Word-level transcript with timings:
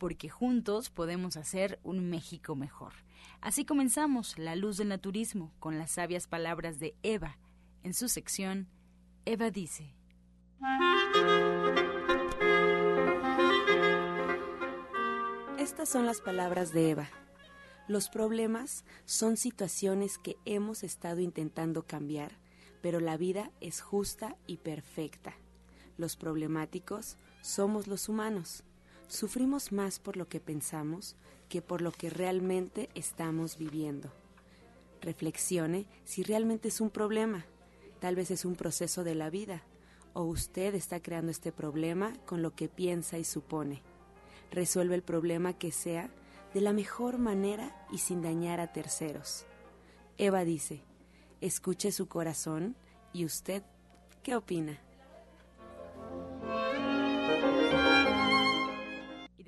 porque 0.00 0.30
juntos 0.30 0.88
podemos 0.88 1.36
hacer 1.36 1.78
un 1.84 2.08
México 2.08 2.56
mejor. 2.56 2.94
Así 3.42 3.66
comenzamos 3.66 4.38
La 4.38 4.56
Luz 4.56 4.78
del 4.78 4.88
Naturismo 4.88 5.52
con 5.60 5.78
las 5.78 5.92
sabias 5.92 6.26
palabras 6.26 6.80
de 6.80 6.96
Eva. 7.02 7.36
En 7.82 7.92
su 7.92 8.08
sección, 8.08 8.66
Eva 9.26 9.50
dice. 9.50 9.94
Estas 15.58 15.90
son 15.90 16.06
las 16.06 16.22
palabras 16.22 16.72
de 16.72 16.90
Eva. 16.90 17.08
Los 17.86 18.08
problemas 18.08 18.86
son 19.04 19.36
situaciones 19.36 20.16
que 20.16 20.38
hemos 20.46 20.82
estado 20.82 21.20
intentando 21.20 21.86
cambiar, 21.86 22.32
pero 22.80 23.00
la 23.00 23.18
vida 23.18 23.50
es 23.60 23.82
justa 23.82 24.38
y 24.46 24.56
perfecta. 24.56 25.34
Los 25.98 26.16
problemáticos 26.16 27.18
somos 27.42 27.86
los 27.86 28.08
humanos 28.08 28.64
Sufrimos 29.10 29.72
más 29.72 29.98
por 29.98 30.16
lo 30.16 30.28
que 30.28 30.38
pensamos 30.38 31.16
que 31.48 31.62
por 31.62 31.82
lo 31.82 31.90
que 31.90 32.10
realmente 32.10 32.88
estamos 32.94 33.58
viviendo. 33.58 34.08
Reflexione 35.00 35.86
si 36.04 36.22
realmente 36.22 36.68
es 36.68 36.80
un 36.80 36.90
problema. 36.90 37.44
Tal 37.98 38.14
vez 38.14 38.30
es 38.30 38.44
un 38.44 38.54
proceso 38.54 39.02
de 39.02 39.16
la 39.16 39.28
vida 39.28 39.64
o 40.12 40.22
usted 40.22 40.76
está 40.76 41.02
creando 41.02 41.32
este 41.32 41.50
problema 41.50 42.12
con 42.24 42.40
lo 42.40 42.54
que 42.54 42.68
piensa 42.68 43.18
y 43.18 43.24
supone. 43.24 43.82
Resuelve 44.52 44.94
el 44.94 45.02
problema 45.02 45.54
que 45.54 45.72
sea 45.72 46.08
de 46.54 46.60
la 46.60 46.72
mejor 46.72 47.18
manera 47.18 47.84
y 47.90 47.98
sin 47.98 48.22
dañar 48.22 48.60
a 48.60 48.72
terceros. 48.72 49.44
Eva 50.18 50.44
dice, 50.44 50.84
escuche 51.40 51.90
su 51.90 52.06
corazón 52.06 52.76
y 53.12 53.24
usted, 53.24 53.64
¿qué 54.22 54.36
opina? 54.36 54.78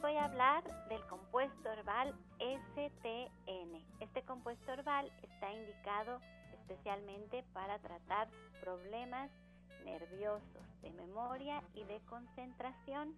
Voy 0.00 0.16
a 0.16 0.24
hablar 0.24 0.62
del 0.88 1.04
compuesto 1.06 1.70
herbal 1.70 2.14
STN. 2.38 3.84
Este 4.00 4.22
compuesto 4.22 4.72
herbal 4.72 5.12
está 5.22 5.52
indicado 5.52 6.20
especialmente 6.52 7.44
para 7.52 7.78
tratar 7.78 8.28
problemas 8.60 9.30
nerviosos, 9.84 10.80
de 10.82 10.90
memoria 10.92 11.62
y 11.74 11.84
de 11.84 12.00
concentración. 12.08 13.14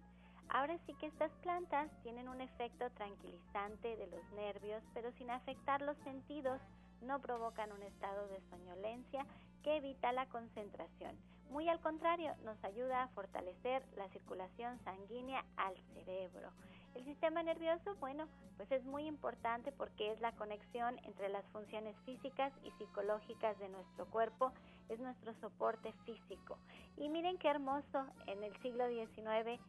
Ahora 0.49 0.77
sí 0.85 0.93
que 0.95 1.07
estas 1.07 1.31
plantas 1.43 1.89
tienen 2.03 2.27
un 2.27 2.41
efecto 2.41 2.89
tranquilizante 2.91 3.95
de 3.95 4.07
los 4.07 4.29
nervios, 4.31 4.83
pero 4.93 5.11
sin 5.13 5.31
afectar 5.31 5.81
los 5.81 5.97
sentidos, 5.99 6.59
no 7.01 7.19
provocan 7.19 7.71
un 7.71 7.83
estado 7.83 8.27
de 8.27 8.41
soñolencia 8.49 9.25
que 9.63 9.77
evita 9.77 10.11
la 10.11 10.25
concentración. 10.27 11.15
Muy 11.49 11.69
al 11.69 11.79
contrario, 11.79 12.33
nos 12.43 12.61
ayuda 12.63 13.03
a 13.03 13.07
fortalecer 13.09 13.83
la 13.95 14.09
circulación 14.09 14.79
sanguínea 14.83 15.45
al 15.57 15.75
cerebro. 15.93 16.51
El 16.95 17.03
sistema 17.03 17.43
nervioso, 17.43 17.95
bueno, 17.99 18.27
pues 18.55 18.71
es 18.71 18.83
muy 18.85 19.05
importante 19.05 19.71
porque 19.73 20.11
es 20.11 20.21
la 20.21 20.31
conexión 20.33 20.97
entre 21.03 21.27
las 21.27 21.45
funciones 21.47 21.95
físicas 22.05 22.53
y 22.63 22.71
psicológicas 22.71 23.59
de 23.59 23.67
nuestro 23.67 24.05
cuerpo, 24.05 24.53
es 24.87 24.99
nuestro 24.99 25.33
soporte 25.41 25.91
físico. 26.05 26.57
Y 26.97 27.09
miren 27.09 27.37
qué 27.37 27.49
hermoso, 27.49 28.05
en 28.27 28.43
el 28.43 28.55
siglo 28.61 28.87
XIX, 28.87 29.59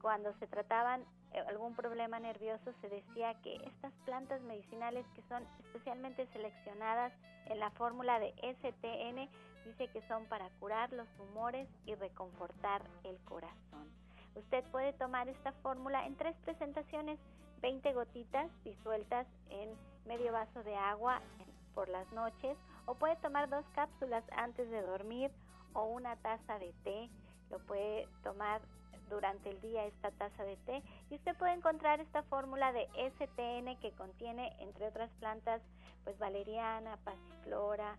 cuando 0.00 0.32
se 0.34 0.46
trataban 0.46 1.04
eh, 1.32 1.40
algún 1.48 1.74
problema 1.74 2.20
nervioso, 2.20 2.72
se 2.80 2.88
decía 2.88 3.34
que 3.42 3.56
estas 3.56 3.92
plantas 4.04 4.40
medicinales 4.42 5.04
que 5.14 5.22
son 5.28 5.44
especialmente 5.58 6.26
seleccionadas 6.32 7.12
en 7.46 7.58
la 7.58 7.70
fórmula 7.72 8.20
de 8.20 8.32
STN, 8.40 9.28
dice 9.68 9.88
que 9.88 10.06
son 10.08 10.24
para 10.26 10.48
curar 10.60 10.92
los 10.92 11.08
tumores 11.16 11.68
y 11.84 11.94
reconfortar 11.94 12.82
el 13.04 13.18
corazón. 13.24 13.86
Usted 14.34 14.64
puede 14.70 14.92
tomar 14.94 15.28
esta 15.28 15.52
fórmula 15.52 16.06
en 16.06 16.16
tres 16.16 16.34
presentaciones, 16.44 17.18
20 17.60 17.92
gotitas 17.92 18.50
disueltas 18.64 19.26
en 19.50 19.68
medio 20.06 20.32
vaso 20.32 20.62
de 20.62 20.76
agua 20.76 21.20
por 21.74 21.88
las 21.88 22.10
noches 22.12 22.56
o 22.86 22.94
puede 22.94 23.16
tomar 23.16 23.48
dos 23.50 23.64
cápsulas 23.74 24.24
antes 24.36 24.70
de 24.70 24.80
dormir 24.82 25.30
o 25.74 25.84
una 25.84 26.16
taza 26.16 26.58
de 26.58 26.72
té. 26.84 27.10
Lo 27.50 27.58
puede 27.66 28.08
tomar 28.22 28.62
durante 29.10 29.50
el 29.50 29.60
día 29.60 29.84
esta 29.86 30.10
taza 30.12 30.44
de 30.44 30.56
té 30.58 30.82
y 31.10 31.16
usted 31.16 31.36
puede 31.36 31.52
encontrar 31.52 32.00
esta 32.00 32.22
fórmula 32.24 32.72
de 32.72 32.86
STN 32.94 33.76
que 33.80 33.92
contiene 33.96 34.54
entre 34.60 34.86
otras 34.86 35.10
plantas 35.18 35.60
pues 36.04 36.18
valeriana, 36.18 36.96
pasiflora, 37.04 37.96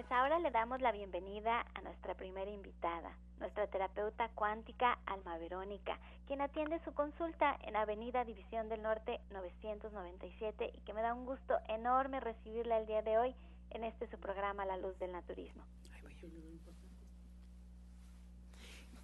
Pues 0.00 0.12
ahora 0.12 0.38
le 0.38 0.50
damos 0.50 0.80
la 0.80 0.92
bienvenida 0.92 1.66
a 1.74 1.82
nuestra 1.82 2.14
primera 2.14 2.50
invitada, 2.50 3.14
nuestra 3.38 3.66
terapeuta 3.66 4.30
cuántica 4.34 4.98
Alma 5.04 5.36
Verónica, 5.36 5.98
quien 6.26 6.40
atiende 6.40 6.80
su 6.86 6.94
consulta 6.94 7.58
en 7.66 7.76
Avenida 7.76 8.24
División 8.24 8.70
del 8.70 8.80
Norte 8.80 9.20
997 9.30 10.72
y 10.74 10.80
que 10.86 10.94
me 10.94 11.02
da 11.02 11.12
un 11.12 11.26
gusto 11.26 11.52
enorme 11.68 12.18
recibirla 12.18 12.78
el 12.78 12.86
día 12.86 13.02
de 13.02 13.18
hoy 13.18 13.34
en 13.72 13.84
este 13.84 14.08
su 14.10 14.16
programa 14.16 14.64
La 14.64 14.78
Luz 14.78 14.98
del 15.00 15.12
Naturismo. 15.12 15.64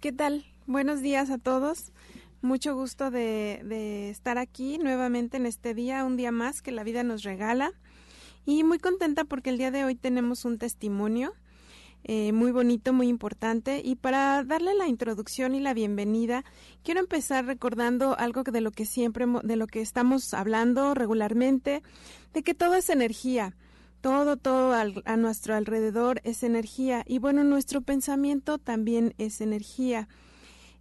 ¿Qué 0.01 0.11
tal? 0.11 0.45
Buenos 0.65 1.01
días 1.01 1.29
a 1.29 1.37
todos. 1.37 1.93
Mucho 2.41 2.73
gusto 2.73 3.11
de, 3.11 3.61
de, 3.65 4.09
estar 4.09 4.39
aquí 4.39 4.79
nuevamente 4.79 5.37
en 5.37 5.45
este 5.45 5.75
día, 5.75 6.03
un 6.05 6.17
día 6.17 6.31
más 6.31 6.63
que 6.63 6.71
la 6.71 6.83
vida 6.83 7.03
nos 7.03 7.21
regala. 7.21 7.71
Y 8.47 8.63
muy 8.63 8.79
contenta 8.79 9.25
porque 9.25 9.49
el 9.49 9.57
día 9.57 9.71
de 9.71 9.83
hoy 9.83 9.95
tenemos 9.95 10.45
un 10.45 10.57
testimonio 10.57 11.33
eh, 12.05 12.31
muy 12.31 12.53
bonito, 12.53 12.93
muy 12.93 13.09
importante. 13.09 13.81
Y 13.83 13.95
para 13.95 14.41
darle 14.45 14.73
la 14.73 14.87
introducción 14.87 15.53
y 15.53 15.59
la 15.59 15.73
bienvenida, 15.73 16.45
quiero 16.81 17.01
empezar 17.01 17.45
recordando 17.45 18.17
algo 18.17 18.43
de 18.43 18.61
lo 18.61 18.71
que 18.71 18.85
siempre, 18.85 19.25
de 19.43 19.57
lo 19.57 19.67
que 19.67 19.81
estamos 19.81 20.33
hablando 20.33 20.93
regularmente, 20.93 21.83
de 22.33 22.41
que 22.41 22.53
todo 22.53 22.75
es 22.75 22.89
energía. 22.89 23.57
Todo, 23.99 24.37
todo 24.37 24.73
a 24.73 25.17
nuestro 25.17 25.53
alrededor 25.53 26.21
es 26.23 26.41
energía. 26.41 27.03
Y 27.05 27.19
bueno, 27.19 27.43
nuestro 27.43 27.81
pensamiento 27.81 28.59
también 28.59 29.13
es 29.17 29.41
energía. 29.41 30.07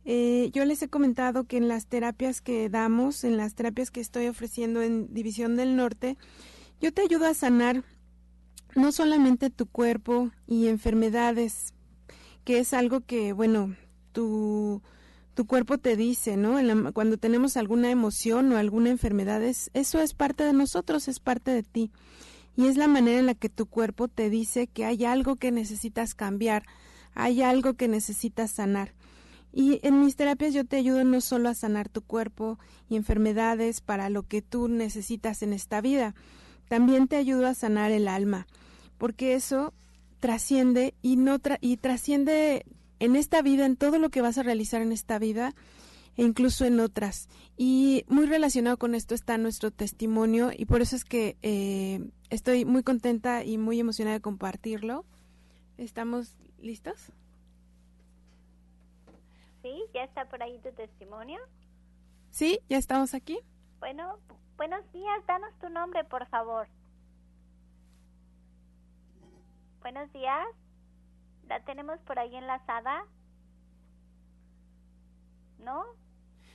Eh, 0.04 0.50
yo 0.52 0.64
les 0.66 0.82
he 0.82 0.88
comentado 0.88 1.42
que 1.42 1.56
en 1.56 1.66
las 1.66 1.86
terapias 1.86 2.40
que 2.40 2.68
damos, 2.68 3.24
en 3.24 3.36
las 3.36 3.56
terapias 3.56 3.90
que 3.90 4.00
estoy 4.00 4.28
ofreciendo 4.28 4.82
en 4.82 5.12
División 5.12 5.56
del 5.56 5.74
Norte, 5.74 6.16
yo 6.80 6.92
te 6.92 7.02
ayudo 7.02 7.26
a 7.26 7.34
sanar 7.34 7.84
no 8.74 8.92
solamente 8.92 9.50
tu 9.50 9.66
cuerpo 9.66 10.30
y 10.46 10.68
enfermedades, 10.68 11.74
que 12.44 12.58
es 12.58 12.74
algo 12.74 13.00
que, 13.00 13.32
bueno, 13.32 13.74
tu, 14.12 14.82
tu 15.34 15.46
cuerpo 15.46 15.78
te 15.78 15.96
dice, 15.96 16.36
¿no? 16.36 16.58
cuando 16.92 17.18
tenemos 17.18 17.56
alguna 17.56 17.90
emoción 17.90 18.52
o 18.52 18.56
alguna 18.56 18.90
enfermedad, 18.90 19.42
eso 19.42 20.00
es 20.00 20.14
parte 20.14 20.44
de 20.44 20.52
nosotros, 20.52 21.08
es 21.08 21.20
parte 21.20 21.50
de 21.50 21.62
ti. 21.62 21.90
Y 22.56 22.66
es 22.66 22.76
la 22.76 22.88
manera 22.88 23.18
en 23.18 23.26
la 23.26 23.34
que 23.34 23.50
tu 23.50 23.66
cuerpo 23.66 24.08
te 24.08 24.30
dice 24.30 24.66
que 24.66 24.86
hay 24.86 25.04
algo 25.04 25.36
que 25.36 25.52
necesitas 25.52 26.14
cambiar, 26.14 26.64
hay 27.14 27.42
algo 27.42 27.74
que 27.74 27.88
necesitas 27.88 28.50
sanar. 28.50 28.94
Y 29.52 29.80
en 29.82 30.00
mis 30.00 30.16
terapias 30.16 30.54
yo 30.54 30.64
te 30.64 30.76
ayudo 30.76 31.04
no 31.04 31.20
solo 31.20 31.48
a 31.48 31.54
sanar 31.54 31.88
tu 31.88 32.02
cuerpo 32.02 32.58
y 32.88 32.96
enfermedades 32.96 33.80
para 33.80 34.10
lo 34.10 34.22
que 34.22 34.42
tú 34.42 34.68
necesitas 34.68 35.42
en 35.42 35.52
esta 35.52 35.80
vida, 35.80 36.14
también 36.68 37.08
te 37.08 37.16
ayudo 37.16 37.46
a 37.46 37.54
sanar 37.54 37.90
el 37.90 38.08
alma, 38.08 38.46
porque 38.98 39.34
eso 39.34 39.72
trasciende 40.20 40.94
y 41.02 41.16
no 41.16 41.38
y 41.60 41.76
trasciende 41.76 42.64
en 42.98 43.16
esta 43.16 43.42
vida, 43.42 43.66
en 43.66 43.76
todo 43.76 43.98
lo 43.98 44.10
que 44.10 44.22
vas 44.22 44.38
a 44.38 44.42
realizar 44.42 44.82
en 44.82 44.92
esta 44.92 45.18
vida 45.18 45.54
e 46.16 46.22
incluso 46.22 46.64
en 46.64 46.80
otras. 46.80 47.28
Y 47.56 48.04
muy 48.08 48.26
relacionado 48.26 48.78
con 48.78 48.94
esto 48.94 49.14
está 49.14 49.38
nuestro 49.38 49.70
testimonio 49.70 50.50
y 50.56 50.64
por 50.64 50.80
eso 50.80 50.96
es 50.96 51.04
que 51.04 51.36
eh, 51.42 52.00
estoy 52.30 52.64
muy 52.64 52.82
contenta 52.82 53.44
y 53.44 53.58
muy 53.58 53.78
emocionada 53.80 54.16
de 54.16 54.22
compartirlo. 54.22 55.04
¿Estamos 55.76 56.36
listos? 56.58 57.12
Sí, 59.62 59.82
ya 59.92 60.04
está 60.04 60.28
por 60.28 60.42
ahí 60.42 60.58
tu 60.58 60.72
testimonio. 60.72 61.38
Sí, 62.30 62.60
ya 62.68 62.78
estamos 62.78 63.14
aquí. 63.14 63.38
Bueno, 63.78 64.18
buenos 64.56 64.90
días, 64.92 65.26
danos 65.26 65.52
tu 65.60 65.68
nombre, 65.68 66.04
por 66.04 66.26
favor. 66.26 66.66
Buenos 69.80 70.12
días. 70.12 70.46
¿La 71.48 71.60
tenemos 71.60 72.00
por 72.00 72.18
ahí 72.18 72.34
enlazada? 72.34 73.04
¿No? 75.58 75.84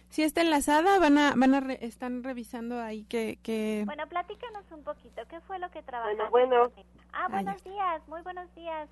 Sí 0.09 0.23
está 0.23 0.41
enlazada, 0.41 0.99
van 0.99 1.17
a, 1.17 1.33
van 1.35 1.53
a 1.53 1.73
están 1.73 2.23
revisando 2.23 2.81
ahí 2.81 3.05
que, 3.05 3.39
que... 3.41 3.83
Bueno, 3.85 4.05
platícanos 4.07 4.69
un 4.71 4.83
poquito, 4.83 5.21
¿qué 5.29 5.39
fue 5.41 5.57
lo 5.59 5.71
que 5.71 5.81
trabajaste? 5.81 6.29
Bueno, 6.29 6.69
bueno. 6.69 6.85
Ah, 7.13 7.29
buenos 7.29 7.63
días, 7.63 8.05
muy 8.07 8.21
buenos 8.21 8.53
días. 8.53 8.89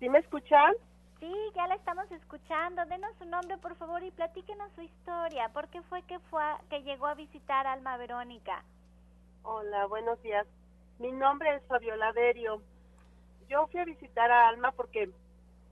¿Sí 0.00 0.08
me 0.08 0.18
escuchan? 0.18 0.74
Sí, 1.20 1.34
ya 1.54 1.66
la 1.66 1.74
estamos 1.74 2.10
escuchando. 2.10 2.82
Denos 2.86 3.14
su 3.18 3.26
nombre, 3.26 3.58
por 3.58 3.76
favor, 3.76 4.02
y 4.02 4.10
platíquenos 4.10 4.72
su 4.72 4.80
historia. 4.80 5.50
¿Por 5.50 5.68
qué 5.68 5.82
fue 5.82 6.02
que, 6.04 6.18
fue 6.30 6.42
que 6.70 6.82
llegó 6.82 7.06
a 7.06 7.14
visitar 7.14 7.66
Alma 7.66 7.98
Verónica? 7.98 8.64
Hola, 9.42 9.84
buenos 9.86 10.20
días. 10.22 10.46
Mi 10.98 11.12
nombre 11.12 11.54
es 11.54 11.62
Fabiola 11.66 12.14
Derio. 12.14 12.62
Yo 13.50 13.66
fui 13.66 13.80
a 13.80 13.84
visitar 13.84 14.30
a 14.30 14.48
Alma 14.48 14.72
porque 14.72 15.10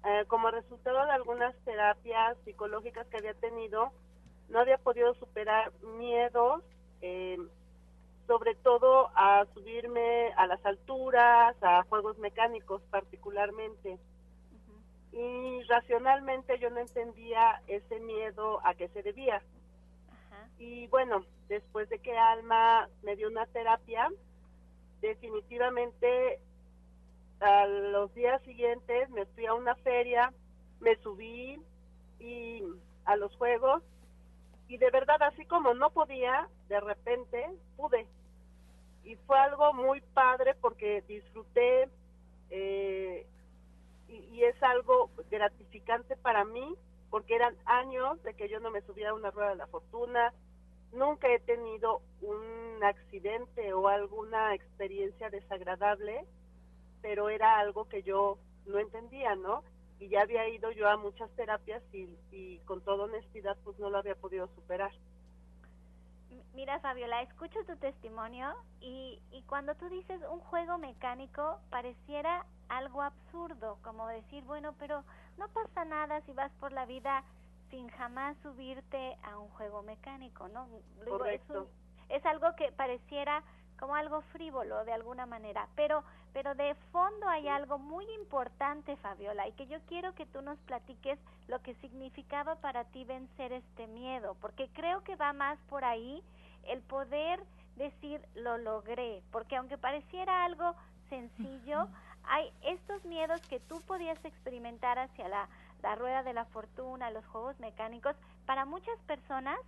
eh, 0.04 0.24
como 0.28 0.50
resultado 0.50 1.06
de 1.06 1.12
algunas 1.12 1.56
terapias 1.64 2.36
psicológicas 2.44 3.06
que 3.06 3.16
había 3.16 3.34
tenido, 3.34 3.90
no 4.50 4.60
había 4.60 4.76
podido 4.76 5.14
superar 5.14 5.72
miedos, 5.96 6.62
eh, 7.00 7.38
sobre 8.26 8.54
todo 8.56 9.10
a 9.14 9.46
subirme 9.54 10.30
a 10.36 10.46
las 10.46 10.64
alturas, 10.66 11.56
a 11.62 11.84
juegos 11.84 12.18
mecánicos 12.18 12.82
particularmente 12.90 13.98
y 15.12 15.62
racionalmente 15.64 16.58
yo 16.58 16.70
no 16.70 16.80
entendía 16.80 17.62
ese 17.66 17.98
miedo 18.00 18.60
a 18.64 18.74
qué 18.74 18.88
se 18.88 19.02
debía. 19.02 19.42
Y 20.58 20.86
bueno, 20.88 21.24
después 21.48 21.88
de 21.88 21.98
que 22.00 22.16
Alma 22.16 22.88
me 23.02 23.16
dio 23.16 23.28
una 23.28 23.46
terapia, 23.46 24.10
definitivamente 25.00 26.40
a 27.40 27.66
los 27.66 28.12
días 28.14 28.42
siguientes 28.42 29.08
me 29.10 29.26
fui 29.26 29.46
a 29.46 29.54
una 29.54 29.76
feria, 29.76 30.32
me 30.80 30.96
subí 30.96 31.60
y 32.18 32.62
a 33.04 33.16
los 33.16 33.34
juegos 33.36 33.82
y 34.68 34.76
de 34.76 34.90
verdad 34.90 35.22
así 35.22 35.44
como 35.46 35.72
no 35.74 35.90
podía, 35.90 36.48
de 36.68 36.80
repente 36.80 37.48
pude. 37.76 38.06
Y 39.04 39.16
fue 39.16 39.38
algo 39.38 39.72
muy 39.72 40.00
padre 40.12 40.54
porque 40.60 41.02
disfruté 41.08 41.88
eh, 42.50 43.26
y, 44.08 44.42
es 44.44 44.62
algo 44.62 45.10
gratificante 45.30 46.16
para 46.16 46.44
mí 46.44 46.74
porque 47.10 47.34
eran 47.34 47.56
años 47.64 48.22
de 48.22 48.34
que 48.34 48.48
yo 48.48 48.60
no 48.60 48.70
me 48.70 48.82
subiera 48.82 49.10
a 49.10 49.14
una 49.14 49.30
rueda 49.30 49.50
de 49.50 49.56
la 49.56 49.66
fortuna, 49.66 50.32
nunca 50.92 51.28
he 51.28 51.40
tenido 51.40 52.02
un 52.20 52.82
accidente 52.82 53.72
o 53.72 53.88
alguna 53.88 54.54
experiencia 54.54 55.30
desagradable, 55.30 56.24
pero 57.02 57.28
era 57.30 57.58
algo 57.58 57.88
que 57.88 58.02
yo 58.02 58.38
no 58.66 58.78
entendía, 58.78 59.34
¿no? 59.36 59.64
Y 59.98 60.08
ya 60.08 60.22
había 60.22 60.48
ido 60.48 60.70
yo 60.70 60.88
a 60.88 60.96
muchas 60.96 61.30
terapias 61.34 61.82
y, 61.92 62.16
y 62.30 62.58
con 62.60 62.82
toda 62.82 63.04
honestidad 63.04 63.56
pues 63.64 63.78
no 63.78 63.90
lo 63.90 63.98
había 63.98 64.14
podido 64.14 64.46
superar. 64.54 64.92
Mira, 66.54 66.80
Fabiola, 66.80 67.22
escucho 67.22 67.58
tu 67.64 67.76
testimonio 67.76 68.54
y, 68.80 69.22
y 69.30 69.42
cuando 69.42 69.74
tú 69.76 69.88
dices 69.88 70.20
un 70.30 70.40
juego 70.40 70.76
mecánico, 70.76 71.60
pareciera 71.70 72.44
algo 72.68 73.02
absurdo, 73.02 73.78
como 73.82 74.06
decir, 74.08 74.44
bueno, 74.44 74.74
pero 74.78 75.04
no 75.38 75.48
pasa 75.48 75.84
nada 75.84 76.20
si 76.22 76.32
vas 76.32 76.52
por 76.60 76.72
la 76.72 76.84
vida 76.84 77.24
sin 77.70 77.88
jamás 77.90 78.36
subirte 78.42 79.16
a 79.22 79.38
un 79.38 79.48
juego 79.50 79.82
mecánico, 79.82 80.48
¿no? 80.48 80.68
Correcto. 81.06 81.68
Es, 82.08 82.24
algo 82.24 82.54
que 82.56 82.72
pareciera 82.72 83.42
como 83.78 83.94
algo 83.94 84.22
frívolo 84.32 84.84
de 84.84 84.92
alguna 84.92 85.26
manera, 85.26 85.68
pero 85.76 86.02
pero 86.32 86.54
de 86.54 86.74
fondo 86.92 87.28
hay 87.28 87.48
algo 87.48 87.78
muy 87.78 88.04
importante, 88.12 88.96
Fabiola, 88.96 89.48
y 89.48 89.52
que 89.52 89.66
yo 89.66 89.78
quiero 89.88 90.14
que 90.14 90.26
tú 90.26 90.42
nos 90.42 90.58
platiques 90.60 91.18
lo 91.46 91.60
que 91.62 91.74
significaba 91.76 92.56
para 92.56 92.84
ti 92.84 93.04
vencer 93.04 93.52
este 93.52 93.86
miedo, 93.86 94.36
porque 94.40 94.68
creo 94.72 95.02
que 95.04 95.16
va 95.16 95.32
más 95.32 95.58
por 95.68 95.84
ahí 95.84 96.22
el 96.64 96.82
poder 96.82 97.42
decir 97.76 98.20
lo 98.34 98.58
logré, 98.58 99.22
porque 99.30 99.56
aunque 99.56 99.78
pareciera 99.78 100.44
algo 100.44 100.74
sencillo, 101.08 101.88
hay 102.24 102.52
estos 102.62 103.04
miedos 103.04 103.40
que 103.48 103.60
tú 103.60 103.80
podías 103.82 104.22
experimentar 104.24 104.98
hacia 104.98 105.28
la, 105.28 105.48
rueda 105.96 106.22
de 106.22 106.34
la 106.34 106.44
fortuna, 106.46 107.10
los 107.10 107.24
juegos 107.26 107.58
mecánicos, 107.60 108.14
para 108.46 108.64
muchas 108.64 108.98
personas 109.06 109.58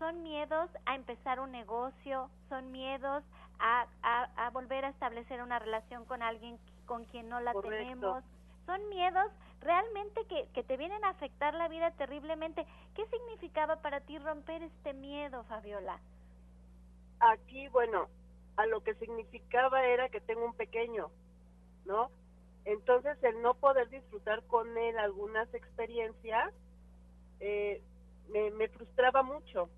son 0.00 0.22
miedos 0.22 0.68
a 0.86 0.96
empezar 0.96 1.38
un 1.38 1.52
negocio, 1.52 2.30
son 2.48 2.72
miedos 2.72 3.22
a, 3.60 3.86
a, 4.02 4.50
volver 4.50 4.86
a 4.86 4.88
establecer 4.88 5.42
una 5.42 5.58
relación 5.58 6.06
con 6.06 6.22
alguien 6.22 6.58
con 6.86 7.04
quien 7.04 7.28
no 7.28 7.38
la 7.38 7.52
tenemos, 7.52 8.24
son 8.64 8.88
miedos 8.88 9.30
realmente 9.60 10.24
que, 10.24 10.48
que 10.54 10.64
te 10.64 10.78
vienen 10.78 11.04
a 11.04 11.10
afectar 11.10 11.54
la 11.54 11.68
vida 11.68 11.90
terriblemente. 11.92 12.66
¿Qué 12.94 13.06
significaba 13.08 13.76
para 13.76 14.00
ti 14.00 14.18
romper 14.18 14.62
este 14.62 14.94
miedo, 14.94 15.44
Fabiola? 15.44 16.00
Aquí, 17.20 17.68
bueno, 17.68 18.08
a 18.56 18.64
lo 18.66 18.82
que 18.82 18.94
significaba 18.94 19.84
era 19.84 20.08
que 20.08 20.22
tengo 20.22 20.46
un 20.46 20.54
pequeño, 20.54 21.10
¿no? 21.84 22.10
Entonces 22.64 23.22
el 23.22 23.42
no 23.42 23.52
poder 23.54 23.90
disfrutar 23.90 24.42
con 24.44 24.76
él 24.78 24.98
algunas 24.98 25.52
experiencias 25.52 26.54
eh, 27.40 27.82
me, 28.30 28.68
frustraba 28.68 29.22
mucho, 29.22 29.68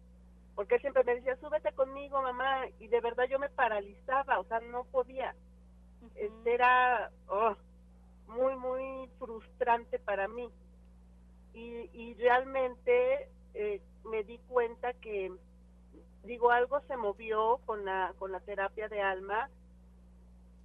porque 0.55 0.75
él 0.77 0.81
siempre 0.81 1.05
me 1.05 1.15
decía, 1.15 1.37
súbete 1.37 1.73
conmigo, 1.73 2.21
mamá, 2.21 2.67
y 2.79 2.89
de 2.89 3.01
verdad 3.01 3.25
yo 3.25 3.39
me 3.39 3.49
paralizaba, 3.49 4.39
o 4.39 4.45
sea, 4.45 4.61
no 4.61 4.85
podía. 4.85 5.35
Este 6.15 6.55
era 6.55 7.11
oh, 7.29 7.57
muy, 8.27 8.57
muy 8.57 9.09
frustrante 9.19 9.99
para 9.99 10.29
mí. 10.29 10.51
Y, 11.55 11.89
y 11.93 12.15
realmente 12.15 13.29
eh, 13.55 13.81
me 14.05 14.25
di 14.25 14.39
cuenta 14.49 14.93
que, 14.95 15.33
digo, 16.25 16.51
algo 16.51 16.81
se 16.83 16.97
movió 16.97 17.61
con 17.65 17.85
la, 17.85 18.15
con 18.19 18.33
la 18.33 18.41
terapia 18.41 18.89
de 18.89 19.01
alma 19.01 19.49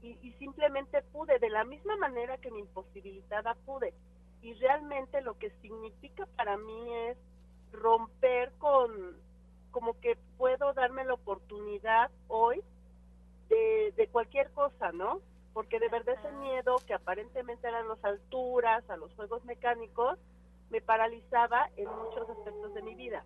y, 0.01 0.17
y 0.21 0.33
simplemente 0.33 1.01
pude, 1.01 1.39
de 1.39 1.49
la 1.49 1.63
misma 1.63 1.95
manera 1.97 2.37
que 2.37 2.51
mi 2.51 2.59
imposibilitada 2.59 3.55
pude. 3.65 3.93
Y 4.41 4.53
realmente 4.55 5.21
lo 5.21 5.37
que 5.37 5.49
significa 5.61 6.25
para 6.35 6.57
mí 6.57 6.93
es 7.09 7.17
romper 7.71 8.51
con, 8.59 9.17
como 9.71 9.99
que 9.99 10.17
puedo 10.37 10.73
darme 10.73 11.05
la 11.05 11.13
oportunidad 11.13 12.11
hoy 12.27 12.61
de, 13.49 13.93
de 13.95 14.07
cualquier 14.07 14.51
cosa, 14.51 14.91
¿no? 14.91 15.21
Porque 15.53 15.79
de 15.79 15.89
verdad 15.89 16.15
ese 16.19 16.31
miedo 16.33 16.75
que 16.85 16.93
aparentemente 16.93 17.67
eran 17.67 17.87
las 17.87 18.03
alturas, 18.03 18.87
a 18.89 18.97
los 18.97 19.13
juegos 19.15 19.43
mecánicos, 19.45 20.19
me 20.69 20.81
paralizaba 20.81 21.69
en 21.77 21.89
muchos 21.89 22.29
aspectos 22.29 22.73
de 22.73 22.81
mi 22.81 22.95
vida. 22.95 23.23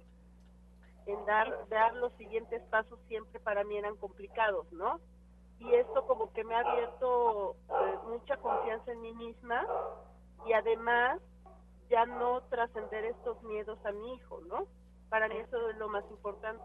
En 1.07 1.25
dar, 1.25 1.67
dar 1.69 1.95
los 1.95 2.13
siguientes 2.13 2.61
pasos 2.69 2.99
siempre 3.07 3.39
para 3.39 3.63
mí 3.63 3.77
eran 3.77 3.95
complicados, 3.97 4.71
¿no? 4.71 4.99
Y 5.59 5.73
esto 5.73 6.05
como 6.07 6.31
que 6.33 6.43
me 6.43 6.55
ha 6.55 6.59
abierto 6.59 7.55
eh, 7.69 7.97
mucha 8.07 8.37
confianza 8.37 8.91
en 8.91 9.01
mí 9.01 9.13
misma 9.13 9.65
y 10.45 10.53
además 10.53 11.21
ya 11.89 12.05
no 12.05 12.41
trascender 12.49 13.05
estos 13.05 13.41
miedos 13.43 13.77
a 13.85 13.91
mi 13.91 14.13
hijo, 14.15 14.41
¿no? 14.47 14.67
Para 15.11 15.27
mí 15.27 15.35
eso 15.35 15.69
es 15.69 15.77
lo 15.77 15.89
más 15.89 16.05
importante. 16.09 16.63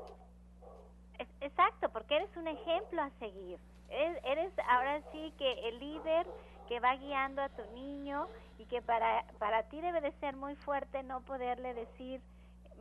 Exacto, 1.40 1.88
porque 1.88 2.14
eres 2.14 2.36
un 2.36 2.46
ejemplo 2.46 3.02
a 3.02 3.10
seguir. 3.18 3.58
Eres, 3.88 4.24
eres 4.24 4.52
ahora 4.68 5.02
sí 5.10 5.34
que 5.36 5.68
el 5.68 5.80
líder 5.80 6.26
que 6.68 6.78
va 6.78 6.94
guiando 6.94 7.42
a 7.42 7.48
tu 7.48 7.64
niño 7.72 8.28
y 8.58 8.66
que 8.66 8.82
para, 8.82 9.24
para 9.40 9.64
ti 9.64 9.80
debe 9.80 10.00
de 10.00 10.12
ser 10.20 10.36
muy 10.36 10.54
fuerte 10.54 11.02
no 11.02 11.22
poderle 11.22 11.74
decir, 11.74 12.20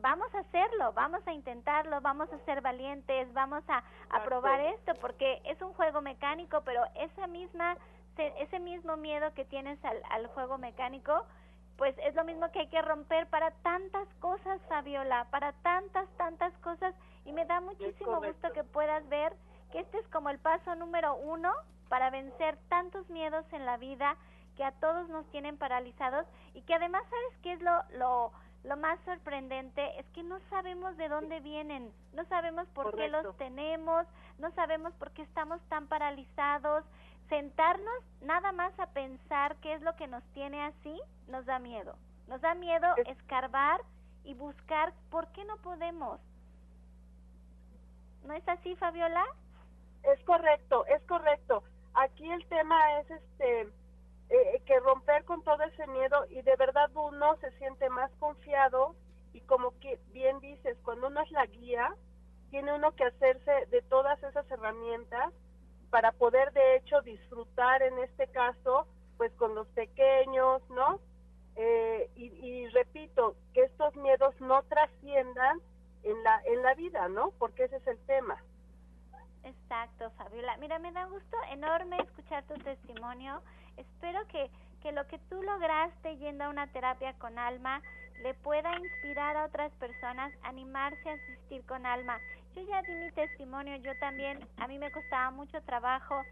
vamos 0.01 0.33
a 0.35 0.39
hacerlo, 0.41 0.93
vamos 0.93 1.27
a 1.27 1.33
intentarlo, 1.33 1.99
vamos 1.99 2.31
a 2.31 2.37
ser 2.45 2.61
valientes, 2.61 3.33
vamos 3.33 3.63
a, 3.67 3.83
a 4.11 4.23
probar 4.23 4.59
esto, 4.59 4.93
porque 5.01 5.41
es 5.45 5.59
un 5.63 5.73
juego 5.73 5.99
mecánico, 6.01 6.61
pero 6.61 6.83
esa 6.93 7.25
misma, 7.25 7.75
ese 8.17 8.59
mismo 8.59 8.97
miedo 8.97 9.33
que 9.33 9.45
tienes 9.45 9.83
al, 9.83 9.99
al 10.11 10.27
juego 10.27 10.59
mecánico, 10.59 11.25
pues 11.77 11.95
es 11.99 12.15
lo 12.15 12.23
mismo 12.23 12.51
que 12.51 12.59
hay 12.59 12.67
que 12.67 12.81
romper 12.81 13.27
para 13.27 13.51
tantas 13.51 14.07
cosas, 14.19 14.61
Fabiola, 14.69 15.27
para 15.31 15.53
tantas, 15.53 16.07
tantas 16.17 16.53
cosas, 16.59 16.95
y 17.25 17.33
me 17.33 17.45
da 17.45 17.59
muchísimo 17.59 18.21
gusto 18.21 18.53
que 18.53 18.63
puedas 18.63 19.07
ver 19.09 19.33
que 19.71 19.79
este 19.79 19.97
es 19.97 20.07
como 20.07 20.29
el 20.29 20.39
paso 20.39 20.75
número 20.75 21.15
uno 21.15 21.51
para 21.89 22.09
vencer 22.09 22.57
tantos 22.69 23.09
miedos 23.09 23.45
en 23.51 23.65
la 23.65 23.77
vida 23.77 24.15
que 24.55 24.63
a 24.63 24.71
todos 24.71 25.09
nos 25.09 25.29
tienen 25.31 25.57
paralizados. 25.57 26.25
Y 26.53 26.61
que 26.61 26.73
además, 26.73 27.03
¿sabes 27.09 27.37
qué 27.41 27.53
es 27.53 27.61
lo, 27.61 27.83
lo, 27.97 28.31
lo 28.63 28.77
más 28.77 28.99
sorprendente? 29.05 29.99
Es 29.99 30.05
que 30.13 30.23
no 30.23 30.39
sabemos 30.49 30.95
de 30.97 31.09
dónde 31.09 31.39
vienen, 31.41 31.91
no 32.13 32.23
sabemos 32.25 32.67
por 32.69 32.95
qué 32.95 33.09
los 33.09 33.35
tenemos, 33.37 34.05
no 34.39 34.51
sabemos 34.51 34.93
por 34.93 35.11
qué 35.11 35.23
estamos 35.23 35.61
tan 35.67 35.87
paralizados. 35.87 36.85
Sentarnos 37.29 38.03
nada 38.21 38.51
más 38.51 38.77
a 38.79 38.87
pensar 38.87 39.55
qué 39.57 39.73
es 39.73 39.81
lo 39.81 39.95
que 39.95 40.07
nos 40.07 40.23
tiene 40.33 40.63
así, 40.63 41.01
nos 41.27 41.45
da 41.45 41.59
miedo. 41.59 41.95
Nos 42.27 42.41
da 42.41 42.53
miedo 42.55 42.87
escarbar 43.07 43.81
y 44.23 44.33
buscar 44.33 44.93
por 45.09 45.27
qué 45.29 45.43
no 45.45 45.57
podemos. 45.57 46.19
¿No 48.23 48.33
es 48.33 48.47
así, 48.47 48.75
Fabiola? 48.75 49.23
Es 50.03 50.23
correcto, 50.23 50.85
es 50.87 51.01
correcto. 51.03 51.63
Aquí 51.93 52.29
el 52.29 52.45
tema 52.47 52.99
es 52.99 53.11
este 53.11 53.69
eh, 54.29 54.61
que 54.65 54.79
romper 54.79 55.23
con 55.25 55.43
todo 55.43 55.63
ese 55.63 55.87
miedo 55.87 56.25
y 56.29 56.41
de 56.41 56.55
verdad 56.55 56.89
uno 56.95 57.35
se 57.37 57.51
siente 57.57 57.89
más 57.89 58.11
confiado 58.19 58.95
y 59.33 59.41
como 59.41 59.77
que 59.79 59.99
bien 60.11 60.39
dices, 60.39 60.77
cuando 60.83 61.07
uno 61.07 61.21
es 61.21 61.31
la 61.31 61.45
guía, 61.45 61.93
tiene 62.49 62.73
uno 62.73 62.93
que 62.93 63.03
hacerse 63.03 63.65
de 63.67 63.81
todas 63.83 64.21
esas 64.23 64.49
herramientas 64.49 65.33
para 65.89 66.11
poder 66.11 66.51
de 66.53 66.77
hecho 66.77 67.01
disfrutar 67.01 67.81
en 67.81 67.97
este 67.99 68.27
caso 68.27 68.87
pues 69.17 69.31
con 69.33 69.55
los 69.55 69.67
pequeños, 69.69 70.61
¿no? 70.69 70.99
Eh, 71.55 72.09
y, 72.15 72.25
y 72.25 72.67
repito, 72.69 73.35
que 73.53 73.63
estos 73.63 73.95
miedos 73.95 74.35
no 74.41 74.61
trasciendan 74.63 75.61
en 76.03 76.23
la, 76.23 76.41
en 76.45 76.61
la 76.61 76.73
vida, 76.75 77.07
¿no? 77.07 77.31
Porque 77.39 77.63
ese 77.63 77.77
es 77.77 77.87
el 77.87 77.99
tema. 78.05 78.37
Exacto, 79.43 80.11
Fabiola. 80.17 80.57
Mira, 80.57 80.79
me 80.79 80.91
da 80.91 81.05
gusto 81.05 81.37
enorme 81.51 81.97
escuchar 81.97 82.43
tu 82.45 82.55
testimonio. 82.55 83.41
Espero 83.77 84.25
que, 84.27 84.49
que 84.81 84.91
lo 84.91 85.07
que 85.07 85.19
tú 85.29 85.41
lograste 85.43 86.17
yendo 86.17 86.45
a 86.45 86.49
una 86.49 86.67
terapia 86.67 87.13
con 87.19 87.37
alma 87.37 87.81
le 88.23 88.33
pueda 88.33 88.75
inspirar 88.77 89.37
a 89.37 89.45
otras 89.45 89.71
personas 89.73 90.33
a 90.41 90.49
animarse 90.49 91.09
a 91.09 91.13
asistir 91.13 91.65
con 91.65 91.85
alma. 91.85 92.19
Yo 92.55 92.61
ya 92.61 92.81
di 92.83 92.95
mi 92.95 93.11
testimonio, 93.11 93.75
yo 93.77 93.91
también, 93.99 94.39
a 94.57 94.67
mí 94.67 94.79
me 94.79 94.91
costaba 94.91 95.29
mucho 95.31 95.61
trabajo 95.63 96.23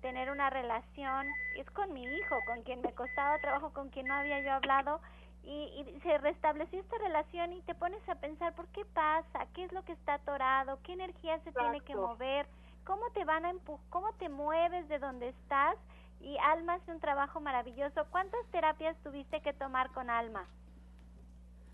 tener 0.00 0.30
una 0.30 0.48
relación, 0.48 1.26
es 1.56 1.68
con 1.70 1.92
mi 1.92 2.02
hijo, 2.02 2.36
con 2.46 2.62
quien 2.62 2.80
me 2.80 2.94
costaba 2.94 3.38
trabajo, 3.38 3.72
con 3.72 3.90
quien 3.90 4.06
no 4.06 4.14
había 4.14 4.40
yo 4.40 4.52
hablado, 4.52 5.00
y, 5.42 5.52
y, 5.52 6.00
se 6.00 6.18
restableció 6.18 6.80
esta 6.80 6.98
relación 6.98 7.52
y 7.52 7.60
te 7.62 7.74
pones 7.74 8.06
a 8.08 8.16
pensar 8.16 8.54
por 8.54 8.66
qué 8.68 8.84
pasa, 8.86 9.46
qué 9.54 9.64
es 9.64 9.72
lo 9.72 9.84
que 9.84 9.92
está 9.92 10.14
atorado, 10.14 10.78
qué 10.82 10.94
energía 10.94 11.38
se 11.40 11.52
tiene 11.52 11.80
que 11.82 11.94
mover, 11.94 12.46
cómo 12.84 13.10
te 13.10 13.24
van 13.24 13.44
a 13.44 13.50
empujar, 13.50 13.86
cómo 13.90 14.12
te 14.14 14.28
mueves 14.28 14.88
de 14.88 14.98
donde 14.98 15.28
estás 15.28 15.76
y 16.20 16.36
Alma 16.38 16.74
hace 16.74 16.90
un 16.90 17.00
trabajo 17.00 17.40
maravilloso. 17.40 18.06
¿Cuántas 18.10 18.44
terapias 18.50 18.96
tuviste 19.02 19.40
que 19.40 19.52
tomar 19.52 19.90
con 19.92 20.10
Alma? 20.10 20.46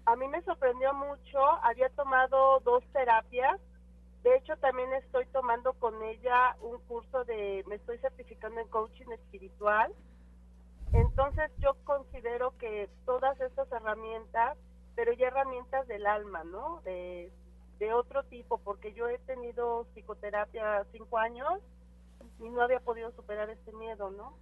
A 0.04 0.16
mí 0.16 0.26
me 0.28 0.42
sorprendió 0.42 0.92
mucho, 0.94 1.38
había 1.62 1.88
tomado 1.90 2.60
dos 2.60 2.84
terapias, 2.92 3.60
de 4.22 4.36
hecho 4.36 4.56
también 4.58 4.92
estoy 4.94 5.26
tomando 5.26 5.72
con 5.74 6.02
ella 6.02 6.56
un 6.60 6.78
curso 6.80 7.24
de, 7.24 7.64
me 7.66 7.76
estoy 7.76 7.98
certificando 7.98 8.60
en 8.60 8.68
coaching 8.68 9.10
espiritual 9.12 9.92
entonces 10.92 11.50
yo 11.58 11.74
considero 11.84 12.56
que 12.58 12.90
todas 13.06 13.40
estas 13.40 13.70
herramientas, 13.72 14.58
pero 14.94 15.12
ya 15.12 15.28
herramientas 15.28 15.86
del 15.88 16.06
alma, 16.06 16.44
¿no? 16.44 16.82
De, 16.82 17.32
de 17.78 17.92
otro 17.94 18.24
tipo, 18.24 18.58
porque 18.58 18.92
yo 18.92 19.08
he 19.08 19.18
tenido 19.20 19.86
psicoterapia 19.94 20.84
cinco 20.92 21.18
años 21.18 21.60
y 22.38 22.50
no 22.50 22.62
había 22.62 22.80
podido 22.80 23.10
superar 23.12 23.48
este 23.48 23.72
miedo, 23.72 24.10
¿no? 24.10 24.34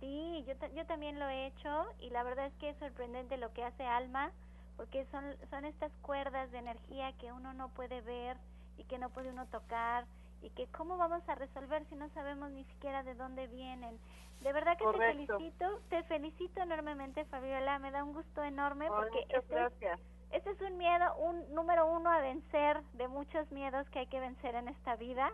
Sí, 0.00 0.42
yo, 0.46 0.54
yo 0.74 0.86
también 0.86 1.18
lo 1.18 1.28
he 1.28 1.48
hecho 1.48 1.84
y 1.98 2.08
la 2.08 2.22
verdad 2.22 2.46
es 2.46 2.54
que 2.54 2.70
es 2.70 2.78
sorprendente 2.78 3.36
lo 3.36 3.52
que 3.52 3.62
hace 3.62 3.84
Alma, 3.84 4.32
porque 4.80 5.04
son, 5.10 5.36
son 5.50 5.66
estas 5.66 5.92
cuerdas 6.00 6.50
de 6.52 6.58
energía 6.58 7.12
que 7.18 7.30
uno 7.32 7.52
no 7.52 7.68
puede 7.68 8.00
ver 8.00 8.38
y 8.78 8.84
que 8.84 8.96
no 8.96 9.10
puede 9.10 9.28
uno 9.28 9.44
tocar 9.48 10.06
y 10.40 10.48
que 10.48 10.68
cómo 10.68 10.96
vamos 10.96 11.20
a 11.28 11.34
resolver 11.34 11.84
si 11.90 11.96
no 11.96 12.08
sabemos 12.14 12.50
ni 12.50 12.64
siquiera 12.64 13.02
de 13.02 13.14
dónde 13.14 13.46
vienen. 13.46 13.98
De 14.40 14.54
verdad 14.54 14.78
que 14.78 14.86
te 14.86 14.96
felicito, 14.96 15.66
te 15.90 16.02
felicito 16.04 16.62
enormemente 16.62 17.26
Fabiola, 17.26 17.78
me 17.78 17.90
da 17.90 18.02
un 18.02 18.14
gusto 18.14 18.42
enorme 18.42 18.88
porque 18.88 19.26
este 19.28 19.66
es, 19.66 20.00
este 20.30 20.50
es 20.50 20.60
un 20.62 20.78
miedo, 20.78 21.14
un 21.16 21.54
número 21.54 21.86
uno 21.86 22.10
a 22.10 22.22
vencer 22.22 22.80
de 22.94 23.06
muchos 23.06 23.52
miedos 23.52 23.86
que 23.90 23.98
hay 23.98 24.06
que 24.06 24.18
vencer 24.18 24.54
en 24.54 24.68
esta 24.68 24.96
vida. 24.96 25.30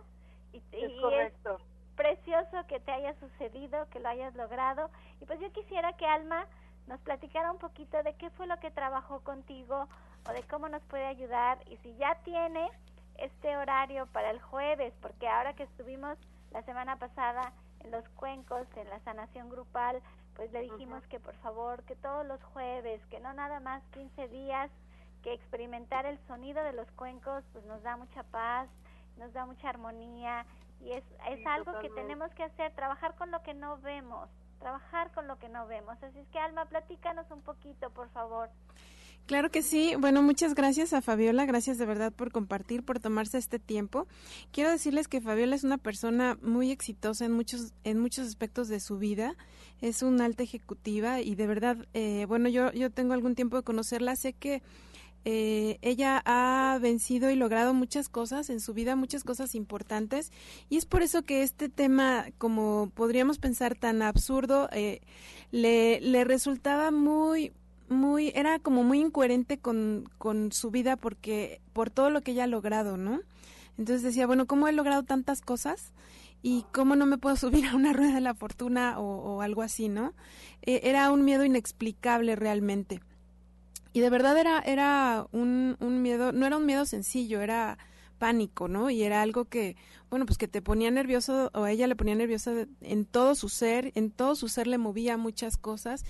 Y, 0.51 0.57
es, 0.57 0.91
y 0.91 0.99
correcto. 0.99 1.55
es 1.55 1.95
precioso 1.95 2.67
que 2.67 2.81
te 2.81 2.91
haya 2.91 3.13
sucedido, 3.21 3.87
que 3.91 4.01
lo 4.01 4.09
hayas 4.09 4.35
logrado. 4.35 4.89
Y 5.21 5.25
pues 5.25 5.39
yo 5.39 5.49
quisiera 5.53 5.93
que 5.93 6.05
Alma 6.05 6.47
nos 6.87 6.99
platicara 7.01 7.51
un 7.51 7.57
poquito 7.57 8.01
de 8.03 8.13
qué 8.15 8.29
fue 8.31 8.47
lo 8.47 8.57
que 8.59 8.71
trabajó 8.71 9.19
contigo 9.21 9.87
o 10.27 10.31
de 10.31 10.43
cómo 10.43 10.69
nos 10.69 10.81
puede 10.83 11.05
ayudar 11.05 11.59
y 11.69 11.77
si 11.77 11.95
ya 11.97 12.15
tiene 12.23 12.69
este 13.17 13.57
horario 13.57 14.07
para 14.07 14.31
el 14.31 14.41
jueves, 14.41 14.93
porque 15.01 15.27
ahora 15.27 15.53
que 15.53 15.63
estuvimos 15.63 16.17
la 16.51 16.63
semana 16.63 16.97
pasada 16.97 17.51
en 17.81 17.91
los 17.91 18.07
cuencos, 18.09 18.67
en 18.75 18.89
la 18.89 18.99
sanación 19.01 19.49
grupal, 19.49 20.01
pues 20.35 20.51
le 20.51 20.61
dijimos 20.61 21.05
que 21.07 21.19
por 21.19 21.35
favor, 21.37 21.83
que 21.83 21.95
todos 21.95 22.25
los 22.25 22.41
jueves, 22.43 23.01
que 23.09 23.19
no 23.19 23.33
nada 23.33 23.59
más 23.59 23.83
15 23.93 24.27
días, 24.29 24.71
que 25.23 25.33
experimentar 25.33 26.05
el 26.05 26.19
sonido 26.27 26.63
de 26.63 26.73
los 26.73 26.89
cuencos, 26.91 27.43
pues 27.53 27.65
nos 27.65 27.81
da 27.83 27.97
mucha 27.97 28.23
paz, 28.23 28.69
nos 29.17 29.33
da 29.33 29.45
mucha 29.45 29.69
armonía 29.69 30.45
y 30.79 30.91
es, 30.91 31.03
es 31.27 31.37
Sí, 31.37 31.45
algo 31.45 31.79
que 31.79 31.89
tenemos 31.89 32.31
que 32.35 32.43
hacer, 32.43 32.71
trabajar 32.75 33.15
con 33.15 33.31
lo 33.31 33.41
que 33.41 33.53
no 33.55 33.77
vemos, 33.79 34.29
trabajar 34.57 35.11
con 35.13 35.27
lo 35.27 35.37
que 35.39 35.49
no 35.49 35.67
vemos. 35.67 36.01
Así 36.01 36.19
es 36.19 36.27
que 36.29 36.39
Alma, 36.39 36.65
platícanos 36.65 37.29
un 37.31 37.41
poquito, 37.41 37.89
por 37.91 38.09
favor. 38.09 38.49
Claro 39.27 39.51
que 39.51 39.61
sí. 39.61 39.93
Bueno, 39.99 40.23
muchas 40.23 40.55
gracias 40.55 40.93
a 40.93 41.01
Fabiola. 41.01 41.45
Gracias 41.45 41.77
de 41.77 41.85
verdad 41.85 42.13
por 42.13 42.31
compartir, 42.31 42.85
por 42.85 42.99
tomarse 42.99 43.37
este 43.37 43.59
tiempo. 43.59 44.07
Quiero 44.53 44.71
decirles 44.71 45.09
que 45.09 45.19
Fabiola 45.19 45.53
es 45.53 45.65
una 45.65 45.77
persona 45.77 46.37
muy 46.41 46.71
exitosa 46.71 47.25
en 47.25 47.33
muchos, 47.33 47.73
en 47.83 47.99
muchos 47.99 48.25
aspectos 48.25 48.69
de 48.69 48.79
su 48.79 48.97
vida. 48.97 49.35
Es 49.81 50.01
una 50.01 50.23
alta 50.23 50.43
ejecutiva 50.43 51.19
y 51.19 51.35
de 51.35 51.45
verdad, 51.45 51.77
eh, 51.93 52.25
bueno, 52.25 52.47
yo, 52.47 52.71
yo 52.71 52.89
tengo 52.89 53.13
algún 53.13 53.35
tiempo 53.35 53.57
de 53.57 53.63
conocerla. 53.63 54.15
Sé 54.15 54.31
que 54.31 54.63
eh, 55.29 55.77
ella 55.81 56.23
ha 56.23 56.79
vencido 56.79 57.29
y 57.29 57.35
logrado 57.35 57.73
muchas 57.73 58.07
cosas 58.07 58.49
en 58.49 58.61
su 58.61 58.73
vida, 58.73 58.95
muchas 58.95 59.25
cosas 59.25 59.55
importantes, 59.55 60.31
y 60.69 60.77
es 60.77 60.85
por 60.85 61.01
eso 61.01 61.23
que 61.23 61.43
este 61.43 61.67
tema, 61.67 62.27
como 62.37 62.89
podríamos 62.95 63.37
pensar 63.37 63.75
tan 63.75 64.01
absurdo, 64.03 64.69
eh, 64.71 65.01
le, 65.51 65.99
le 65.99 66.23
resultaba 66.23 66.91
muy, 66.91 67.51
muy, 67.89 68.31
era 68.35 68.59
como 68.59 68.83
muy 68.83 69.01
incoherente 69.01 69.57
con, 69.57 70.05
su 70.53 70.71
vida 70.71 70.95
porque, 70.95 71.59
por 71.73 71.89
todo 71.89 72.09
lo 72.09 72.21
que 72.21 72.31
ella 72.31 72.45
ha 72.45 72.47
logrado, 72.47 72.95
¿no? 72.95 73.19
Entonces 73.77 74.03
decía, 74.03 74.27
bueno, 74.27 74.45
¿cómo 74.47 74.69
he 74.69 74.71
logrado 74.71 75.03
tantas 75.03 75.41
cosas? 75.41 75.91
y 76.43 76.65
cómo 76.71 76.95
no 76.95 77.05
me 77.07 77.17
puedo 77.17 77.35
subir 77.35 77.65
a 77.65 77.75
una 77.75 77.91
rueda 77.91 78.13
de 78.13 78.21
la 78.21 78.33
fortuna 78.33 78.97
o, 78.97 79.41
algo 79.41 79.61
así, 79.61 79.89
¿no? 79.89 80.13
Eh, 80.61 80.79
era 80.83 81.11
un 81.11 81.25
miedo 81.25 81.43
inexplicable 81.43 82.37
realmente. 82.37 83.01
Y 83.97 83.99
de 83.99 84.11
verdad 84.11 84.37
era, 84.37 84.59
era 84.59 85.25
un, 85.31 85.75
un 85.79 86.03
miedo, 86.03 86.31
no 86.31 86.45
era 86.45 86.57
un 86.57 86.67
miedo 86.67 86.85
sencillo, 86.85 87.41
era 87.41 87.79
pánico, 88.19 88.67
¿no? 88.67 88.91
Y 88.91 89.01
era 89.01 89.23
algo 89.23 89.45
que, 89.45 89.75
bueno, 90.11 90.27
pues 90.27 90.37
que 90.37 90.47
te 90.47 90.61
ponía 90.61 90.91
nervioso 90.91 91.49
o 91.55 91.63
a 91.63 91.71
ella 91.71 91.87
le 91.87 91.95
ponía 91.95 92.13
nerviosa 92.13 92.67
en 92.81 93.05
todo 93.05 93.33
su 93.33 93.49
ser, 93.49 93.91
en 93.95 94.11
todo 94.11 94.35
su 94.35 94.49
ser 94.49 94.67
le 94.67 94.77
movía 94.77 95.17
muchas 95.17 95.57
cosas. 95.57 96.05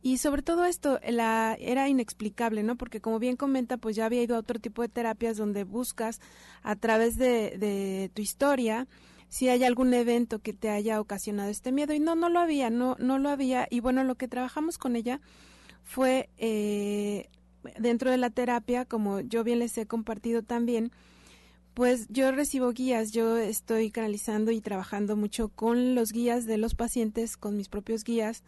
Y 0.00 0.16
sobre 0.16 0.40
todo 0.40 0.64
esto 0.64 0.98
la, 1.06 1.58
era 1.60 1.90
inexplicable, 1.90 2.62
¿no? 2.62 2.76
Porque 2.76 3.02
como 3.02 3.18
bien 3.18 3.36
comenta, 3.36 3.76
pues 3.76 3.96
ya 3.96 4.06
había 4.06 4.22
ido 4.22 4.36
a 4.36 4.38
otro 4.38 4.58
tipo 4.58 4.80
de 4.80 4.88
terapias 4.88 5.36
donde 5.36 5.64
buscas 5.64 6.22
a 6.62 6.74
través 6.74 7.18
de, 7.18 7.58
de 7.58 8.10
tu 8.14 8.22
historia 8.22 8.88
si 9.28 9.50
hay 9.50 9.62
algún 9.64 9.92
evento 9.92 10.38
que 10.38 10.54
te 10.54 10.70
haya 10.70 11.02
ocasionado 11.02 11.50
este 11.50 11.70
miedo. 11.70 11.92
Y 11.92 12.00
no, 12.00 12.14
no 12.14 12.30
lo 12.30 12.40
había, 12.40 12.70
no, 12.70 12.96
no 12.98 13.18
lo 13.18 13.28
había. 13.28 13.68
Y 13.68 13.80
bueno, 13.80 14.04
lo 14.04 14.14
que 14.14 14.26
trabajamos 14.26 14.78
con 14.78 14.96
ella 14.96 15.20
fue 15.86 16.28
eh, 16.36 17.28
dentro 17.78 18.10
de 18.10 18.18
la 18.18 18.30
terapia, 18.30 18.84
como 18.84 19.20
yo 19.20 19.44
bien 19.44 19.60
les 19.60 19.78
he 19.78 19.86
compartido 19.86 20.42
también, 20.42 20.90
pues 21.74 22.08
yo 22.08 22.32
recibo 22.32 22.72
guías, 22.72 23.12
yo 23.12 23.36
estoy 23.36 23.90
canalizando 23.90 24.50
y 24.50 24.60
trabajando 24.60 25.14
mucho 25.14 25.48
con 25.48 25.94
los 25.94 26.12
guías 26.12 26.44
de 26.44 26.58
los 26.58 26.74
pacientes, 26.74 27.36
con 27.36 27.56
mis 27.56 27.68
propios 27.68 28.02
guías, 28.02 28.42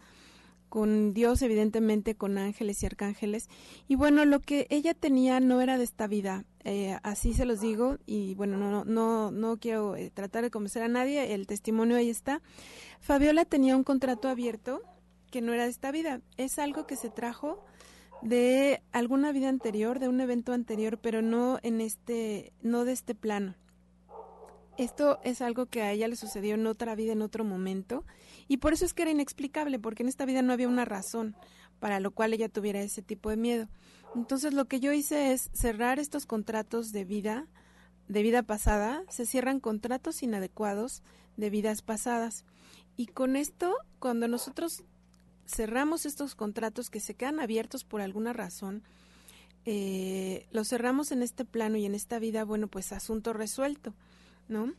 con 0.67 1.13
Dios, 1.13 1.41
evidentemente, 1.41 2.13
con 2.15 2.37
ángeles 2.37 2.83
y 2.83 2.87
arcángeles. 2.87 3.47
Y 3.87 3.95
bueno, 3.95 4.25
lo 4.25 4.41
que 4.41 4.67
ella 4.69 4.93
tenía 4.93 5.39
no 5.39 5.61
era 5.61 5.77
de 5.77 5.83
esta 5.85 6.07
vida, 6.07 6.43
eh, 6.65 6.97
así 7.03 7.33
se 7.33 7.45
los 7.45 7.61
digo, 7.61 7.97
y 8.05 8.35
bueno, 8.35 8.57
no, 8.57 8.83
no, 8.83 9.31
no 9.31 9.57
quiero 9.57 9.95
eh, 9.95 10.11
tratar 10.13 10.43
de 10.43 10.51
convencer 10.51 10.83
a 10.83 10.89
nadie, 10.89 11.33
el 11.33 11.47
testimonio 11.47 11.95
ahí 11.95 12.09
está. 12.09 12.41
Fabiola 12.99 13.45
tenía 13.45 13.77
un 13.77 13.83
contrato 13.83 14.27
abierto 14.27 14.81
que 15.29 15.41
no 15.41 15.53
era 15.53 15.63
de 15.63 15.69
esta 15.69 15.91
vida. 15.91 16.21
Es 16.37 16.59
algo 16.59 16.87
que 16.87 16.95
se 16.95 17.09
trajo 17.09 17.63
de 18.21 18.81
alguna 18.91 19.31
vida 19.31 19.49
anterior, 19.49 19.99
de 19.99 20.09
un 20.09 20.21
evento 20.21 20.53
anterior, 20.53 20.97
pero 20.97 21.21
no 21.21 21.59
en 21.63 21.81
este, 21.81 22.53
no 22.61 22.85
de 22.85 22.93
este 22.93 23.15
plano. 23.15 23.55
Esto 24.77 25.19
es 25.23 25.41
algo 25.41 25.65
que 25.65 25.81
a 25.81 25.91
ella 25.91 26.07
le 26.07 26.15
sucedió 26.15 26.55
en 26.55 26.65
otra 26.65 26.95
vida, 26.95 27.11
en 27.11 27.21
otro 27.21 27.43
momento, 27.43 28.05
y 28.47 28.57
por 28.57 28.71
eso 28.71 28.85
es 28.85 28.93
que 28.93 29.01
era 29.01 29.11
inexplicable, 29.11 29.77
porque 29.77 30.03
en 30.03 30.09
esta 30.09 30.25
vida 30.25 30.41
no 30.41 30.53
había 30.53 30.69
una 30.69 30.85
razón 30.85 31.35
para 31.79 31.99
lo 31.99 32.11
cual 32.11 32.33
ella 32.33 32.49
tuviera 32.49 32.81
ese 32.81 33.01
tipo 33.01 33.29
de 33.29 33.37
miedo. 33.37 33.67
Entonces 34.15 34.53
lo 34.53 34.65
que 34.65 34.79
yo 34.79 34.91
hice 34.91 35.33
es 35.33 35.49
cerrar 35.53 35.99
estos 35.99 36.25
contratos 36.25 36.91
de 36.91 37.05
vida, 37.05 37.47
de 38.07 38.23
vida 38.23 38.43
pasada, 38.43 39.03
se 39.09 39.25
cierran 39.25 39.59
contratos 39.59 40.23
inadecuados 40.23 41.03
de 41.37 41.49
vidas 41.49 41.81
pasadas. 41.81 42.45
Y 42.97 43.07
con 43.07 43.35
esto, 43.35 43.75
cuando 43.99 44.27
nosotros 44.27 44.83
cerramos 45.49 46.05
estos 46.05 46.35
contratos 46.35 46.89
que 46.89 46.99
se 46.99 47.15
quedan 47.15 47.39
abiertos 47.39 47.83
por 47.83 48.01
alguna 48.01 48.33
razón, 48.33 48.83
eh, 49.65 50.47
los 50.51 50.69
cerramos 50.69 51.11
en 51.11 51.21
este 51.21 51.45
plano 51.45 51.77
y 51.77 51.85
en 51.85 51.95
esta 51.95 52.19
vida, 52.19 52.45
bueno, 52.45 52.67
pues 52.67 52.91
asunto 52.91 53.33
resuelto, 53.33 53.93
¿no? 54.47 54.73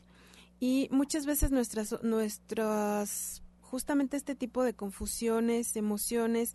Y 0.59 0.89
muchas 0.91 1.27
veces 1.27 1.51
nuestras, 1.51 2.03
nuestras, 2.03 3.43
justamente 3.61 4.17
este 4.17 4.35
tipo 4.35 4.63
de 4.63 4.75
confusiones, 4.75 5.77
emociones 5.77 6.55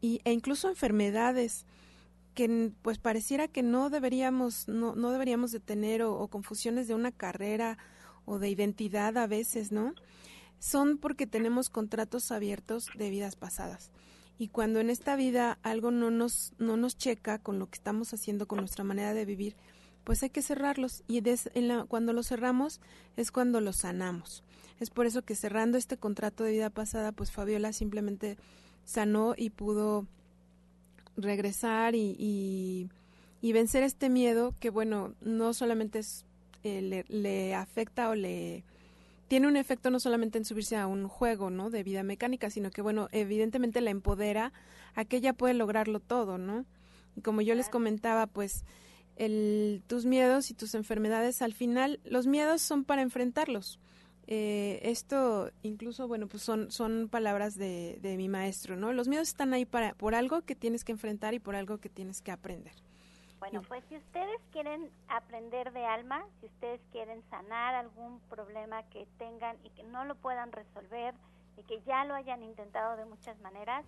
y, 0.00 0.20
e 0.24 0.32
incluso 0.32 0.68
enfermedades 0.68 1.66
que 2.34 2.72
pues 2.82 2.98
pareciera 2.98 3.48
que 3.48 3.62
no 3.62 3.90
deberíamos, 3.90 4.66
no, 4.68 4.94
no 4.94 5.10
deberíamos 5.10 5.52
de 5.52 5.60
tener 5.60 6.02
o, 6.02 6.18
o 6.18 6.28
confusiones 6.28 6.88
de 6.88 6.94
una 6.94 7.12
carrera 7.12 7.78
o 8.24 8.38
de 8.38 8.48
identidad 8.48 9.16
a 9.18 9.26
veces, 9.26 9.70
¿no? 9.72 9.94
Son 10.64 10.96
porque 10.96 11.26
tenemos 11.26 11.68
contratos 11.68 12.32
abiertos 12.32 12.88
de 12.96 13.10
vidas 13.10 13.36
pasadas. 13.36 13.90
Y 14.38 14.48
cuando 14.48 14.80
en 14.80 14.88
esta 14.88 15.14
vida 15.14 15.58
algo 15.62 15.90
no 15.90 16.10
nos, 16.10 16.54
no 16.58 16.78
nos 16.78 16.96
checa 16.96 17.38
con 17.38 17.58
lo 17.58 17.68
que 17.68 17.76
estamos 17.76 18.14
haciendo, 18.14 18.48
con 18.48 18.60
nuestra 18.60 18.82
manera 18.82 19.12
de 19.12 19.26
vivir, 19.26 19.56
pues 20.04 20.22
hay 20.22 20.30
que 20.30 20.40
cerrarlos. 20.40 21.04
Y 21.06 21.22
cuando 21.88 22.14
los 22.14 22.28
cerramos 22.28 22.80
es 23.18 23.30
cuando 23.30 23.60
los 23.60 23.76
sanamos. 23.76 24.42
Es 24.80 24.88
por 24.88 25.04
eso 25.04 25.20
que 25.20 25.34
cerrando 25.34 25.76
este 25.76 25.98
contrato 25.98 26.44
de 26.44 26.52
vida 26.52 26.70
pasada, 26.70 27.12
pues 27.12 27.30
Fabiola 27.30 27.74
simplemente 27.74 28.38
sanó 28.84 29.34
y 29.36 29.50
pudo 29.50 30.06
regresar 31.14 31.94
y, 31.94 32.16
y, 33.42 33.52
vencer 33.52 33.82
este 33.82 34.08
miedo 34.08 34.54
que, 34.60 34.70
bueno, 34.70 35.14
no 35.20 35.52
solamente 35.52 36.00
eh, 36.62 37.04
le 37.06 37.54
afecta 37.54 38.08
o 38.08 38.14
le 38.14 38.64
tiene 39.28 39.48
un 39.48 39.56
efecto 39.56 39.90
no 39.90 40.00
solamente 40.00 40.38
en 40.38 40.44
subirse 40.44 40.76
a 40.76 40.86
un 40.86 41.08
juego, 41.08 41.50
¿no? 41.50 41.70
De 41.70 41.82
vida 41.82 42.02
mecánica, 42.02 42.50
sino 42.50 42.70
que, 42.70 42.82
bueno, 42.82 43.08
evidentemente 43.12 43.80
la 43.80 43.90
empodera 43.90 44.52
a 44.94 45.04
que 45.04 45.16
ella 45.16 45.32
puede 45.32 45.54
lograrlo 45.54 46.00
todo, 46.00 46.38
¿no? 46.38 46.64
Y 47.16 47.20
como 47.20 47.40
yo 47.40 47.54
les 47.54 47.68
comentaba, 47.68 48.26
pues, 48.26 48.64
el, 49.16 49.82
tus 49.86 50.04
miedos 50.04 50.50
y 50.50 50.54
tus 50.54 50.74
enfermedades, 50.74 51.42
al 51.42 51.52
final, 51.52 52.00
los 52.04 52.26
miedos 52.26 52.62
son 52.62 52.84
para 52.84 53.02
enfrentarlos. 53.02 53.78
Eh, 54.26 54.80
esto 54.82 55.50
incluso, 55.62 56.08
bueno, 56.08 56.26
pues 56.28 56.42
son, 56.42 56.70
son 56.70 57.08
palabras 57.10 57.56
de, 57.56 57.98
de 58.00 58.16
mi 58.16 58.28
maestro, 58.28 58.76
¿no? 58.76 58.92
Los 58.92 59.06
miedos 59.06 59.28
están 59.28 59.52
ahí 59.52 59.66
para, 59.66 59.94
por 59.94 60.14
algo 60.14 60.42
que 60.42 60.54
tienes 60.54 60.82
que 60.84 60.92
enfrentar 60.92 61.34
y 61.34 61.38
por 61.38 61.56
algo 61.56 61.78
que 61.78 61.90
tienes 61.90 62.22
que 62.22 62.30
aprender. 62.30 62.72
Bueno, 63.44 63.60
pues 63.68 63.84
si 63.90 63.96
ustedes 63.98 64.40
quieren 64.52 64.90
aprender 65.06 65.70
de 65.74 65.84
alma, 65.84 66.24
si 66.40 66.46
ustedes 66.46 66.80
quieren 66.92 67.22
sanar 67.28 67.74
algún 67.74 68.18
problema 68.30 68.82
que 68.84 69.06
tengan 69.18 69.58
y 69.62 69.68
que 69.68 69.82
no 69.82 70.06
lo 70.06 70.14
puedan 70.14 70.50
resolver 70.50 71.12
y 71.58 71.62
que 71.64 71.82
ya 71.82 72.06
lo 72.06 72.14
hayan 72.14 72.42
intentado 72.42 72.96
de 72.96 73.04
muchas 73.04 73.38
maneras, 73.40 73.84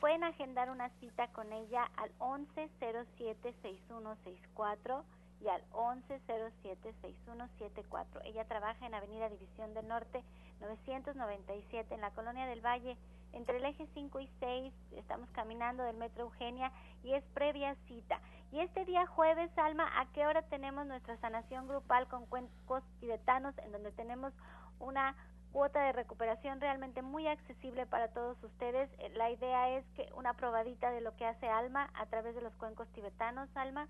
pueden 0.00 0.24
agendar 0.24 0.68
una 0.68 0.88
cita 0.98 1.28
con 1.28 1.52
ella 1.52 1.88
al 1.96 2.10
1107-6164 2.18 5.04
y 5.42 5.46
al 5.46 5.62
1107-6174. 5.70 8.22
Ella 8.24 8.44
trabaja 8.46 8.84
en 8.84 8.94
Avenida 8.94 9.28
División 9.28 9.74
del 9.74 9.86
Norte 9.86 10.24
997 10.60 11.94
en 11.94 12.00
la 12.00 12.10
Colonia 12.10 12.46
del 12.46 12.66
Valle 12.66 12.96
entre 13.32 13.58
el 13.58 13.64
eje 13.64 13.86
5 13.94 14.20
y 14.20 14.28
6 14.40 14.72
estamos 14.96 15.28
caminando 15.30 15.82
del 15.82 15.96
Metro 15.96 16.24
Eugenia 16.24 16.72
y 17.04 17.12
es 17.12 17.24
previa 17.34 17.74
cita. 17.86 18.20
Y 18.50 18.60
este 18.60 18.84
día 18.84 19.06
jueves, 19.06 19.50
Alma, 19.56 19.88
¿a 20.00 20.06
qué 20.12 20.26
hora 20.26 20.42
tenemos 20.42 20.86
nuestra 20.86 21.16
sanación 21.18 21.68
grupal 21.68 22.08
con 22.08 22.26
cuencos 22.26 22.82
tibetanos 23.00 23.54
en 23.58 23.72
donde 23.72 23.92
tenemos 23.92 24.32
una 24.78 25.14
cuota 25.52 25.82
de 25.82 25.92
recuperación 25.92 26.60
realmente 26.60 27.02
muy 27.02 27.26
accesible 27.26 27.84
para 27.86 28.08
todos 28.08 28.42
ustedes? 28.42 28.88
Eh, 28.98 29.10
la 29.16 29.30
idea 29.30 29.76
es 29.76 29.84
que 29.94 30.08
una 30.16 30.34
probadita 30.34 30.90
de 30.90 31.02
lo 31.02 31.14
que 31.16 31.26
hace 31.26 31.46
Alma 31.46 31.90
a 31.94 32.06
través 32.06 32.34
de 32.34 32.40
los 32.40 32.54
cuencos 32.56 32.88
tibetanos, 32.94 33.48
Alma. 33.54 33.86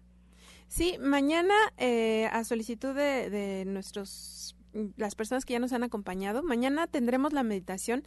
Sí, 0.67 0.97
mañana 0.99 1.55
eh, 1.77 2.29
a 2.33 2.43
solicitud 2.43 2.95
de, 2.95 3.31
de 3.31 3.65
nuestros 3.65 4.57
las 4.97 5.15
personas 5.15 5.45
que 5.45 5.55
ya 5.55 5.59
nos 5.59 5.73
han 5.73 5.83
acompañado, 5.83 6.43
mañana 6.43 6.87
tendremos 6.87 7.33
la 7.33 7.43
meditación 7.43 8.05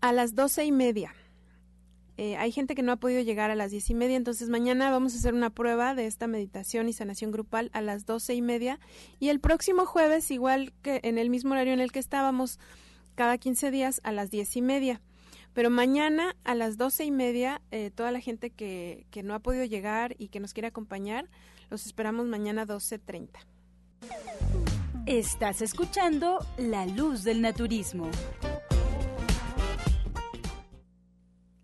a 0.00 0.12
las 0.12 0.34
doce 0.34 0.64
y 0.64 0.72
media. 0.72 1.14
Eh, 2.22 2.36
hay 2.36 2.52
gente 2.52 2.74
que 2.74 2.82
no 2.82 2.92
ha 2.92 2.96
podido 2.96 3.22
llegar 3.22 3.50
a 3.50 3.54
las 3.54 3.70
diez 3.70 3.88
y 3.88 3.94
media, 3.94 4.14
entonces 4.14 4.50
mañana 4.50 4.90
vamos 4.90 5.14
a 5.14 5.16
hacer 5.16 5.32
una 5.32 5.48
prueba 5.48 5.94
de 5.94 6.04
esta 6.04 6.26
meditación 6.26 6.86
y 6.86 6.92
sanación 6.92 7.30
grupal 7.30 7.70
a 7.72 7.80
las 7.80 8.04
doce 8.04 8.34
y 8.34 8.42
media. 8.42 8.78
Y 9.18 9.30
el 9.30 9.40
próximo 9.40 9.86
jueves, 9.86 10.30
igual 10.30 10.74
que 10.82 11.00
en 11.02 11.16
el 11.16 11.30
mismo 11.30 11.52
horario 11.52 11.72
en 11.72 11.80
el 11.80 11.92
que 11.92 11.98
estábamos, 11.98 12.58
cada 13.14 13.38
quince 13.38 13.70
días 13.70 14.02
a 14.04 14.12
las 14.12 14.30
diez 14.30 14.54
y 14.54 14.60
media. 14.60 15.00
Pero 15.54 15.70
mañana 15.70 16.36
a 16.44 16.54
las 16.54 16.76
doce 16.76 17.06
y 17.06 17.10
media, 17.10 17.62
eh, 17.70 17.90
toda 17.90 18.12
la 18.12 18.20
gente 18.20 18.50
que, 18.50 19.06
que 19.10 19.22
no 19.22 19.32
ha 19.34 19.38
podido 19.38 19.64
llegar 19.64 20.14
y 20.18 20.28
que 20.28 20.40
nos 20.40 20.52
quiere 20.52 20.68
acompañar, 20.68 21.30
los 21.70 21.86
esperamos 21.86 22.26
mañana 22.26 22.66
doce 22.66 22.98
treinta. 22.98 23.40
Estás 25.06 25.62
escuchando 25.62 26.46
La 26.58 26.84
Luz 26.84 27.24
del 27.24 27.40
Naturismo. 27.40 28.10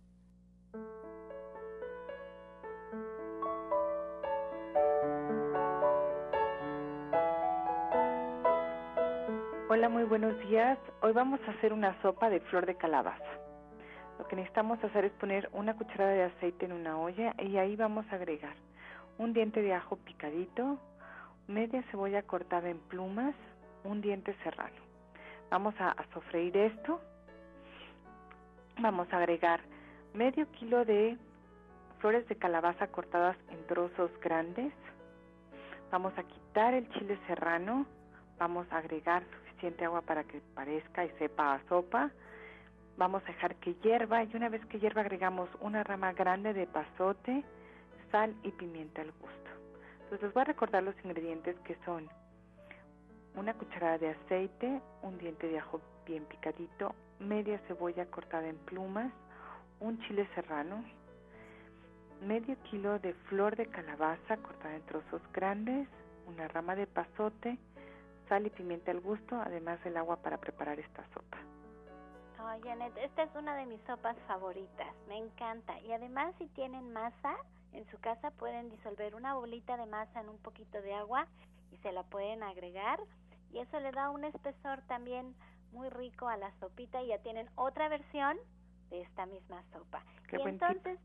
Hola, 9.71 9.87
muy 9.87 10.03
buenos 10.03 10.37
días. 10.47 10.79
Hoy 11.01 11.13
vamos 11.13 11.39
a 11.47 11.51
hacer 11.51 11.73
una 11.73 11.99
sopa 12.01 12.29
de 12.29 12.39
flor 12.41 12.65
de 12.65 12.75
calabaza. 12.75 13.38
Lo 14.19 14.27
que 14.27 14.35
necesitamos 14.35 14.83
hacer 14.83 15.05
es 15.05 15.13
poner 15.13 15.49
una 15.53 15.75
cucharada 15.75 16.11
de 16.11 16.23
aceite 16.23 16.65
en 16.65 16.73
una 16.73 16.99
olla 16.99 17.33
y 17.39 17.55
ahí 17.55 17.77
vamos 17.77 18.05
a 18.11 18.15
agregar 18.15 18.53
un 19.17 19.33
diente 19.33 19.61
de 19.61 19.73
ajo 19.73 19.95
picadito, 19.95 20.77
media 21.47 21.81
cebolla 21.83 22.21
cortada 22.23 22.69
en 22.69 22.79
plumas, 22.79 23.33
un 23.85 24.01
diente 24.01 24.35
serrano. 24.43 24.75
Vamos 25.49 25.73
a, 25.79 25.95
sofreír 26.13 26.55
esto. 26.57 26.99
Vamos 28.79 29.11
a 29.13 29.17
agregar 29.17 29.61
medio 30.13 30.51
kilo 30.51 30.83
de 30.83 31.17
flores 31.99 32.27
de 32.27 32.35
calabaza 32.35 32.87
cortadas 32.87 33.37
en 33.49 33.65
trozos 33.67 34.11
grandes. 34.19 34.73
Vamos 35.91 36.11
a 36.17 36.23
quitar 36.23 36.73
el 36.73 36.89
chile 36.91 37.17
serrano. 37.25 37.85
Vamos 38.37 38.67
a 38.71 38.77
agregar 38.79 39.23
suficiente 39.39 39.85
agua 39.85 40.01
para 40.01 40.25
que 40.25 40.41
parezca 40.55 41.05
y 41.05 41.09
sepa 41.11 41.53
a 41.53 41.63
sopa 41.69 42.11
Vamos 42.99 43.23
a 43.23 43.27
dejar 43.27 43.55
que 43.55 43.75
hierva 43.75 44.25
y 44.25 44.35
una 44.35 44.49
vez 44.49 44.65
que 44.65 44.77
hierva 44.77 44.99
agregamos 44.99 45.49
una 45.61 45.85
rama 45.85 46.11
grande 46.11 46.53
de 46.53 46.67
pasote, 46.67 47.45
sal 48.11 48.35
y 48.43 48.51
pimienta 48.51 49.01
al 49.01 49.13
gusto. 49.13 49.49
Entonces 50.01 50.21
les 50.23 50.33
voy 50.33 50.41
a 50.41 50.43
recordar 50.43 50.83
los 50.83 50.95
ingredientes 51.05 51.57
que 51.59 51.77
son 51.85 52.09
una 53.35 53.53
cucharada 53.53 53.97
de 53.99 54.09
aceite, 54.09 54.81
un 55.01 55.17
diente 55.17 55.47
de 55.47 55.59
ajo 55.59 55.79
bien 56.05 56.25
picadito, 56.25 56.93
media 57.19 57.57
cebolla 57.69 58.05
cortada 58.07 58.49
en 58.49 58.57
plumas, 58.57 59.13
un 59.79 59.97
chile 60.01 60.27
serrano, 60.35 60.83
medio 62.27 62.57
kilo 62.63 62.99
de 62.99 63.13
flor 63.29 63.55
de 63.55 63.67
calabaza 63.67 64.35
cortada 64.43 64.75
en 64.75 64.81
trozos 64.81 65.21
grandes, 65.31 65.87
una 66.27 66.49
rama 66.49 66.75
de 66.75 66.85
pasote, 66.85 67.57
sal 68.27 68.45
y 68.45 68.49
pimienta 68.49 68.91
al 68.91 68.99
gusto, 68.99 69.39
además 69.39 69.81
del 69.85 69.95
agua 69.95 70.17
para 70.17 70.37
preparar 70.37 70.81
esta 70.81 71.05
sopa. 71.13 71.37
Oh, 72.41 72.59
Janet, 72.63 72.95
esta 72.97 73.23
es 73.23 73.35
una 73.35 73.53
de 73.55 73.65
mis 73.65 73.81
sopas 73.81 74.15
favoritas, 74.25 74.87
me 75.09 75.17
encanta. 75.17 75.77
Y 75.81 75.91
además 75.91 76.33
si 76.37 76.47
tienen 76.47 76.93
masa 76.93 77.35
en 77.73 77.85
su 77.91 77.99
casa 77.99 78.31
pueden 78.31 78.69
disolver 78.69 79.13
una 79.13 79.33
bolita 79.33 79.75
de 79.75 79.85
masa 79.85 80.21
en 80.21 80.29
un 80.29 80.37
poquito 80.37 80.81
de 80.81 80.93
agua 80.93 81.27
y 81.71 81.77
se 81.77 81.91
la 81.91 82.03
pueden 82.03 82.41
agregar 82.43 82.99
y 83.51 83.59
eso 83.59 83.79
le 83.79 83.91
da 83.91 84.09
un 84.09 84.23
espesor 84.23 84.81
también 84.87 85.35
muy 85.73 85.89
rico 85.89 86.27
a 86.27 86.37
la 86.37 86.51
sopita 86.59 87.01
y 87.01 87.07
ya 87.07 87.19
tienen 87.19 87.49
otra 87.55 87.89
versión 87.89 88.37
de 88.89 89.01
esta 89.01 89.25
misma 89.25 89.61
sopa. 89.73 90.01
y 90.31 90.41
entonces 90.41 90.97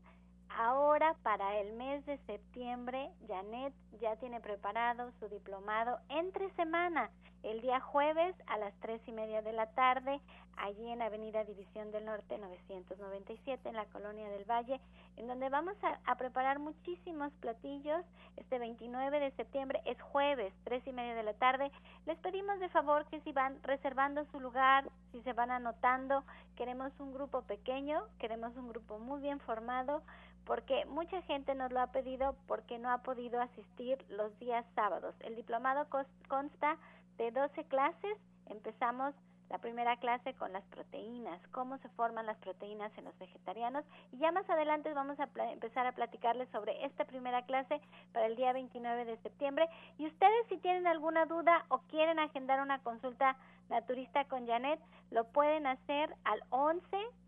ahora 0.49 1.15
para 1.21 1.59
el 1.59 1.73
mes 1.73 2.05
de 2.05 2.17
septiembre 2.25 3.11
Janet 3.27 3.73
ya 3.99 4.15
tiene 4.15 4.39
preparado 4.39 5.11
su 5.19 5.27
diplomado 5.27 5.99
entre 6.09 6.49
semana 6.51 7.11
el 7.45 7.61
día 7.61 7.79
jueves 7.79 8.35
a 8.47 8.57
las 8.57 8.73
tres 8.79 8.99
y 9.07 9.11
media 9.11 9.43
de 9.43 9.53
la 9.53 9.67
tarde, 9.67 10.19
allí 10.57 10.89
en 10.89 11.01
Avenida 11.03 11.43
División 11.43 11.91
del 11.91 12.05
Norte 12.05 12.37
997, 12.39 13.69
en 13.69 13.75
la 13.75 13.85
Colonia 13.85 14.27
del 14.29 14.49
Valle, 14.49 14.81
en 15.17 15.27
donde 15.27 15.49
vamos 15.49 15.75
a, 16.05 16.15
preparar 16.15 16.57
muchísimos 16.57 17.31
platillos. 17.41 18.03
Este 18.37 18.57
29 18.57 19.19
de 19.19 19.31
septiembre 19.31 19.81
es 19.85 20.01
jueves, 20.01 20.53
tres 20.63 20.85
y 20.87 20.91
media 20.91 21.13
de 21.13 21.21
la 21.21 21.33
tarde. 21.33 21.71
Les 22.07 22.17
pedimos 22.17 22.59
de 22.59 22.69
favor 22.69 23.05
que 23.05 23.21
si 23.21 23.31
van 23.31 23.61
reservando 23.61 24.25
su 24.31 24.39
lugar, 24.39 24.89
si 25.11 25.21
se 25.21 25.33
van 25.33 25.51
anotando, 25.51 26.23
queremos 26.55 26.91
un 26.99 27.13
grupo 27.13 27.43
pequeño, 27.43 28.05
queremos 28.17 28.55
un 28.57 28.69
grupo 28.69 28.97
muy 28.97 29.21
bien 29.21 29.39
formado, 29.39 30.01
porque 30.45 30.85
mucha 30.85 31.21
gente 31.23 31.53
nos 31.53 31.71
lo 31.71 31.81
ha 31.81 31.91
pedido 31.91 32.35
porque 32.47 32.79
no 32.79 32.89
ha 32.91 32.99
podido 32.99 33.39
asistir 33.41 34.03
los 34.09 34.37
días 34.39 34.65
sábados. 34.75 35.15
El 35.21 35.35
diplomado 35.35 35.87
consta 36.27 36.77
de 37.17 37.31
12 37.31 37.63
clases. 37.65 38.17
Empezamos 38.47 39.13
la 39.49 39.59
primera 39.59 39.95
clase 39.97 40.33
con 40.33 40.51
las 40.53 40.63
proteínas, 40.65 41.39
cómo 41.51 41.77
se 41.77 41.89
forman 41.89 42.25
las 42.25 42.37
proteínas 42.37 42.91
en 42.97 43.05
los 43.05 43.17
vegetarianos 43.19 43.85
y 44.11 44.17
ya 44.17 44.31
más 44.31 44.49
adelante 44.49 44.93
vamos 44.93 45.19
a 45.19 45.29
empezar 45.51 45.85
a 45.85 45.91
platicarles 45.91 46.49
sobre 46.49 46.83
esta 46.85 47.05
primera 47.05 47.43
clase 47.45 47.79
para 48.11 48.25
el 48.25 48.35
día 48.35 48.53
29 48.53 49.05
de 49.05 49.17
septiembre 49.17 49.69
y 49.97 50.07
ustedes 50.07 50.47
si 50.49 50.57
tienen 50.57 50.87
alguna 50.87 51.25
duda 51.25 51.65
o 51.69 51.79
quieren 51.89 52.19
agendar 52.19 52.59
una 52.59 52.79
consulta 52.79 53.37
naturista 53.69 54.25
con 54.25 54.47
Janet, 54.47 54.79
lo 55.11 55.25
pueden 55.25 55.67
hacer 55.67 56.15
al 56.23 56.41
11 56.49 56.85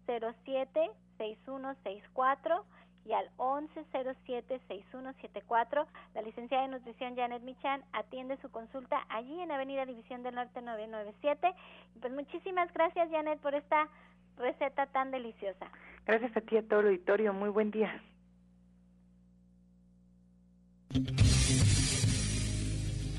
07 0.07 0.91
6164 1.17 2.65
y 3.07 3.13
al 3.13 3.29
1107-6174. 3.37 5.85
La 6.13 6.21
licenciada 6.21 6.63
de 6.63 6.69
nutrición 6.69 7.15
Janet 7.15 7.41
Michan 7.43 7.81
atiende 7.93 8.35
su 8.41 8.49
consulta 8.49 9.05
allí 9.09 9.39
en 9.39 9.51
Avenida 9.51 9.85
División 9.85 10.23
del 10.23 10.35
Norte 10.35 10.61
997. 10.61 11.53
Pues 12.01 12.13
muchísimas 12.13 12.73
gracias 12.73 13.09
Janet 13.09 13.39
por 13.39 13.55
esta 13.55 13.87
receta 14.37 14.87
tan 14.87 15.11
deliciosa. 15.11 15.71
Gracias 16.05 16.35
a 16.35 16.41
ti 16.41 16.57
a 16.57 16.67
todo 16.67 16.81
el 16.81 16.87
auditorio. 16.87 17.31
Muy 17.33 17.47
buen 17.49 17.71
día. 17.71 18.01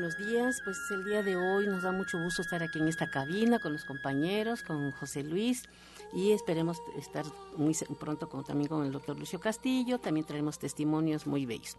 Buenos 0.01 0.17
días, 0.17 0.63
pues 0.65 0.79
el 0.93 1.05
día 1.05 1.23
de 1.23 1.37
hoy 1.37 1.67
nos 1.67 1.83
da 1.83 1.93
mucho 1.93 2.19
gusto 2.19 2.41
estar 2.41 2.63
aquí 2.63 2.79
en 2.79 2.89
esta 2.89 3.11
cabina 3.11 3.59
con 3.59 3.75
los 3.75 3.85
compañeros, 3.85 4.63
con 4.63 4.93
José 4.93 5.23
Luis 5.23 5.65
y 6.15 6.33
esperemos 6.33 6.79
estar 6.97 7.27
muy 7.59 7.77
pronto 7.99 8.27
con, 8.27 8.43
también 8.43 8.71
con 8.71 8.87
el 8.87 8.93
doctor 8.93 9.19
Lucio 9.19 9.39
Castillo, 9.41 9.99
también 9.99 10.25
traemos 10.25 10.59
testimonios 10.59 11.27
muy 11.27 11.45
bellos. 11.45 11.77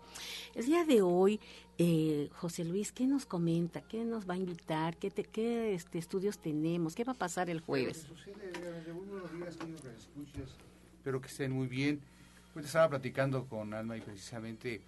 El 0.53 0.67
día 0.67 0.86
de 0.86 1.01
hoy, 1.01 1.39
eh, 1.79 2.29
José 2.36 2.63
Luis, 2.63 2.91
¿qué 2.91 3.07
nos 3.07 3.25
comenta? 3.25 3.81
¿Qué 3.81 4.05
nos 4.05 4.29
va 4.29 4.36
a 4.36 4.38
invitar? 4.38 4.97
¿Qué, 4.97 5.10
qué 5.10 5.73
este, 5.73 5.97
estudios 5.97 6.38
tenemos? 6.38 6.93
¿Qué 6.93 7.03
va 7.03 7.13
a 7.13 7.17
pasar 7.17 7.49
el 7.49 7.62
jueves? 7.62 8.05
Espero 10.99 11.21
que 11.21 11.27
estén 11.27 11.51
muy 11.51 11.65
bien. 11.65 11.99
Pues 12.53 12.67
estaba 12.67 12.88
platicando 12.88 13.45
con 13.45 13.73
Alma 13.73 13.97
y 13.97 14.01
precisamente 14.01 14.81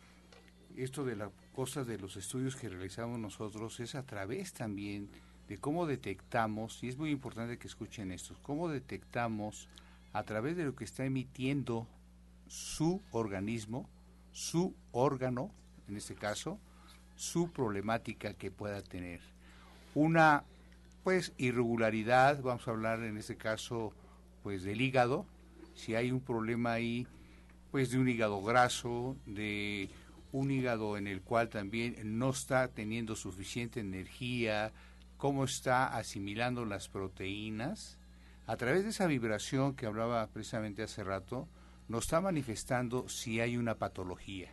esto 0.78 1.04
de 1.04 1.16
las 1.16 1.30
cosas 1.54 1.88
de 1.88 1.98
los 1.98 2.18
estudios 2.18 2.56
que 2.56 2.70
realizamos 2.70 3.20
nosotros 3.20 3.80
es 3.80 3.96
a 3.96 4.04
través 4.04 4.54
también 4.54 5.10
de 5.48 5.58
cómo 5.58 5.86
detectamos, 5.86 6.84
y 6.84 6.88
es 6.88 6.98
muy 6.98 7.12
importante 7.12 7.58
que 7.58 7.68
escuchen 7.68 8.12
esto, 8.12 8.36
cómo 8.42 8.70
detectamos 8.70 9.68
a 10.14 10.24
través 10.24 10.56
de 10.56 10.66
lo 10.66 10.76
que 10.76 10.84
está 10.84 11.06
emitiendo 11.06 11.88
su 12.48 13.02
organismo, 13.12 13.90
su 14.32 14.74
órgano, 14.92 15.52
en 15.88 15.98
este 15.98 16.16
caso, 16.16 16.60
su 17.16 17.52
problemática 17.52 18.34
que 18.34 18.52
pueda 18.52 18.82
tener. 18.82 19.22
Una, 19.96 20.44
pues, 21.04 21.34
irregularidad, 21.38 22.42
vamos 22.42 22.68
a 22.68 22.72
hablar 22.72 23.04
en 23.04 23.18
este 23.18 23.36
caso, 23.36 23.94
pues, 24.44 24.64
del 24.64 24.82
hígado, 24.82 25.26
si 25.76 25.96
hay 25.96 26.12
un 26.12 26.22
problema 26.22 26.74
ahí, 26.74 27.08
pues, 27.72 27.92
de 27.92 28.00
un 28.00 28.08
hígado 28.08 28.42
graso, 28.44 29.16
de 29.26 29.90
un 30.34 30.52
hígado 30.52 30.98
en 30.98 31.08
el 31.08 31.22
cual 31.22 31.48
también 31.48 31.96
no 32.18 32.32
está 32.32 32.68
teniendo 32.68 33.16
suficiente 33.16 33.80
energía, 33.80 34.74
cómo 35.16 35.46
está 35.46 35.96
asimilando 35.96 36.66
las 36.66 36.90
proteínas, 36.90 37.98
a 38.46 38.58
través 38.58 38.84
de 38.84 38.90
esa 38.90 39.08
vibración 39.08 39.76
que 39.76 39.86
hablaba 39.86 40.28
precisamente 40.28 40.84
hace 40.84 41.04
rato, 41.04 41.48
nos 41.88 42.06
está 42.06 42.20
manifestando 42.20 43.08
si 43.08 43.40
hay 43.40 43.56
una 43.56 43.76
patología. 43.76 44.52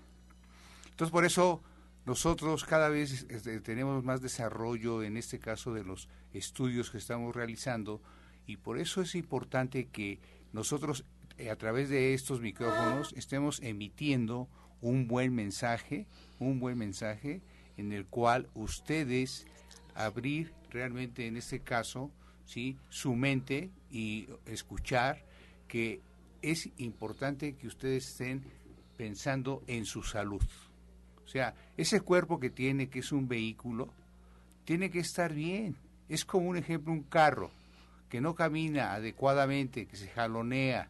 Entonces, 0.91 1.11
por 1.11 1.25
eso 1.25 1.63
nosotros 2.05 2.65
cada 2.65 2.89
vez 2.89 3.27
este, 3.31 3.61
tenemos 3.61 4.05
más 4.05 4.21
desarrollo 4.21 5.03
en 5.03 5.17
este 5.17 5.39
caso 5.39 5.73
de 5.73 5.83
los 5.83 6.09
estudios 6.33 6.91
que 6.91 6.99
estamos 6.99 7.35
realizando 7.35 8.03
y 8.47 8.59
por 8.59 8.79
eso 8.79 9.01
es 9.01 9.15
importante 9.15 9.89
que 9.89 10.21
nosotros 10.53 11.05
eh, 11.39 11.51
a 11.51 11.57
través 11.57 11.89
de 11.89 12.13
estos 12.15 12.41
micrófonos 12.41 13.15
estemos 13.15 13.61
emitiendo 13.63 14.49
un 14.83 15.09
buen 15.09 15.35
mensaje, 15.35 16.07
un 16.39 16.61
buen 16.61 16.79
mensaje 16.79 17.41
en 17.77 17.93
el 17.93 18.07
cual 18.07 18.49
ustedes 18.55 19.47
abrir 19.95 20.53
realmente 20.71 21.27
en 21.27 21.37
este 21.37 21.61
caso, 21.61 22.11
¿sí? 22.45 22.77
su 22.89 23.15
mente 23.15 23.71
y 23.91 24.29
escuchar 24.47 25.25
que 25.69 26.01
es 26.43 26.69
importante 26.79 27.55
que 27.55 27.67
ustedes 27.67 28.09
estén 28.09 28.43
pensando 28.97 29.63
en 29.67 29.85
su 29.85 30.03
salud. 30.03 30.43
O 31.25 31.29
sea, 31.29 31.55
ese 31.77 32.01
cuerpo 32.01 32.41
que 32.41 32.51
tiene, 32.51 32.89
que 32.89 33.01
es 33.01 33.13
un 33.13 33.29
vehículo, 33.29 33.93
tiene 34.65 34.91
que 34.91 35.01
estar 35.01 35.33
bien. 35.33 35.77
Es 36.09 36.25
como 36.25 36.49
un 36.49 36.57
ejemplo, 36.57 36.93
un 36.93 37.05
carro 37.05 37.51
que 38.09 38.21
no 38.21 38.35
camina 38.35 38.95
adecuadamente, 38.95 39.87
que 39.87 39.97
se 39.97 40.09
jalonea, 40.09 40.89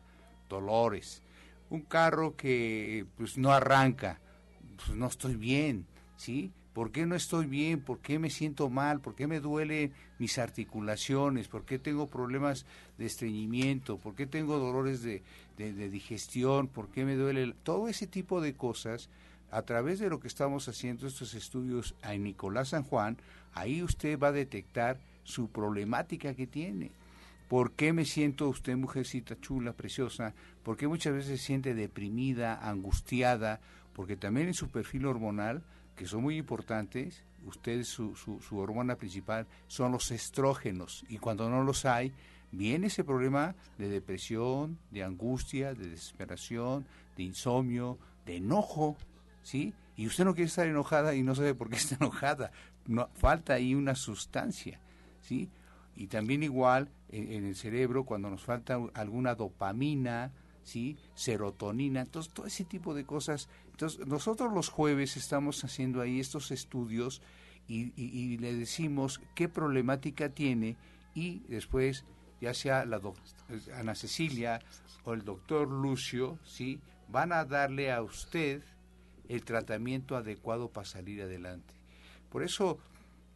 dolores, 0.49 1.23
un 1.71 1.83
carro 1.83 2.37
que 2.37 3.07
pues 3.17 3.39
no 3.39 3.53
arranca, 3.53 4.21
pues 4.77 4.97
no 4.97 5.07
estoy 5.07 5.37
bien, 5.37 5.87
¿sí? 6.17 6.53
¿Por 6.73 6.93
qué 6.93 7.05
no 7.05 7.17
estoy 7.17 7.47
bien? 7.47 7.81
¿Por 7.81 7.99
qué 7.99 8.19
me 8.19 8.31
siento 8.31 8.71
mal? 8.71 9.01
¿Por 9.01 9.15
qué 9.15 9.27
me 9.27 9.41
duelen 9.41 9.93
mis 10.19 10.39
articulaciones? 10.39 11.49
¿Por 11.49 11.65
qué 11.65 11.79
tengo 11.79 12.07
problemas 12.07 12.65
de 12.97 13.07
estreñimiento? 13.07 13.99
¿Por 13.99 14.15
qué 14.15 14.27
tengo 14.27 14.59
dolores 14.59 15.03
de, 15.03 15.23
de, 15.57 15.91
digestión? 15.91 16.69
¿Por 16.69 16.89
qué 16.89 17.05
me 17.05 17.17
duele? 17.17 17.55
Todo 17.65 17.89
ese 17.89 18.07
tipo 18.07 18.41
de 18.41 18.55
cosas, 18.55 19.09
a 19.51 19.63
través 19.63 19.99
de 19.99 20.11
lo 20.11 20.21
que 20.21 20.29
estamos 20.29 20.69
haciendo 20.69 21.09
estos 21.09 21.35
estudios 21.35 21.97
en 22.05 22.23
Nicolás 22.23 22.69
San 22.69 22.85
Juan, 22.85 23.17
ahí 23.53 23.83
usted 23.83 24.17
va 24.19 24.29
a 24.29 24.33
detectar 24.33 25.01
su 25.25 25.49
problemática 25.49 26.35
que 26.35 26.47
tiene. 26.47 26.93
¿Por 27.51 27.73
qué 27.73 27.93
me 27.93 28.05
siento 28.05 28.49
usted, 28.49 28.77
mujercita 28.77 29.37
chula, 29.41 29.73
preciosa? 29.73 30.35
¿Por 30.63 30.77
qué 30.77 30.87
muchas 30.87 31.15
veces 31.15 31.41
se 31.41 31.47
siente 31.47 31.75
deprimida, 31.75 32.55
angustiada? 32.55 33.59
Porque 33.93 34.17
también 34.17 34.47
en 34.47 34.55
su 34.55 34.69
perfil 34.69 35.07
hormonal, 35.07 35.65
que 35.97 36.07
son 36.07 36.23
muy 36.23 36.37
importantes, 36.37 37.25
usted, 37.45 37.83
su, 37.83 38.15
su, 38.15 38.41
su 38.41 38.57
hormona 38.59 38.95
principal, 38.95 39.49
son 39.67 39.91
los 39.91 40.13
estrógenos. 40.13 41.05
Y 41.09 41.19
cuando 41.19 41.51
no 41.51 41.65
los 41.65 41.87
hay, 41.87 42.13
viene 42.53 42.87
ese 42.87 43.03
problema 43.03 43.57
de 43.79 43.89
depresión, 43.89 44.79
de 44.93 45.03
angustia, 45.03 45.75
de 45.75 45.89
desesperación, 45.89 46.87
de 47.17 47.25
insomnio, 47.25 47.99
de 48.27 48.37
enojo, 48.37 48.97
¿sí? 49.43 49.75
Y 49.97 50.07
usted 50.07 50.25
no 50.25 50.37
quiere 50.37 50.47
estar 50.47 50.69
enojada 50.69 51.17
y 51.17 51.25
no 51.25 51.35
sabe 51.35 51.57
por 51.57 51.69
qué 51.69 51.79
está 51.79 51.97
enojada. 52.01 52.53
No, 52.87 53.09
falta 53.15 53.55
ahí 53.55 53.75
una 53.75 53.97
sustancia, 53.97 54.79
¿sí? 55.21 55.51
Y 55.97 56.07
también 56.07 56.43
igual 56.43 56.91
en, 57.09 57.45
el 57.45 57.57
cerebro 57.57 58.05
cuando 58.05 58.31
nos 58.31 58.43
falta 58.43 58.79
alguna 58.95 59.35
dopamina, 59.35 60.33
¿sí? 60.63 60.97
serotonina, 61.15 62.01
entonces 62.01 62.33
todo 62.33 62.47
ese 62.47 62.65
tipo 62.65 62.95
de 62.95 63.05
cosas. 63.05 63.49
Entonces 63.71 64.07
nosotros 64.07 64.53
los 64.53 64.69
jueves 64.69 65.17
estamos 65.17 65.65
haciendo 65.65 66.01
ahí 66.01 66.21
estos 66.21 66.51
estudios 66.51 67.23
y, 67.67 68.39
le 68.39 68.55
decimos 68.55 69.21
qué 69.37 69.49
problemática 69.49 70.31
tiene 70.31 70.77
y 71.15 71.41
después 71.49 72.05
ya 72.41 72.53
sea 72.53 72.85
la 72.85 73.01
Ana 73.77 73.95
Cecilia 73.95 74.61
o 75.05 75.13
el 75.13 75.25
doctor 75.25 75.69
Lucio, 75.71 76.39
¿sí? 76.45 76.81
van 77.09 77.33
a 77.33 77.45
darle 77.45 77.93
a 77.93 78.03
usted 78.03 78.63
el 79.29 79.45
tratamiento 79.45 80.17
adecuado 80.17 80.71
para 80.71 80.87
salir 80.87 81.23
adelante. 81.23 81.75
Por 82.31 82.43
eso 82.43 82.79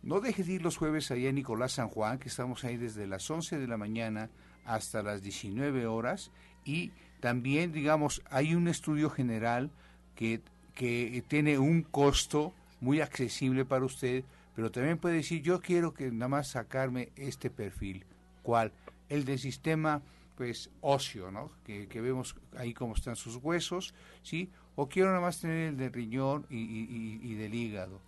no 0.05 0.21
deje 0.21 0.45
de 0.45 0.53
ir 0.53 0.63
los 0.63 0.77
jueves 0.77 1.11
allá 1.11 1.31
en 1.31 1.37
Nicolás 1.37 1.73
San 1.73 1.89
Juan, 1.89 2.19
que 2.19 2.29
estamos 2.29 2.63
ahí 2.65 2.77
desde 2.77 3.07
las 3.07 3.29
11 3.31 3.59
de 3.59 3.67
la 3.67 3.79
mañana 3.79 4.29
hasta 4.67 5.03
las 5.03 5.23
19 5.23 5.87
horas. 5.87 6.31
Y 6.65 6.93
también, 7.21 7.73
digamos, 7.73 8.23
hay 8.31 8.55
un 8.55 8.69
estudio 8.69 9.09
general 9.09 9.71
que, 10.15 10.43
que 10.75 11.25
tiene 11.27 11.59
un 11.59 11.83
costo 11.83 12.53
muy 12.81 13.01
accesible 13.01 13.65
para 13.65 13.87
usted, 13.87 14.25
pero 14.55 14.71
también 14.71 14.99
puede 14.99 15.17
decir, 15.17 15.41
yo 15.41 15.61
quiero 15.63 15.95
que 15.95 16.11
nada 16.11 16.29
más 16.29 16.49
sacarme 16.49 17.09
este 17.17 17.49
perfil. 17.49 18.05
¿Cuál? 18.43 18.73
El 19.09 19.25
del 19.25 19.39
sistema 19.39 20.03
pues 20.37 20.69
óseo, 20.83 21.31
¿no? 21.31 21.51
Que, 21.65 21.87
vemos 22.01 22.37
ahí 22.59 22.75
cómo 22.75 22.95
están 22.95 23.17
sus 23.17 23.37
huesos, 23.37 23.95
¿sí? 24.23 24.51
O 24.75 24.87
quiero 24.87 25.09
nada 25.09 25.21
más 25.23 25.41
tener 25.41 25.69
el 25.69 25.77
del 25.79 25.93
riñón 25.93 26.45
y, 26.51 26.57
y 26.57 27.35
del 27.35 27.55
hígado 27.55 28.03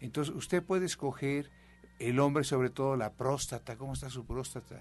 entonces 0.00 0.34
usted 0.34 0.62
puede 0.62 0.86
escoger 0.86 1.50
el 1.98 2.18
hombre, 2.18 2.44
sobre 2.44 2.70
todo 2.70 2.96
la 2.96 3.12
próstata, 3.12 3.76
cómo 3.76 3.92
está 3.92 4.08
su 4.08 4.24
próstata, 4.24 4.80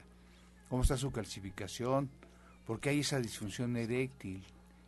cómo 0.69 0.83
está 0.83 0.97
su 0.97 1.11
calcificación, 1.11 2.09
porque 2.65 2.89
hay 2.89 2.99
esa 2.99 3.19
disfunción 3.19 3.75
eréctil. 3.75 4.43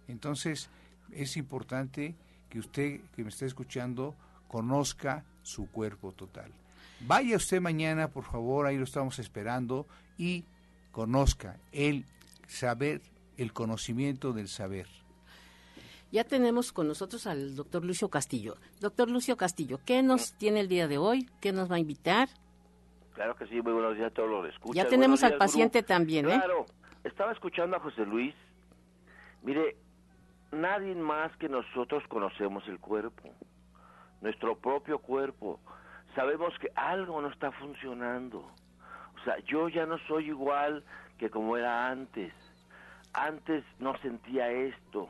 Entonces 0.07 0.69
es 1.11 1.35
importante 1.35 2.15
que 2.49 2.59
usted 2.59 3.01
que 3.15 3.23
me 3.23 3.29
está 3.29 3.45
escuchando 3.45 4.15
conozca 4.47 5.25
su 5.43 5.67
cuerpo 5.67 6.11
total. 6.11 6.51
Vaya 7.07 7.37
usted 7.37 7.59
mañana, 7.59 8.09
por 8.09 8.25
favor, 8.25 8.65
ahí 8.65 8.77
lo 8.77 8.83
estamos 8.83 9.17
esperando, 9.19 9.87
y 10.17 10.45
conozca 10.91 11.57
el 11.71 12.05
saber, 12.47 13.01
el 13.37 13.53
conocimiento 13.53 14.33
del 14.33 14.47
saber. 14.47 14.87
Ya 16.11 16.25
tenemos 16.25 16.73
con 16.73 16.89
nosotros 16.89 17.25
al 17.25 17.55
doctor 17.55 17.85
Lucio 17.85 18.09
Castillo. 18.09 18.57
Doctor 18.81 19.09
Lucio 19.09 19.37
Castillo, 19.37 19.79
¿qué 19.85 20.03
nos 20.03 20.33
tiene 20.33 20.59
el 20.59 20.67
día 20.67 20.89
de 20.89 20.97
hoy? 20.97 21.29
¿Qué 21.39 21.53
nos 21.53 21.71
va 21.71 21.75
a 21.75 21.79
invitar? 21.79 22.27
Claro 23.13 23.33
que 23.35 23.47
sí, 23.47 23.61
muy 23.61 23.71
buenos 23.71 23.95
días 23.95 24.11
a 24.11 24.13
todos 24.13 24.29
los 24.29 24.49
escuchan. 24.53 24.83
Ya 24.83 24.89
tenemos 24.89 25.23
al 25.23 25.37
paciente 25.37 25.83
también, 25.83 26.29
¿eh? 26.29 26.37
Claro, 26.37 26.65
estaba 27.05 27.31
escuchando 27.31 27.77
a 27.77 27.79
José 27.79 28.05
Luis. 28.05 28.35
Mire, 29.41 29.77
nadie 30.51 30.95
más 30.95 31.35
que 31.37 31.47
nosotros 31.47 32.03
conocemos 32.09 32.67
el 32.67 32.79
cuerpo, 32.79 33.29
nuestro 34.19 34.57
propio 34.57 34.99
cuerpo. 34.99 35.61
Sabemos 36.13 36.53
que 36.59 36.69
algo 36.75 37.21
no 37.21 37.29
está 37.29 37.53
funcionando. 37.53 38.39
O 38.39 39.23
sea, 39.23 39.39
yo 39.45 39.69
ya 39.69 39.85
no 39.85 39.97
soy 40.09 40.27
igual 40.27 40.83
que 41.17 41.29
como 41.29 41.55
era 41.55 41.87
antes. 41.87 42.33
Antes 43.13 43.63
no 43.79 43.97
sentía 43.99 44.51
esto 44.51 45.09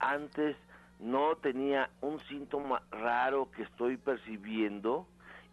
antes 0.00 0.56
no 0.98 1.36
tenía 1.36 1.90
un 2.00 2.20
síntoma 2.20 2.82
raro 2.90 3.50
que 3.52 3.62
estoy 3.62 3.96
percibiendo 3.96 5.06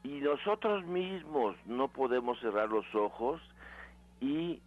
y 0.04 0.20
nosotros 0.20 0.86
mismos 0.86 1.56
no 1.66 1.88
podemos 1.88 2.40
cerrar 2.40 2.70
los 2.70 2.86
ojos 2.96 3.42
y 4.20 4.62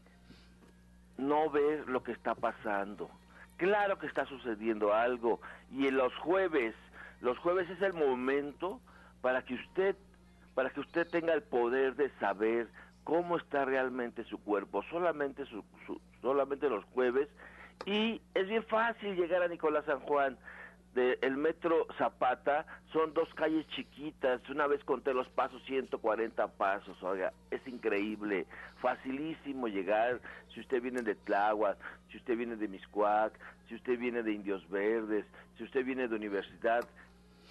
no 1.19 1.51
ver 1.51 1.89
lo 1.89 2.03
que 2.03 2.13
está 2.13 2.35
pasando. 2.35 3.11
Claro 3.57 3.99
que 3.99 4.07
está 4.07 4.25
sucediendo 4.27 4.95
algo 4.95 5.41
y 5.71 5.87
en 5.87 5.97
los 5.97 6.15
jueves, 6.17 6.75
los 7.21 7.39
jueves 7.39 7.69
es 7.69 7.83
el 7.83 7.93
momento 7.93 8.81
para 9.21 9.43
que 9.43 9.55
usted 9.55 9.97
para 10.55 10.71
que 10.71 10.81
usted 10.81 11.09
tenga 11.09 11.33
el 11.33 11.43
poder 11.43 11.95
de 11.95 12.11
saber 12.19 12.69
cómo 13.05 13.37
está 13.37 13.65
realmente 13.65 14.25
su 14.25 14.39
cuerpo, 14.39 14.83
solamente 14.91 15.47
su, 15.47 15.65
solamente 16.21 16.69
los 16.69 16.85
jueves 16.87 17.29
y 17.87 18.21
es 18.35 18.49
bien 18.49 18.63
fácil 18.65 19.17
llegar 19.17 19.43
a 19.43 19.49
Nicolás 19.49 19.85
San 19.87 20.01
Juan 20.01 20.37
del 20.95 21.37
metro 21.37 21.87
Zapata 21.99 22.67
son 22.93 23.15
dos 23.15 23.33
calles 23.35 23.67
chiquitas. 23.69 24.41
Una 24.49 24.67
vez 24.67 24.83
conté 24.85 25.15
los 25.15 25.29
pasos, 25.29 25.63
140 25.65 26.49
pasos. 26.49 27.01
Oiga, 27.03 27.33
es 27.51 27.65
increíble, 27.67 28.47
facilísimo 28.81 29.69
llegar. 29.69 30.21
Si 30.53 30.61
usted 30.61 30.83
viene 30.83 31.03
de 31.03 31.15
Tláhuac, 31.15 31.79
si 32.11 32.17
usted 32.17 32.37
viene 32.37 32.57
de 32.57 32.67
Miscuac, 32.67 33.33
si 33.69 33.77
usted 33.77 33.99
viene 33.99 34.23
de 34.23 34.33
Indios 34.33 34.69
Verdes, 34.69 35.25
si 35.57 35.65
usted 35.65 35.85
viene 35.85 36.09
de 36.09 36.17
Universidad, 36.17 36.85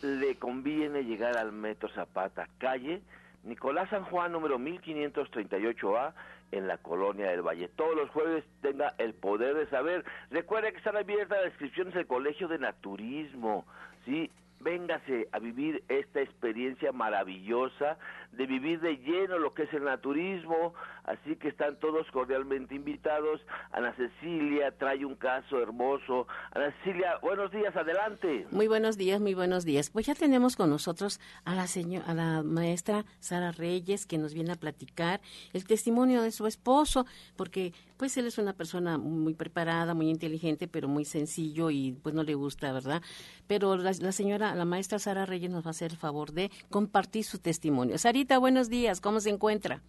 le 0.01 0.35
conviene 0.35 1.03
llegar 1.03 1.37
al 1.37 1.51
metro 1.51 1.89
Zapata, 1.89 2.47
calle 2.57 3.01
Nicolás 3.43 3.89
San 3.89 4.03
Juan, 4.03 4.31
número 4.31 4.59
1538A, 4.59 6.13
en 6.51 6.67
la 6.67 6.77
colonia 6.77 7.29
del 7.29 7.41
Valle. 7.41 7.67
Todos 7.69 7.95
los 7.95 8.09
jueves 8.09 8.43
tenga 8.61 8.93
el 8.97 9.13
poder 9.13 9.55
de 9.55 9.67
saber. 9.67 10.05
Recuerde 10.31 10.71
que 10.71 10.77
están 10.77 10.97
abiertas 10.97 11.37
las 11.39 11.51
inscripciones 11.51 11.93
del 11.93 12.07
Colegio 12.07 12.47
de 12.47 12.59
Naturismo, 12.59 13.65
¿sí? 14.05 14.31
Véngase 14.59 15.29
a 15.31 15.39
vivir 15.39 15.83
esta 15.87 16.21
experiencia 16.21 16.91
maravillosa 16.91 17.97
de 18.31 18.45
vivir 18.45 18.79
de 18.79 18.97
lleno 18.97 19.37
lo 19.37 19.53
que 19.53 19.63
es 19.63 19.73
el 19.73 19.83
naturismo, 19.83 20.73
así 21.03 21.35
que 21.35 21.49
están 21.49 21.77
todos 21.79 22.09
cordialmente 22.11 22.75
invitados. 22.75 23.41
Ana 23.71 23.93
Cecilia 23.95 24.71
trae 24.77 25.05
un 25.05 25.15
caso 25.15 25.59
hermoso. 25.59 26.27
Ana 26.51 26.71
Cecilia, 26.77 27.17
buenos 27.21 27.51
días, 27.51 27.75
adelante. 27.75 28.47
Muy 28.51 28.67
buenos 28.67 28.97
días, 28.97 29.19
muy 29.19 29.33
buenos 29.33 29.65
días. 29.65 29.89
Pues 29.89 30.05
ya 30.05 30.15
tenemos 30.15 30.55
con 30.55 30.69
nosotros 30.69 31.19
a 31.43 31.55
la 31.55 31.67
señora, 31.67 32.05
a 32.07 32.13
la 32.13 32.43
maestra 32.43 33.05
Sara 33.19 33.51
Reyes 33.51 34.05
que 34.05 34.17
nos 34.17 34.33
viene 34.33 34.53
a 34.53 34.55
platicar 34.55 35.21
el 35.53 35.65
testimonio 35.65 36.21
de 36.21 36.31
su 36.31 36.47
esposo, 36.47 37.05
porque 37.35 37.73
pues 37.97 38.15
él 38.15 38.27
es 38.27 38.37
una 38.37 38.53
persona 38.53 38.97
muy 38.97 39.33
preparada, 39.33 39.93
muy 39.93 40.09
inteligente, 40.09 40.69
pero 40.69 40.87
muy 40.87 41.03
sencillo 41.03 41.69
y 41.69 41.97
pues 42.01 42.15
no 42.15 42.23
le 42.23 42.33
gusta, 42.33 42.71
¿verdad? 42.71 43.01
Pero 43.45 43.75
la, 43.75 43.93
señora, 43.93 44.55
la 44.55 44.63
maestra 44.63 44.99
Sara 44.99 45.25
Reyes 45.25 45.51
nos 45.51 45.65
va 45.65 45.69
a 45.69 45.71
hacer 45.71 45.91
el 45.91 45.97
favor 45.97 46.31
de 46.31 46.49
compartir 46.69 47.25
su 47.25 47.39
testimonio. 47.39 47.97
Buenos 48.19 48.67
días, 48.69 48.99
¿cómo 48.99 49.21
se 49.21 49.29
encuentra? 49.29 49.81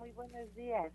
muy 0.00 0.10
buenos 0.10 0.52
días. 0.56 0.92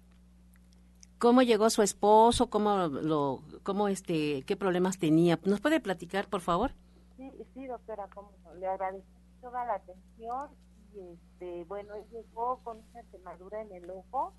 ¿Cómo 1.17 1.43
llegó 1.43 1.69
su 1.69 1.81
esposo? 1.81 2.49
¿Cómo 2.49 2.87
lo, 2.87 3.41
cómo 3.63 3.87
este, 3.87 4.43
qué 4.43 4.57
problemas 4.57 4.99
tenía? 4.99 5.39
¿Nos 5.45 5.61
puede 5.61 5.79
platicar, 5.79 6.27
por 6.27 6.41
favor? 6.41 6.71
Sí, 7.15 7.31
sí, 7.53 7.67
doctora, 7.67 8.09
le 8.59 8.67
agradezco 8.67 9.07
toda 9.39 9.65
la 9.65 9.75
atención 9.75 10.49
y 10.93 11.13
este, 11.13 11.63
bueno, 11.63 11.95
él 11.95 12.03
llegó 12.11 12.59
con 12.63 12.79
una 12.91 13.03
quemadura 13.03 13.61
en 13.61 13.71
el 13.71 13.89
ojo, 13.89 14.33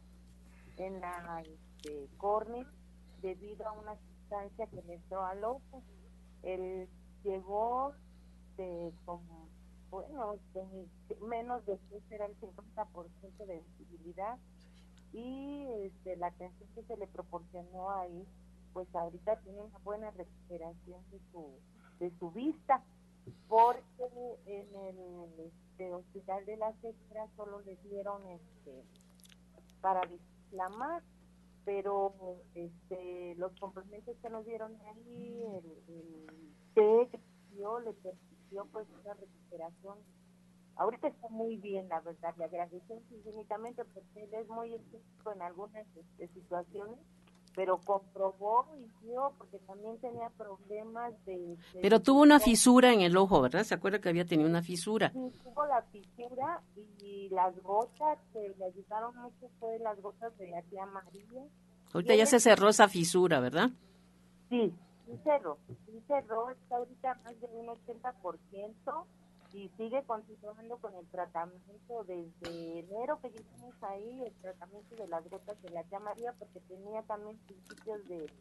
en 0.76 1.00
la 1.00 1.40
este, 1.40 2.08
córnea, 2.18 2.66
debido 3.22 3.66
a 3.66 3.72
una 3.72 3.96
sustancia 3.96 4.66
que 4.66 4.82
le 4.82 4.94
entró 4.96 5.24
al 5.24 5.42
ojo. 5.44 5.82
Él 6.42 6.88
llegó 7.24 7.94
de 8.58 8.92
como 9.06 9.48
bueno, 9.92 10.38
menos 11.20 11.66
de 11.66 11.78
era 12.10 12.24
el 12.24 12.40
50% 12.40 13.46
de 13.46 13.60
visibilidad 13.60 14.38
y 15.12 15.66
este, 15.84 16.16
la 16.16 16.28
atención 16.28 16.70
que 16.74 16.82
se 16.84 16.96
le 16.96 17.06
proporcionó 17.06 17.90
ahí, 17.90 18.26
pues 18.72 18.88
ahorita 18.94 19.36
tiene 19.42 19.60
una 19.60 19.78
buena 19.80 20.10
recuperación 20.12 21.04
de 21.10 21.20
su, 21.30 21.58
de 22.00 22.10
su 22.18 22.30
vista, 22.30 22.82
porque 23.48 24.38
en 24.46 24.74
el 24.74 25.40
este, 25.40 25.92
hospital 25.92 26.46
de 26.46 26.56
la 26.56 26.72
ceguera 26.80 27.28
solo 27.36 27.60
le 27.60 27.76
dieron 27.84 28.26
este, 28.28 28.84
para 29.82 30.00
disflamar, 30.06 31.02
pero 31.66 32.14
este, 32.54 33.34
los 33.36 33.52
complementos 33.60 34.16
que 34.22 34.30
nos 34.30 34.46
dieron 34.46 34.74
ahí, 34.86 35.42
el, 35.42 35.94
el 35.94 37.10
que 37.10 37.20
le 37.84 37.92
permitió 37.92 38.31
pues 38.72 38.86
una 39.02 39.14
recuperación 39.14 39.98
ahorita 40.76 41.08
está 41.08 41.28
muy 41.28 41.56
bien, 41.56 41.88
la 41.88 42.00
verdad, 42.00 42.34
le 42.38 42.44
agradecemos 42.44 43.04
infinitamente 43.10 43.84
porque 43.84 44.24
él 44.24 44.34
es 44.34 44.48
muy 44.48 44.74
específico 44.74 45.32
en 45.32 45.42
algunas 45.42 45.86
este, 45.96 46.28
situaciones, 46.28 46.98
pero 47.54 47.78
comprobó 47.78 48.66
y 48.78 49.06
vio 49.06 49.32
porque 49.36 49.58
también 49.58 49.98
tenía 49.98 50.30
problemas 50.30 51.12
de, 51.26 51.56
Pero 51.80 52.00
tuvo 52.00 52.22
una 52.22 52.40
fisura 52.40 52.92
en 52.92 53.02
el 53.02 53.16
ojo, 53.16 53.42
¿verdad? 53.42 53.64
¿Se 53.64 53.74
acuerda 53.74 54.00
que 54.00 54.08
había 54.08 54.24
tenido 54.24 54.48
una 54.48 54.62
fisura? 54.62 55.10
Sí, 55.12 55.32
tuvo 55.42 55.66
la 55.66 55.82
fisura 55.82 56.62
y 57.00 57.28
las 57.28 57.54
gotas 57.62 58.18
que 58.32 58.54
le 58.58 58.64
ayudaron 58.64 59.14
mucho 59.16 59.50
fue 59.60 59.78
las 59.80 60.00
gotas 60.00 60.36
de 60.38 60.48
la 60.48 60.62
tía 60.62 60.86
María. 60.86 61.42
Ahorita 61.92 62.14
ya 62.14 62.24
se 62.24 62.40
cerró 62.40 62.70
esa 62.70 62.88
fisura, 62.88 63.38
¿verdad? 63.40 63.68
Sí, 64.48 64.72
sí 65.18 66.02
cerró, 66.06 66.50
está 66.50 66.76
ahorita 66.76 67.14
más 67.24 67.40
de 67.40 67.46
un 67.46 67.66
80% 67.66 69.06
y 69.52 69.68
sigue 69.76 70.02
continuando 70.04 70.78
con 70.78 70.94
el 70.94 71.06
tratamiento 71.08 72.04
desde 72.04 72.80
enero 72.80 73.18
que 73.20 73.28
hicimos 73.28 73.74
ahí, 73.82 74.22
el 74.24 74.34
tratamiento 74.40 74.96
de 74.96 75.08
las 75.08 75.28
gotas 75.28 75.60
de 75.62 75.70
la 75.70 75.82
llamaría, 75.90 76.32
porque 76.38 76.60
tenía 76.60 77.02
también 77.02 77.36
principios 77.46 78.08
de 78.08 78.32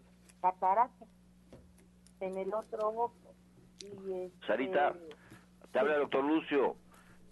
catarata 0.42 1.06
en 2.22 2.38
el 2.38 2.54
otro 2.54 2.90
ojo. 2.90 3.14
Y 3.82 4.14
este, 4.14 4.48
Sarita, 4.48 4.94
te 5.72 5.80
habla 5.80 5.96
el 5.96 6.02
doctor 6.02 6.24
Lucio. 6.24 6.76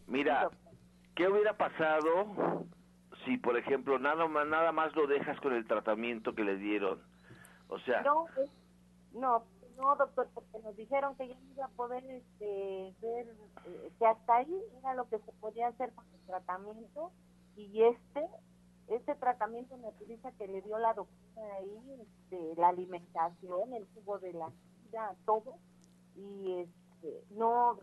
Mira, 0.07 0.49
¿qué 1.15 1.29
hubiera 1.29 1.55
pasado 1.55 2.65
si, 3.23 3.37
por 3.37 3.57
ejemplo, 3.57 3.97
nada 3.99 4.27
más, 4.27 4.47
nada 4.47 4.71
más 4.71 4.93
lo 4.95 5.07
dejas 5.07 5.39
con 5.39 5.53
el 5.53 5.65
tratamiento 5.65 6.35
que 6.35 6.43
le 6.43 6.57
dieron? 6.57 7.01
O 7.69 7.79
sea... 7.79 8.01
No, 8.01 8.25
no, 9.13 9.43
no, 9.77 9.95
doctor, 9.95 10.29
porque 10.33 10.59
nos 10.59 10.75
dijeron 10.75 11.15
que 11.15 11.27
ya 11.27 11.39
no 11.39 11.51
iba 11.53 11.65
a 11.65 11.69
poder 11.69 12.03
este, 12.05 12.95
ver, 13.01 13.35
eh, 13.65 13.91
que 13.97 14.05
hasta 14.05 14.37
ahí 14.37 14.61
era 14.77 14.93
lo 14.93 15.07
que 15.09 15.19
se 15.19 15.31
podía 15.33 15.67
hacer 15.67 15.93
con 15.93 16.05
el 16.13 16.25
tratamiento. 16.25 17.11
Y 17.55 17.83
este, 17.83 18.27
este 18.87 19.15
tratamiento 19.15 19.77
naturista 19.77 20.31
que 20.33 20.47
le 20.47 20.61
dio 20.61 20.77
la 20.77 20.93
doctora 20.93 21.55
ahí, 21.55 22.01
este, 22.01 22.55
la 22.55 22.69
alimentación, 22.69 23.73
el 23.73 23.87
jugo 23.93 24.19
de 24.19 24.33
la 24.33 24.49
vida, 24.83 25.15
todo, 25.25 25.57
y 26.15 26.53
este, 26.59 27.23
no, 27.31 27.79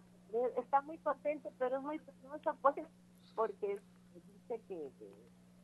está 0.56 0.80
muy 0.82 0.98
contento, 0.98 1.50
pero 1.58 1.76
es 1.76 1.82
muy 1.82 1.98
penoso 1.98 2.56
pues, 2.60 2.76
porque 3.34 3.78
dice 4.14 4.60
que, 4.68 4.90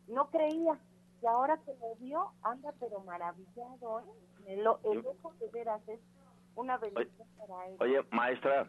no 0.08 0.30
creía, 0.30 0.78
y 1.22 1.26
ahora 1.26 1.58
que 1.64 1.72
lo 1.80 1.94
vio, 2.00 2.32
anda 2.42 2.72
pero 2.80 3.00
maravillado, 3.00 4.00
¿eh? 4.00 4.04
El, 4.46 4.58
el 4.60 4.66
ojo 5.06 5.32
de 5.38 5.48
veras 5.52 5.80
es 5.88 6.00
una 6.56 6.76
bendición 6.78 7.28
para 7.38 7.66
él. 7.68 7.76
Oye, 7.78 8.04
maestra, 8.10 8.66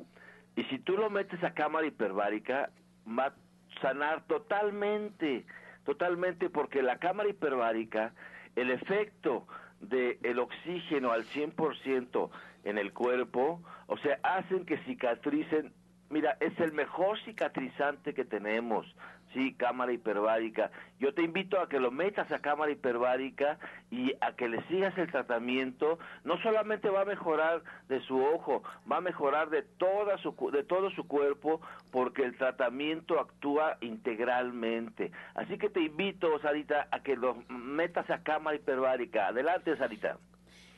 y 0.55 0.63
si 0.65 0.79
tú 0.79 0.95
lo 0.97 1.09
metes 1.09 1.43
a 1.43 1.53
cámara 1.53 1.87
hiperbárica, 1.87 2.69
va 3.07 3.27
a 3.27 3.33
sanar 3.81 4.25
totalmente, 4.27 5.45
totalmente, 5.83 6.49
porque 6.49 6.83
la 6.83 6.99
cámara 6.99 7.29
hiperbárica, 7.29 8.13
el 8.55 8.69
efecto 8.69 9.47
del 9.79 10.19
el 10.23 10.39
oxígeno 10.39 11.11
al 11.11 11.25
100% 11.25 12.29
en 12.65 12.77
el 12.77 12.93
cuerpo, 12.93 13.61
o 13.87 13.97
sea, 13.97 14.19
hacen 14.23 14.65
que 14.65 14.77
cicatricen. 14.79 15.73
Mira, 16.09 16.37
es 16.39 16.57
el 16.59 16.71
mejor 16.73 17.19
cicatrizante 17.23 18.13
que 18.13 18.23
tenemos 18.23 18.85
sí, 19.33 19.53
cámara 19.55 19.91
hiperbárica. 19.91 20.71
Yo 20.99 21.13
te 21.13 21.21
invito 21.21 21.59
a 21.59 21.67
que 21.67 21.79
lo 21.79 21.91
metas 21.91 22.31
a 22.31 22.39
cámara 22.39 22.71
hiperbárica 22.71 23.57
y 23.91 24.13
a 24.21 24.33
que 24.35 24.47
le 24.47 24.61
sigas 24.67 24.97
el 24.97 25.11
tratamiento. 25.11 25.99
No 26.23 26.37
solamente 26.41 26.89
va 26.89 27.01
a 27.01 27.05
mejorar 27.05 27.63
de 27.87 28.01
su 28.01 28.23
ojo, 28.23 28.63
va 28.89 28.97
a 28.97 29.01
mejorar 29.01 29.49
de, 29.49 29.63
toda 29.63 30.17
su, 30.19 30.35
de 30.51 30.63
todo 30.63 30.89
su 30.91 31.07
cuerpo 31.07 31.61
porque 31.91 32.23
el 32.23 32.37
tratamiento 32.37 33.19
actúa 33.19 33.77
integralmente. 33.81 35.11
Así 35.35 35.57
que 35.57 35.69
te 35.69 35.81
invito, 35.81 36.39
Sarita, 36.39 36.87
a 36.91 37.01
que 37.01 37.15
lo 37.15 37.35
metas 37.49 38.09
a 38.09 38.23
cámara 38.23 38.55
hiperbárica. 38.55 39.27
Adelante, 39.27 39.75
Sarita. 39.77 40.17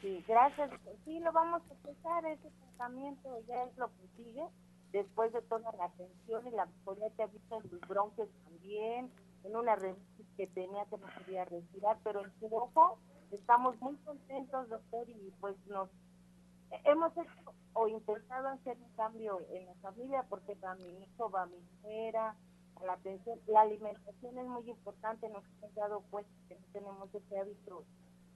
Sí, 0.01 0.23
gracias. 0.27 0.69
Sí, 1.03 1.19
lo 1.19 1.31
vamos 1.31 1.61
a 1.69 1.73
empezar, 1.73 2.25
ese 2.25 2.49
tratamiento 2.59 3.29
ya 3.47 3.63
es 3.63 3.77
lo 3.77 3.87
que 3.87 4.07
sigue 4.17 4.45
después 4.95 5.33
de 5.33 5.41
toda 5.41 5.73
la 5.73 5.85
atención 5.85 6.47
y 6.47 6.51
la 6.51 6.67
mejoría 6.67 7.09
que 7.09 7.23
ha 7.23 7.27
visto 7.27 7.61
en 7.61 7.69
sus 7.69 7.81
bronquios 7.81 8.29
también, 8.45 9.11
en 9.43 9.55
una 9.55 9.75
revisión 9.75 10.27
que 10.37 10.47
tenía 10.47 10.85
que 10.85 10.97
no 10.97 11.07
podía 11.17 11.43
respirar, 11.43 11.97
pero 12.01 12.23
en 12.23 12.31
su 12.39 12.45
ojo 12.45 12.97
estamos 13.31 13.79
muy 13.81 13.97
contentos, 13.97 14.69
doctor, 14.69 15.09
y 15.09 15.33
pues 15.41 15.57
nos 15.67 15.89
hemos 16.85 17.11
hecho 17.17 17.53
o 17.73 17.89
intentado 17.89 18.47
hacer 18.47 18.77
un 18.77 18.89
cambio 18.95 19.41
en 19.49 19.65
la 19.65 19.73
familia 19.81 20.23
porque 20.29 20.55
va 20.55 20.75
mi 20.75 21.03
hijo, 21.03 21.29
va 21.29 21.45
mi 21.45 21.57
mujer, 21.57 22.15
la 22.85 22.93
atención, 22.93 23.37
la 23.47 23.61
alimentación 23.61 24.37
es 24.37 24.47
muy 24.47 24.69
importante, 24.69 25.27
nos 25.27 25.43
hemos 25.57 25.75
dado 25.75 26.03
cuenta 26.09 26.31
que 26.47 26.55
no 26.55 26.65
tenemos 26.71 27.13
ese 27.13 27.37
hábito 27.37 27.83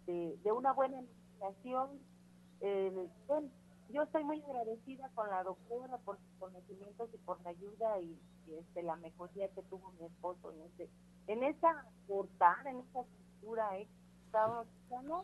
de, 0.08 0.38
de 0.44 0.52
una 0.52 0.74
buena 0.74 1.00
alimentación. 1.00 2.02
Eh, 2.60 2.92
yo 3.90 4.04
estoy 4.04 4.24
muy 4.24 4.42
agradecida 4.44 5.10
con 5.16 5.30
la 5.30 5.44
doctora 5.44 5.98
por 6.00 6.18
sus 6.18 6.40
conocimientos 6.40 7.10
y 7.14 7.18
por 7.18 7.42
la 7.42 7.50
ayuda 7.52 8.00
y, 8.00 8.20
este, 8.60 8.84
la 8.84 8.96
mejoría 8.98 9.48
que 9.50 9.62
tuvo 9.64 9.92
mi 10.00 10.06
esposo 10.06 10.52
en 10.52 10.62
ese, 10.62 10.90
en 11.28 11.44
esa 11.44 11.86
portada, 12.08 12.70
en 12.70 12.80
esa 12.80 13.04
cultura 13.04 13.78
eh, 13.78 13.86
que 13.88 14.26
estábamos 14.26 14.68
usando, 14.86 15.24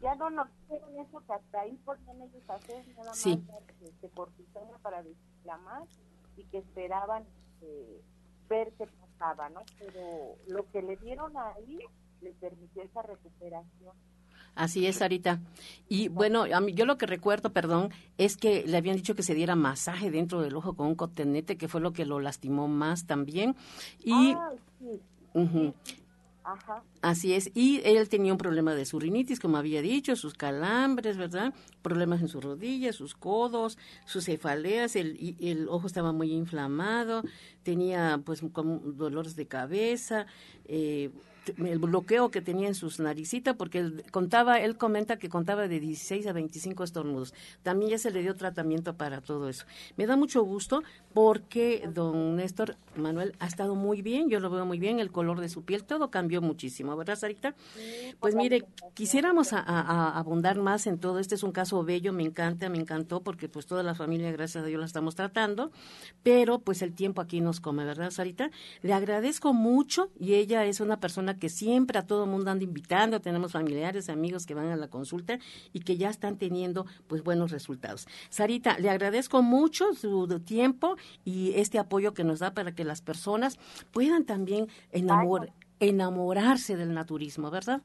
ya 0.00 0.14
no 0.14 0.30
nos 0.30 0.48
hicieron 0.62 0.98
eso 0.98 1.20
que 1.26 1.32
hasta 1.32 1.60
ahí 1.60 1.76
podían 1.84 2.22
ellos 2.22 2.42
hacer 2.48 2.86
nada 2.88 3.04
más 3.10 3.18
Sí. 3.18 3.42
este, 3.82 4.08
cortisona 4.10 4.78
para 4.82 5.02
desinflamar 5.02 5.86
y 6.36 6.44
que 6.46 6.58
esperaban 6.58 7.24
eh, 7.62 8.02
ver 8.48 8.72
qué 8.76 8.86
pasaba, 8.86 9.48
¿no? 9.50 9.62
Pero 9.78 10.36
lo 10.48 10.70
que 10.70 10.82
le 10.82 10.96
dieron 10.96 11.36
ahí 11.36 11.78
le 12.20 12.32
permitió 12.34 12.82
esa 12.82 13.02
recuperación. 13.02 13.96
Así 14.54 14.86
es, 14.86 14.96
Sarita. 14.96 15.40
Y 15.88 16.08
bueno, 16.08 16.44
a 16.52 16.60
mí, 16.60 16.74
yo 16.74 16.86
lo 16.86 16.96
que 16.96 17.06
recuerdo, 17.06 17.52
perdón, 17.52 17.90
es 18.18 18.36
que 18.36 18.64
le 18.66 18.76
habían 18.76 18.96
dicho 18.96 19.14
que 19.14 19.22
se 19.22 19.34
diera 19.34 19.56
masaje 19.56 20.10
dentro 20.10 20.40
del 20.40 20.56
ojo 20.56 20.74
con 20.74 20.86
un 20.86 20.94
cotonete, 20.94 21.56
que 21.56 21.68
fue 21.68 21.80
lo 21.80 21.92
que 21.92 22.04
lo 22.04 22.20
lastimó 22.20 22.68
más 22.68 23.06
también. 23.06 23.56
Y 24.02 24.34
sí, 24.78 25.72
ajá. 26.44 26.82
así 27.02 27.34
es. 27.34 27.50
Y 27.54 27.80
él 27.84 28.08
tenía 28.08 28.32
un 28.32 28.38
problema 28.38 28.74
de 28.74 28.84
su 28.84 29.00
rinitis, 29.00 29.40
como 29.40 29.56
había 29.56 29.82
dicho, 29.82 30.14
sus 30.14 30.34
calambres, 30.34 31.16
¿verdad? 31.16 31.52
Problemas 31.82 32.20
en 32.20 32.28
sus 32.28 32.44
rodillas, 32.44 32.94
sus 32.94 33.14
codos, 33.14 33.76
sus 34.04 34.26
cefaleas, 34.26 34.94
el, 34.94 35.36
el 35.40 35.68
ojo 35.68 35.88
estaba 35.88 36.12
muy 36.12 36.32
inflamado, 36.32 37.22
tenía 37.64 38.20
pues 38.24 38.42
como 38.52 38.78
dolores 38.78 39.34
de 39.34 39.46
cabeza, 39.46 40.26
eh, 40.66 41.10
el 41.58 41.78
bloqueo 41.78 42.30
que 42.30 42.40
tenía 42.40 42.68
en 42.68 42.74
sus 42.74 43.00
naricitas, 43.00 43.56
porque 43.56 43.78
él 43.78 44.04
contaba, 44.10 44.60
él 44.60 44.76
comenta 44.76 45.18
que 45.18 45.28
contaba 45.28 45.68
de 45.68 45.80
16 45.80 46.26
a 46.26 46.32
25 46.32 46.84
estornudos. 46.84 47.34
También 47.62 47.90
ya 47.92 47.98
se 47.98 48.10
le 48.10 48.22
dio 48.22 48.34
tratamiento 48.36 48.94
para 48.94 49.20
todo 49.20 49.48
eso. 49.48 49.64
Me 49.96 50.06
da 50.06 50.16
mucho 50.16 50.42
gusto 50.42 50.82
porque 51.12 51.88
don 51.94 52.36
Néstor 52.36 52.76
Manuel 52.96 53.34
ha 53.38 53.46
estado 53.46 53.74
muy 53.74 54.02
bien, 54.02 54.28
yo 54.28 54.40
lo 54.40 54.50
veo 54.50 54.66
muy 54.66 54.78
bien, 54.78 54.98
el 55.00 55.10
color 55.12 55.40
de 55.40 55.48
su 55.48 55.62
piel, 55.62 55.84
todo 55.84 56.10
cambió 56.10 56.40
muchísimo, 56.42 56.96
¿verdad, 56.96 57.16
Sarita? 57.16 57.54
Pues 58.20 58.34
mire, 58.34 58.64
quisiéramos 58.94 59.52
a- 59.52 59.60
a- 59.60 59.80
a 59.80 60.18
abundar 60.18 60.58
más 60.58 60.86
en 60.86 60.98
todo. 60.98 61.18
Este 61.18 61.34
es 61.34 61.42
un 61.42 61.52
caso 61.52 61.82
bello, 61.84 62.12
me 62.12 62.22
encanta, 62.24 62.68
me 62.68 62.78
encantó, 62.78 63.20
porque 63.22 63.48
pues 63.48 63.66
toda 63.66 63.82
la 63.82 63.94
familia, 63.94 64.32
gracias 64.32 64.64
a 64.64 64.66
Dios, 64.66 64.80
la 64.80 64.86
estamos 64.86 65.14
tratando, 65.14 65.70
pero 66.22 66.58
pues 66.58 66.82
el 66.82 66.94
tiempo 66.94 67.20
aquí 67.20 67.40
nos 67.40 67.60
come, 67.60 67.84
¿verdad, 67.84 68.10
Sarita? 68.10 68.50
Le 68.82 68.92
agradezco 68.92 69.52
mucho 69.52 70.10
y 70.18 70.34
ella 70.34 70.64
es 70.64 70.80
una 70.80 70.98
persona 71.00 71.33
que 71.34 71.48
siempre 71.48 71.98
a 71.98 72.06
todo 72.06 72.26
mundo 72.26 72.50
anda 72.50 72.64
invitando, 72.64 73.20
tenemos 73.20 73.52
familiares, 73.52 74.08
amigos 74.08 74.46
que 74.46 74.54
van 74.54 74.68
a 74.68 74.76
la 74.76 74.88
consulta 74.88 75.38
y 75.72 75.80
que 75.80 75.96
ya 75.96 76.10
están 76.10 76.36
teniendo 76.38 76.86
pues 77.06 77.22
buenos 77.22 77.50
resultados. 77.50 78.06
Sarita, 78.30 78.78
le 78.78 78.90
agradezco 78.90 79.42
mucho 79.42 79.94
su 79.94 80.26
tiempo 80.40 80.96
y 81.24 81.52
este 81.54 81.78
apoyo 81.78 82.14
que 82.14 82.24
nos 82.24 82.38
da 82.40 82.54
para 82.54 82.74
que 82.74 82.84
las 82.84 83.02
personas 83.02 83.58
puedan 83.92 84.24
también 84.24 84.68
enamor- 84.92 85.52
enamorarse 85.80 86.76
del 86.76 86.94
naturismo, 86.94 87.50
¿verdad? 87.50 87.82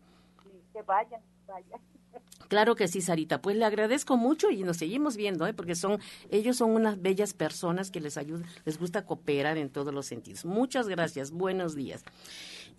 Que 0.73 0.81
vayan, 0.83 1.21
vayan. 1.47 1.79
Claro 2.47 2.75
que 2.75 2.87
sí, 2.87 3.01
Sarita. 3.01 3.41
Pues 3.41 3.55
le 3.57 3.65
agradezco 3.65 4.17
mucho 4.17 4.49
y 4.49 4.63
nos 4.63 4.77
seguimos 4.77 5.15
viendo, 5.15 5.45
¿eh? 5.45 5.53
porque 5.53 5.75
son 5.75 5.99
ellos 6.31 6.57
son 6.57 6.71
unas 6.71 6.99
bellas 6.99 7.33
personas 7.33 7.91
que 7.91 8.01
les 8.01 8.17
ayudan, 8.17 8.45
les 8.65 8.79
gusta 8.79 9.05
cooperar 9.05 9.57
en 9.57 9.69
todos 9.69 9.93
los 9.93 10.07
sentidos. 10.07 10.45
Muchas 10.45 10.87
gracias. 10.87 11.29
Buenos 11.29 11.75
días. 11.75 12.03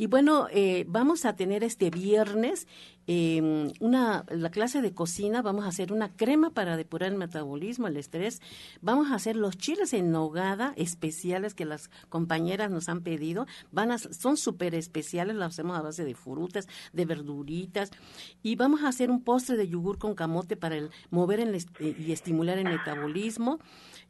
Y 0.01 0.07
bueno, 0.07 0.49
eh, 0.51 0.87
vamos 0.89 1.27
a 1.27 1.37
tener 1.37 1.63
este 1.63 1.91
viernes 1.91 2.67
eh, 3.07 3.71
una 3.81 4.25
la 4.31 4.51
clase 4.51 4.81
de 4.81 4.95
cocina. 4.95 5.43
Vamos 5.43 5.67
a 5.67 5.69
hacer 5.69 5.93
una 5.93 6.17
crema 6.17 6.55
para 6.55 6.79
depurar 6.79 7.13
el 7.13 7.19
metabolismo, 7.19 7.87
el 7.87 7.99
estrés. 7.99 8.41
Vamos 8.81 9.11
a 9.11 9.17
hacer 9.17 9.37
los 9.37 9.59
chiles 9.59 9.93
en 9.93 10.11
nogada 10.11 10.73
especiales 10.77 11.53
que 11.53 11.67
las 11.67 11.91
compañeras 12.09 12.71
nos 12.71 12.89
han 12.89 13.03
pedido. 13.03 13.47
Van 13.73 13.91
a, 13.93 13.99
son 13.99 14.39
súper 14.39 14.75
especiales, 14.75 15.37
los 15.37 15.45
hacemos 15.45 15.77
a 15.77 15.83
base 15.83 16.07
de 16.07 16.15
frutas, 16.15 16.67
de 16.95 17.05
verduritas. 17.05 17.91
Y 18.43 18.57
vamos 18.57 18.85
a 18.85 18.89
hacer 18.89 19.11
un 19.11 19.23
postre 19.23 19.59
de 19.59 19.69
yogur 19.69 19.99
con 19.99 20.15
camote 20.15 20.57
para 20.57 20.79
el, 20.79 20.89
mover 21.11 21.41
el 21.41 21.55
eh, 21.55 21.97
y 21.99 22.13
estimular 22.13 22.57
el 22.57 22.65
metabolismo. 22.65 23.59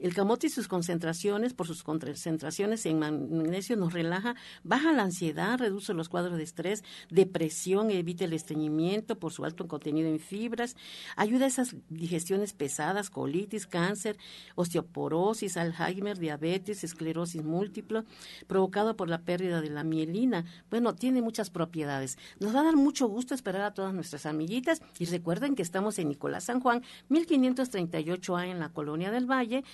El 0.00 0.14
camote 0.14 0.46
y 0.46 0.50
sus 0.50 0.66
concentraciones, 0.66 1.52
por 1.52 1.66
sus 1.66 1.82
concentraciones 1.82 2.86
en 2.86 2.98
magnesio, 2.98 3.76
nos 3.76 3.92
relaja, 3.92 4.34
baja 4.64 4.92
la 4.92 5.02
ansiedad, 5.02 5.58
reduce 5.58 5.92
los 5.92 6.08
cuadros 6.08 6.38
de 6.38 6.44
estrés, 6.44 6.82
depresión, 7.10 7.90
evita 7.90 8.24
el 8.24 8.32
estreñimiento 8.32 9.18
por 9.18 9.32
su 9.32 9.44
alto 9.44 9.68
contenido 9.68 10.08
en 10.08 10.18
fibras, 10.18 10.76
ayuda 11.16 11.44
a 11.44 11.48
esas 11.48 11.76
digestiones 11.90 12.54
pesadas, 12.54 13.10
colitis, 13.10 13.66
cáncer, 13.66 14.16
osteoporosis, 14.54 15.56
Alzheimer, 15.56 16.18
diabetes, 16.18 16.82
esclerosis 16.82 17.44
múltiple, 17.44 18.04
provocado 18.46 18.96
por 18.96 19.08
la 19.08 19.18
pérdida 19.22 19.60
de 19.60 19.70
la 19.70 19.84
mielina. 19.84 20.44
Bueno, 20.70 20.94
tiene 20.94 21.20
muchas 21.20 21.50
propiedades. 21.50 22.18
Nos 22.38 22.54
va 22.54 22.60
a 22.60 22.64
dar 22.64 22.76
mucho 22.76 23.06
gusto 23.06 23.34
esperar 23.34 23.62
a 23.62 23.74
todas 23.74 23.92
nuestras 23.92 24.26
amiguitas 24.26 24.80
y 24.98 25.04
recuerden 25.04 25.54
que 25.54 25.62
estamos 25.62 25.98
en 25.98 26.08
Nicolás 26.08 26.44
San 26.44 26.60
Juan, 26.60 26.82
1538A 27.10 28.46
en 28.46 28.60
la 28.60 28.70
Colonia 28.70 29.10
del 29.10 29.30
Valle, 29.30 29.64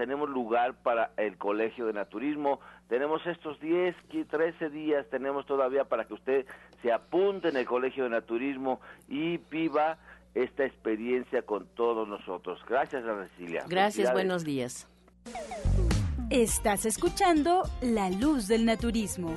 tenemos 0.00 0.30
lugar 0.30 0.76
para 0.82 1.10
el 1.18 1.36
Colegio 1.36 1.84
de 1.84 1.92
Naturismo. 1.92 2.58
Tenemos 2.88 3.20
estos 3.26 3.60
10, 3.60 3.94
qui- 4.08 4.26
13 4.26 4.70
días, 4.70 5.04
tenemos 5.10 5.44
todavía 5.44 5.84
para 5.84 6.06
que 6.06 6.14
usted 6.14 6.46
se 6.80 6.90
apunte 6.90 7.48
en 7.50 7.58
el 7.58 7.66
Colegio 7.66 8.04
de 8.04 8.10
Naturismo 8.10 8.80
y 9.08 9.36
viva 9.50 9.98
esta 10.34 10.64
experiencia 10.64 11.42
con 11.42 11.66
todos 11.74 12.08
nosotros. 12.08 12.58
Gracias, 12.66 13.04
Ana 13.04 13.26
Cecilia. 13.28 13.62
Gracias, 13.68 14.10
buenos 14.10 14.42
días. 14.42 14.88
Estás 16.30 16.86
escuchando 16.86 17.64
La 17.82 18.08
Luz 18.08 18.48
del 18.48 18.64
Naturismo. 18.64 19.34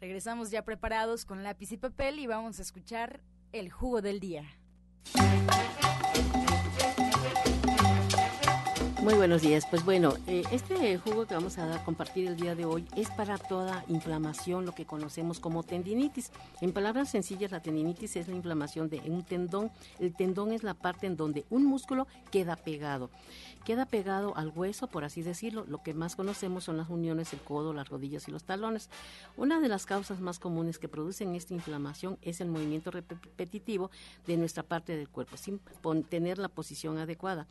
Regresamos 0.00 0.50
ya 0.50 0.62
preparados 0.64 1.24
con 1.24 1.44
lápiz 1.44 1.70
y 1.70 1.76
papel 1.76 2.18
y 2.18 2.26
vamos 2.26 2.58
a 2.58 2.62
escuchar 2.62 3.20
el 3.52 3.70
jugo 3.70 4.02
del 4.02 4.18
día. 4.18 4.42
Muy 9.04 9.16
buenos 9.16 9.42
días. 9.42 9.66
Pues 9.68 9.84
bueno, 9.84 10.14
eh, 10.26 10.44
este 10.50 10.96
jugo 10.96 11.26
que 11.26 11.34
vamos 11.34 11.58
a 11.58 11.66
dar, 11.66 11.84
compartir 11.84 12.26
el 12.26 12.36
día 12.36 12.54
de 12.54 12.64
hoy 12.64 12.86
es 12.96 13.10
para 13.10 13.36
toda 13.36 13.84
inflamación, 13.88 14.64
lo 14.64 14.74
que 14.74 14.86
conocemos 14.86 15.40
como 15.40 15.62
tendinitis. 15.62 16.30
En 16.62 16.72
palabras 16.72 17.10
sencillas, 17.10 17.50
la 17.50 17.60
tendinitis 17.60 18.16
es 18.16 18.28
la 18.28 18.34
inflamación 18.34 18.88
de 18.88 19.02
un 19.04 19.22
tendón. 19.22 19.70
El 19.98 20.14
tendón 20.14 20.52
es 20.52 20.62
la 20.62 20.72
parte 20.72 21.06
en 21.06 21.18
donde 21.18 21.44
un 21.50 21.66
músculo 21.66 22.06
queda 22.30 22.56
pegado. 22.56 23.10
Queda 23.66 23.84
pegado 23.84 24.34
al 24.38 24.52
hueso, 24.54 24.86
por 24.86 25.04
así 25.04 25.20
decirlo. 25.20 25.66
Lo 25.68 25.82
que 25.82 25.92
más 25.92 26.16
conocemos 26.16 26.64
son 26.64 26.78
las 26.78 26.88
uniones, 26.88 27.34
el 27.34 27.40
codo, 27.40 27.74
las 27.74 27.90
rodillas 27.90 28.26
y 28.28 28.30
los 28.30 28.44
talones. 28.44 28.88
Una 29.36 29.60
de 29.60 29.68
las 29.68 29.84
causas 29.84 30.20
más 30.20 30.38
comunes 30.38 30.78
que 30.78 30.88
producen 30.88 31.34
esta 31.34 31.52
inflamación 31.52 32.16
es 32.22 32.40
el 32.40 32.48
movimiento 32.48 32.90
repetitivo 32.90 33.90
de 34.26 34.38
nuestra 34.38 34.62
parte 34.62 34.96
del 34.96 35.10
cuerpo, 35.10 35.36
sin 35.36 35.60
tener 36.08 36.38
la 36.38 36.48
posición 36.48 36.96
adecuada. 36.96 37.46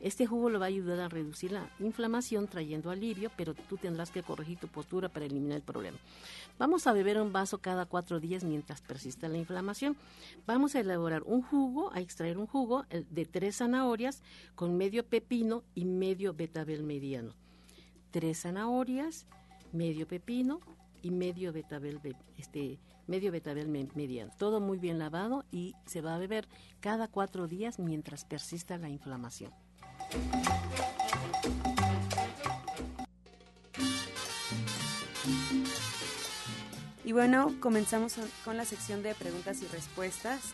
Este 0.00 0.26
jugo 0.26 0.50
le 0.50 0.58
va 0.58 0.66
a 0.66 0.68
ayudar 0.68 0.97
reducir 1.06 1.52
la 1.52 1.70
inflamación 1.78 2.48
trayendo 2.48 2.90
alivio, 2.90 3.30
pero 3.36 3.54
tú 3.54 3.76
tendrás 3.76 4.10
que 4.10 4.22
corregir 4.22 4.58
tu 4.58 4.66
postura 4.66 5.08
para 5.08 5.26
eliminar 5.26 5.56
el 5.56 5.62
problema. 5.62 5.98
Vamos 6.58 6.86
a 6.86 6.92
beber 6.92 7.20
un 7.20 7.32
vaso 7.32 7.58
cada 7.58 7.84
cuatro 7.84 8.18
días 8.18 8.42
mientras 8.42 8.80
persista 8.80 9.28
la 9.28 9.36
inflamación. 9.36 9.96
Vamos 10.46 10.74
a 10.74 10.80
elaborar 10.80 11.22
un 11.24 11.42
jugo, 11.42 11.92
a 11.92 12.00
extraer 12.00 12.38
un 12.38 12.46
jugo 12.46 12.84
de 12.90 13.26
tres 13.26 13.58
zanahorias 13.58 14.22
con 14.54 14.76
medio 14.76 15.04
pepino 15.06 15.62
y 15.74 15.84
medio 15.84 16.34
betabel 16.34 16.82
mediano. 16.82 17.34
Tres 18.10 18.40
zanahorias, 18.40 19.26
medio 19.72 20.08
pepino 20.08 20.60
y 21.02 21.10
medio 21.10 21.52
betabel 21.52 22.00
este 22.36 22.80
medio 23.06 23.32
betabel 23.32 23.68
mediano. 23.68 24.30
Todo 24.38 24.60
muy 24.60 24.78
bien 24.78 24.98
lavado 24.98 25.44
y 25.50 25.74
se 25.86 26.00
va 26.00 26.14
a 26.14 26.18
beber 26.18 26.48
cada 26.80 27.08
cuatro 27.08 27.48
días 27.48 27.78
mientras 27.78 28.24
persista 28.24 28.78
la 28.78 28.88
inflamación. 28.88 29.52
Y 37.08 37.12
bueno, 37.12 37.54
comenzamos 37.60 38.16
con 38.44 38.58
la 38.58 38.66
sección 38.66 39.02
de 39.02 39.14
preguntas 39.14 39.62
y 39.62 39.66
respuestas. 39.68 40.52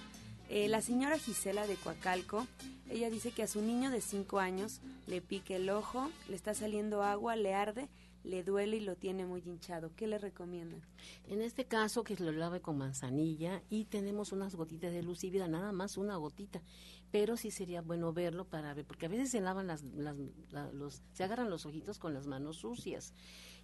Eh, 0.48 0.68
la 0.68 0.82
señora 0.82 1.18
Gisela 1.18 1.66
de 1.66 1.74
Coacalco, 1.74 2.46
ella 2.88 3.10
dice 3.10 3.32
que 3.32 3.42
a 3.42 3.48
su 3.48 3.60
niño 3.60 3.90
de 3.90 4.00
5 4.00 4.38
años 4.38 4.80
le 5.08 5.20
pique 5.20 5.56
el 5.56 5.68
ojo, 5.68 6.12
le 6.28 6.36
está 6.36 6.54
saliendo 6.54 7.02
agua, 7.02 7.34
le 7.34 7.54
arde 7.54 7.88
le 8.24 8.42
duele 8.42 8.78
y 8.78 8.80
lo 8.80 8.96
tiene 8.96 9.26
muy 9.26 9.42
hinchado. 9.44 9.92
¿Qué 9.94 10.06
le 10.06 10.18
recomiendan? 10.18 10.80
En 11.28 11.42
este 11.42 11.66
caso, 11.66 12.02
que 12.02 12.16
lo 12.16 12.32
lave 12.32 12.60
con 12.60 12.78
manzanilla 12.78 13.62
y 13.68 13.84
tenemos 13.84 14.32
unas 14.32 14.54
gotitas 14.56 14.92
de 14.92 15.02
luz 15.02 15.22
y 15.24 15.30
vida, 15.30 15.46
nada 15.46 15.72
más 15.72 15.98
una 15.98 16.16
gotita. 16.16 16.62
Pero 17.10 17.36
sí 17.36 17.50
sería 17.50 17.82
bueno 17.82 18.12
verlo 18.12 18.46
para 18.46 18.74
ver, 18.74 18.86
porque 18.86 19.06
a 19.06 19.10
veces 19.10 19.30
se 19.30 19.40
lavan 19.40 19.66
las, 19.66 19.82
los, 19.82 21.02
se 21.12 21.22
agarran 21.22 21.50
los 21.50 21.66
ojitos 21.66 21.98
con 21.98 22.14
las 22.14 22.26
manos 22.26 22.56
sucias. 22.56 23.12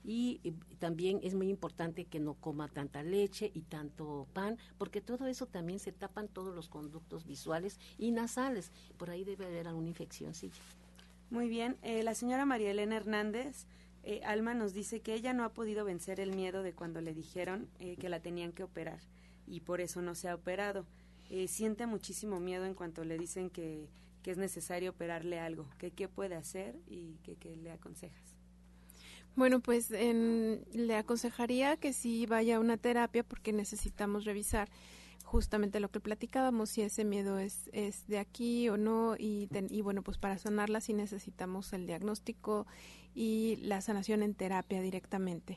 Y, 0.05 0.40
también 0.78 1.20
es 1.22 1.34
muy 1.34 1.51
importante 1.51 2.07
que 2.07 2.20
no 2.20 2.34
coma 2.34 2.68
tanta 2.68 3.03
leche 3.03 3.51
y 3.53 3.61
tanto 3.61 4.26
pan, 4.32 4.57
porque 4.78 5.03
todo 5.03 5.26
eso 5.26 5.46
también 5.46 5.78
se 5.78 5.92
tapan 5.92 6.26
todos 6.26 6.55
los 6.55 6.68
conductos 6.68 7.26
visuales 7.26 7.78
y 7.98 8.11
nasales. 8.11 8.72
Por 8.96 9.11
ahí 9.11 9.24
debe 9.24 9.44
haber 9.44 9.68
alguna 9.68 9.88
infección, 9.88 10.32
sí. 10.34 10.51
Muy 11.30 11.48
bien. 11.48 11.76
Eh, 11.82 12.03
la 12.03 12.14
señora 12.14 12.46
María 12.46 12.70
Elena 12.70 12.96
Hernández 12.96 13.66
eh, 14.03 14.22
Alma 14.24 14.55
nos 14.55 14.72
dice 14.72 15.01
que 15.01 15.14
ella 15.14 15.34
no 15.34 15.44
ha 15.44 15.53
podido 15.53 15.84
vencer 15.84 16.20
el 16.20 16.34
miedo 16.34 16.62
de 16.62 16.72
cuando 16.72 17.01
le 17.01 17.12
dijeron 17.12 17.68
eh, 17.78 17.96
que 17.96 18.09
la 18.09 18.20
tenían 18.20 18.53
que 18.53 18.62
operar 18.62 19.01
y 19.46 19.61
por 19.61 19.80
eso 19.80 20.01
no 20.01 20.14
se 20.14 20.28
ha 20.28 20.34
operado. 20.34 20.86
Eh, 21.28 21.48
siente 21.48 21.86
muchísimo 21.86 22.40
miedo 22.40 22.64
en 22.64 22.74
cuanto 22.74 23.05
le 23.05 23.18
dicen 23.18 23.51
que, 23.51 23.88
que 24.22 24.30
es 24.30 24.38
necesario 24.38 24.90
operarle 24.90 25.38
algo, 25.38 25.68
que 25.78 25.90
qué 25.90 26.09
puede 26.09 26.34
hacer 26.34 26.76
y 26.86 27.18
que, 27.22 27.36
qué 27.36 27.57
le 27.57 27.70
aconsejas. 27.72 28.39
Bueno, 29.41 29.61
pues 29.61 29.88
le 29.91 30.97
aconsejaría 30.97 31.78
que 31.78 31.95
sí 31.95 32.26
vaya 32.26 32.57
a 32.57 32.61
una 32.61 32.76
terapia 32.76 33.24
porque 33.24 33.55
necesitamos 33.55 34.26
revisar 34.26 34.68
justamente 35.24 35.80
lo 35.80 35.91
que 35.91 35.99
platicábamos, 35.99 36.68
si 36.68 36.82
ese 36.82 37.07
miedo 37.07 37.38
es, 37.38 37.70
es 37.72 38.07
de 38.07 38.18
aquí 38.18 38.68
o 38.68 38.76
no, 38.76 39.16
y, 39.16 39.49
y 39.70 39.80
bueno, 39.80 40.03
pues 40.03 40.18
para 40.18 40.36
sanarla 40.36 40.82
sí 40.82 40.93
necesitamos 40.93 41.72
el 41.72 41.86
diagnóstico 41.86 42.66
y 43.14 43.57
la 43.62 43.80
sanación 43.80 44.22
en 44.22 44.34
terapia 44.34 44.82
directamente. 44.82 45.57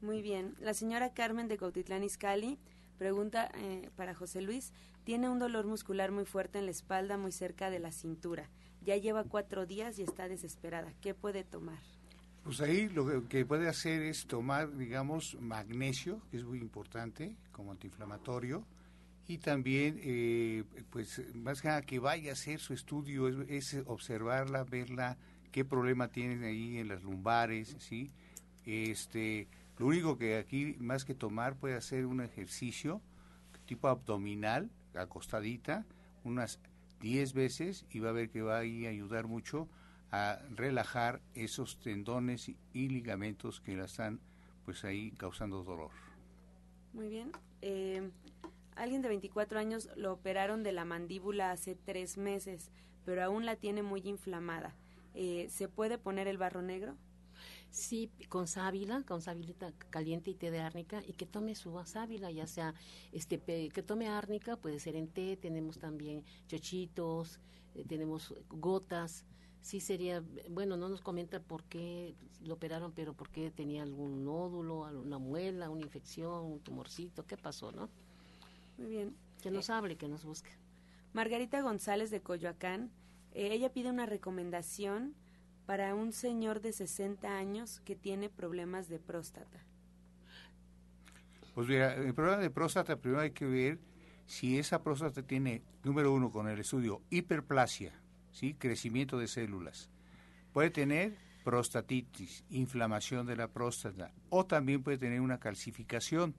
Muy 0.00 0.22
bien. 0.22 0.54
La 0.58 0.72
señora 0.72 1.12
Carmen 1.12 1.48
de 1.48 1.58
Cautitlán 1.58 2.02
Izcalli 2.02 2.58
pregunta 2.96 3.50
eh, 3.56 3.90
para 3.96 4.14
José 4.14 4.40
Luis, 4.40 4.72
tiene 5.04 5.28
un 5.28 5.38
dolor 5.38 5.66
muscular 5.66 6.12
muy 6.12 6.24
fuerte 6.24 6.60
en 6.60 6.64
la 6.64 6.70
espalda, 6.70 7.18
muy 7.18 7.30
cerca 7.30 7.68
de 7.68 7.78
la 7.78 7.92
cintura. 7.92 8.48
Ya 8.80 8.96
lleva 8.96 9.24
cuatro 9.24 9.66
días 9.66 9.98
y 9.98 10.02
está 10.02 10.28
desesperada. 10.28 10.94
¿Qué 11.02 11.12
puede 11.12 11.44
tomar? 11.44 11.95
Pues 12.46 12.60
ahí 12.60 12.88
lo 12.88 13.26
que 13.28 13.44
puede 13.44 13.68
hacer 13.68 14.02
es 14.02 14.28
tomar, 14.28 14.76
digamos, 14.76 15.36
magnesio, 15.40 16.22
que 16.30 16.36
es 16.36 16.44
muy 16.44 16.60
importante 16.60 17.34
como 17.50 17.72
antiinflamatorio, 17.72 18.64
y 19.26 19.38
también, 19.38 19.98
eh, 20.00 20.62
pues, 20.90 21.20
más 21.34 21.60
que 21.60 21.66
nada 21.66 21.82
que 21.82 21.98
vaya 21.98 22.30
a 22.30 22.34
hacer 22.34 22.60
su 22.60 22.72
estudio, 22.72 23.26
es, 23.48 23.76
observarla, 23.86 24.62
verla, 24.62 25.18
qué 25.50 25.64
problema 25.64 26.06
tienen 26.06 26.44
ahí 26.44 26.78
en 26.78 26.86
las 26.86 27.02
lumbares, 27.02 27.74
¿sí? 27.80 28.12
Este, 28.64 29.48
lo 29.76 29.86
único 29.86 30.16
que 30.16 30.36
aquí, 30.36 30.76
más 30.78 31.04
que 31.04 31.16
tomar, 31.16 31.56
puede 31.56 31.74
hacer 31.74 32.06
un 32.06 32.20
ejercicio 32.20 33.02
tipo 33.64 33.88
abdominal, 33.88 34.70
acostadita, 34.94 35.84
unas 36.22 36.60
10 37.00 37.32
veces 37.32 37.86
y 37.90 37.98
va 37.98 38.10
a 38.10 38.12
ver 38.12 38.30
que 38.30 38.42
va 38.42 38.58
a 38.58 38.60
ayudar 38.60 39.26
mucho 39.26 39.68
a 40.10 40.40
relajar 40.50 41.20
esos 41.34 41.78
tendones 41.78 42.48
y 42.48 42.88
ligamentos 42.88 43.60
que 43.60 43.76
la 43.76 43.84
están 43.84 44.20
pues 44.64 44.84
ahí 44.84 45.12
causando 45.12 45.62
dolor. 45.62 45.90
Muy 46.92 47.08
bien. 47.08 47.32
Eh, 47.62 48.10
alguien 48.74 49.02
de 49.02 49.08
24 49.08 49.58
años 49.58 49.88
lo 49.96 50.12
operaron 50.12 50.62
de 50.62 50.72
la 50.72 50.84
mandíbula 50.84 51.50
hace 51.50 51.74
tres 51.74 52.16
meses, 52.16 52.70
pero 53.04 53.22
aún 53.22 53.46
la 53.46 53.56
tiene 53.56 53.82
muy 53.82 54.00
inflamada. 54.04 54.74
Eh, 55.14 55.48
¿se 55.50 55.68
puede 55.68 55.98
poner 55.98 56.26
el 56.28 56.38
barro 56.38 56.62
negro? 56.62 56.96
Sí, 57.70 58.10
con 58.28 58.46
sábila, 58.46 59.02
con 59.06 59.20
sábila 59.20 59.72
caliente 59.90 60.30
y 60.30 60.34
té 60.34 60.50
de 60.50 60.60
árnica 60.60 61.02
y 61.06 61.12
que 61.12 61.26
tome 61.26 61.54
su 61.54 61.78
sábila, 61.84 62.30
ya 62.30 62.46
sea 62.46 62.74
este 63.12 63.38
que 63.38 63.82
tome 63.82 64.08
árnica, 64.08 64.56
puede 64.56 64.80
ser 64.80 64.96
en 64.96 65.08
té, 65.08 65.36
tenemos 65.36 65.78
también 65.78 66.24
chochitos, 66.46 67.38
eh, 67.74 67.84
tenemos 67.86 68.34
gotas. 68.48 69.26
Sí 69.66 69.80
sería, 69.80 70.22
bueno, 70.48 70.76
no 70.76 70.88
nos 70.88 71.00
comenta 71.00 71.40
por 71.40 71.64
qué 71.64 72.14
lo 72.44 72.54
operaron, 72.54 72.92
pero 72.92 73.14
por 73.14 73.30
qué 73.30 73.50
tenía 73.50 73.82
algún 73.82 74.24
nódulo, 74.24 74.84
alguna 74.84 75.18
muela, 75.18 75.70
una 75.70 75.80
infección, 75.80 76.44
un 76.44 76.60
tumorcito, 76.60 77.26
¿qué 77.26 77.36
pasó, 77.36 77.72
no? 77.72 77.88
Muy 78.78 78.86
bien. 78.86 79.16
Que 79.42 79.50
nos 79.50 79.68
hable, 79.68 79.96
que 79.96 80.06
nos 80.06 80.24
busque. 80.24 80.50
Margarita 81.14 81.60
González 81.62 82.12
de 82.12 82.20
Coyoacán 82.20 82.92
eh, 83.32 83.48
ella 83.50 83.72
pide 83.72 83.90
una 83.90 84.06
recomendación 84.06 85.16
para 85.66 85.96
un 85.96 86.12
señor 86.12 86.60
de 86.60 86.72
60 86.72 87.36
años 87.36 87.80
que 87.80 87.96
tiene 87.96 88.28
problemas 88.28 88.88
de 88.88 89.00
próstata. 89.00 89.64
Pues 91.56 91.66
mira, 91.66 91.92
el 91.94 92.14
problema 92.14 92.38
de 92.38 92.50
próstata 92.50 93.00
primero 93.00 93.20
hay 93.20 93.32
que 93.32 93.46
ver 93.46 93.80
si 94.26 94.60
esa 94.60 94.84
próstata 94.84 95.24
tiene, 95.24 95.64
número 95.82 96.12
uno, 96.12 96.30
con 96.30 96.46
el 96.46 96.60
estudio, 96.60 97.02
hiperplasia, 97.10 98.00
¿sí? 98.36 98.54
crecimiento 98.54 99.18
de 99.18 99.28
células. 99.28 99.88
Puede 100.52 100.68
tener 100.68 101.16
prostatitis, 101.42 102.44
inflamación 102.50 103.26
de 103.26 103.34
la 103.34 103.48
próstata, 103.48 104.12
o 104.28 104.44
también 104.44 104.82
puede 104.82 104.98
tener 104.98 105.22
una 105.22 105.38
calcificación. 105.38 106.34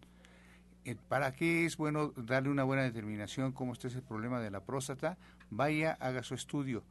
Eh, 0.86 0.96
¿Para 1.08 1.34
qué 1.34 1.66
es 1.66 1.76
bueno 1.76 2.10
darle 2.16 2.50
una 2.50 2.64
buena 2.64 2.84
determinación 2.84 3.52
cómo 3.52 3.74
está 3.74 3.88
ese 3.88 4.02
problema 4.04 4.40
de 4.40 4.52
la 4.52 4.64
próstata? 4.64 5.18
Vaya, 5.50 5.98
haga 6.00 6.22
su 6.22 6.36
estudio. 6.36 6.84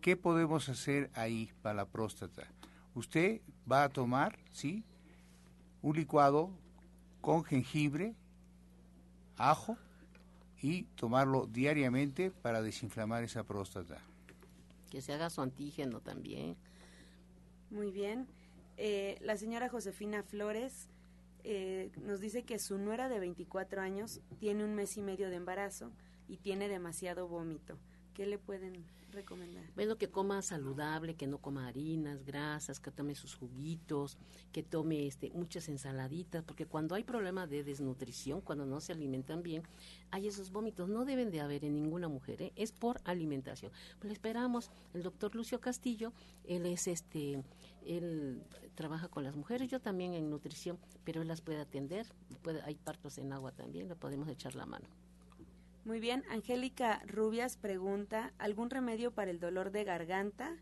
¿Qué 0.00 0.16
podemos 0.16 0.68
hacer 0.68 1.10
ahí 1.14 1.52
para 1.62 1.74
la 1.76 1.86
próstata? 1.86 2.48
Usted 2.94 3.40
va 3.70 3.84
a 3.84 3.88
tomar, 3.90 4.38
¿sí? 4.50 4.82
Un 5.82 5.96
licuado 5.96 6.50
con 7.20 7.44
jengibre, 7.44 8.16
ajo 9.36 9.76
y 10.60 10.82
tomarlo 10.96 11.46
diariamente 11.46 12.32
para 12.32 12.60
desinflamar 12.60 13.22
esa 13.22 13.44
próstata. 13.44 14.07
Que 14.90 15.00
se 15.02 15.12
haga 15.12 15.30
su 15.30 15.40
antígeno 15.40 16.00
también. 16.00 16.56
Muy 17.70 17.90
bien. 17.90 18.26
Eh, 18.76 19.18
la 19.20 19.36
señora 19.36 19.68
Josefina 19.68 20.22
Flores 20.22 20.88
eh, 21.44 21.90
nos 22.02 22.20
dice 22.20 22.44
que 22.44 22.58
su 22.58 22.78
nuera 22.78 23.08
de 23.08 23.18
24 23.18 23.80
años 23.80 24.20
tiene 24.38 24.64
un 24.64 24.74
mes 24.74 24.96
y 24.96 25.02
medio 25.02 25.30
de 25.30 25.36
embarazo 25.36 25.90
y 26.28 26.36
tiene 26.36 26.68
demasiado 26.68 27.26
vómito. 27.28 27.78
¿Qué 28.18 28.26
le 28.26 28.36
pueden 28.36 28.84
recomendar? 29.12 29.62
Bueno, 29.76 29.96
que 29.96 30.10
coma 30.10 30.42
saludable, 30.42 31.14
que 31.14 31.28
no 31.28 31.38
coma 31.38 31.68
harinas, 31.68 32.24
grasas, 32.24 32.80
que 32.80 32.90
tome 32.90 33.14
sus 33.14 33.36
juguitos, 33.36 34.18
que 34.50 34.64
tome 34.64 35.06
este, 35.06 35.30
muchas 35.30 35.68
ensaladitas, 35.68 36.42
porque 36.42 36.66
cuando 36.66 36.96
hay 36.96 37.04
problema 37.04 37.46
de 37.46 37.62
desnutrición, 37.62 38.40
cuando 38.40 38.66
no 38.66 38.80
se 38.80 38.90
alimentan 38.90 39.44
bien, 39.44 39.62
hay 40.10 40.26
esos 40.26 40.50
vómitos. 40.50 40.88
No 40.88 41.04
deben 41.04 41.30
de 41.30 41.40
haber 41.40 41.64
en 41.64 41.76
ninguna 41.76 42.08
mujer, 42.08 42.42
¿eh? 42.42 42.52
es 42.56 42.72
por 42.72 43.00
alimentación. 43.04 43.70
Pues 44.00 44.12
esperamos, 44.12 44.72
el 44.94 45.04
doctor 45.04 45.36
Lucio 45.36 45.60
Castillo, 45.60 46.12
él 46.42 46.66
es 46.66 46.88
este, 46.88 47.44
él 47.86 48.42
trabaja 48.74 49.06
con 49.06 49.22
las 49.22 49.36
mujeres, 49.36 49.70
yo 49.70 49.78
también 49.78 50.14
en 50.14 50.28
nutrición, 50.28 50.76
pero 51.04 51.22
él 51.22 51.28
las 51.28 51.40
puede 51.40 51.60
atender, 51.60 52.04
puede, 52.42 52.62
hay 52.62 52.74
partos 52.74 53.16
en 53.18 53.32
agua 53.32 53.52
también, 53.52 53.86
le 53.86 53.94
podemos 53.94 54.28
echar 54.28 54.56
la 54.56 54.66
mano. 54.66 54.88
Muy 55.88 56.00
bien, 56.00 56.22
Angélica 56.28 57.00
Rubias 57.06 57.56
pregunta, 57.56 58.34
¿algún 58.36 58.68
remedio 58.68 59.10
para 59.10 59.30
el 59.30 59.40
dolor 59.40 59.70
de 59.70 59.84
garganta? 59.84 60.54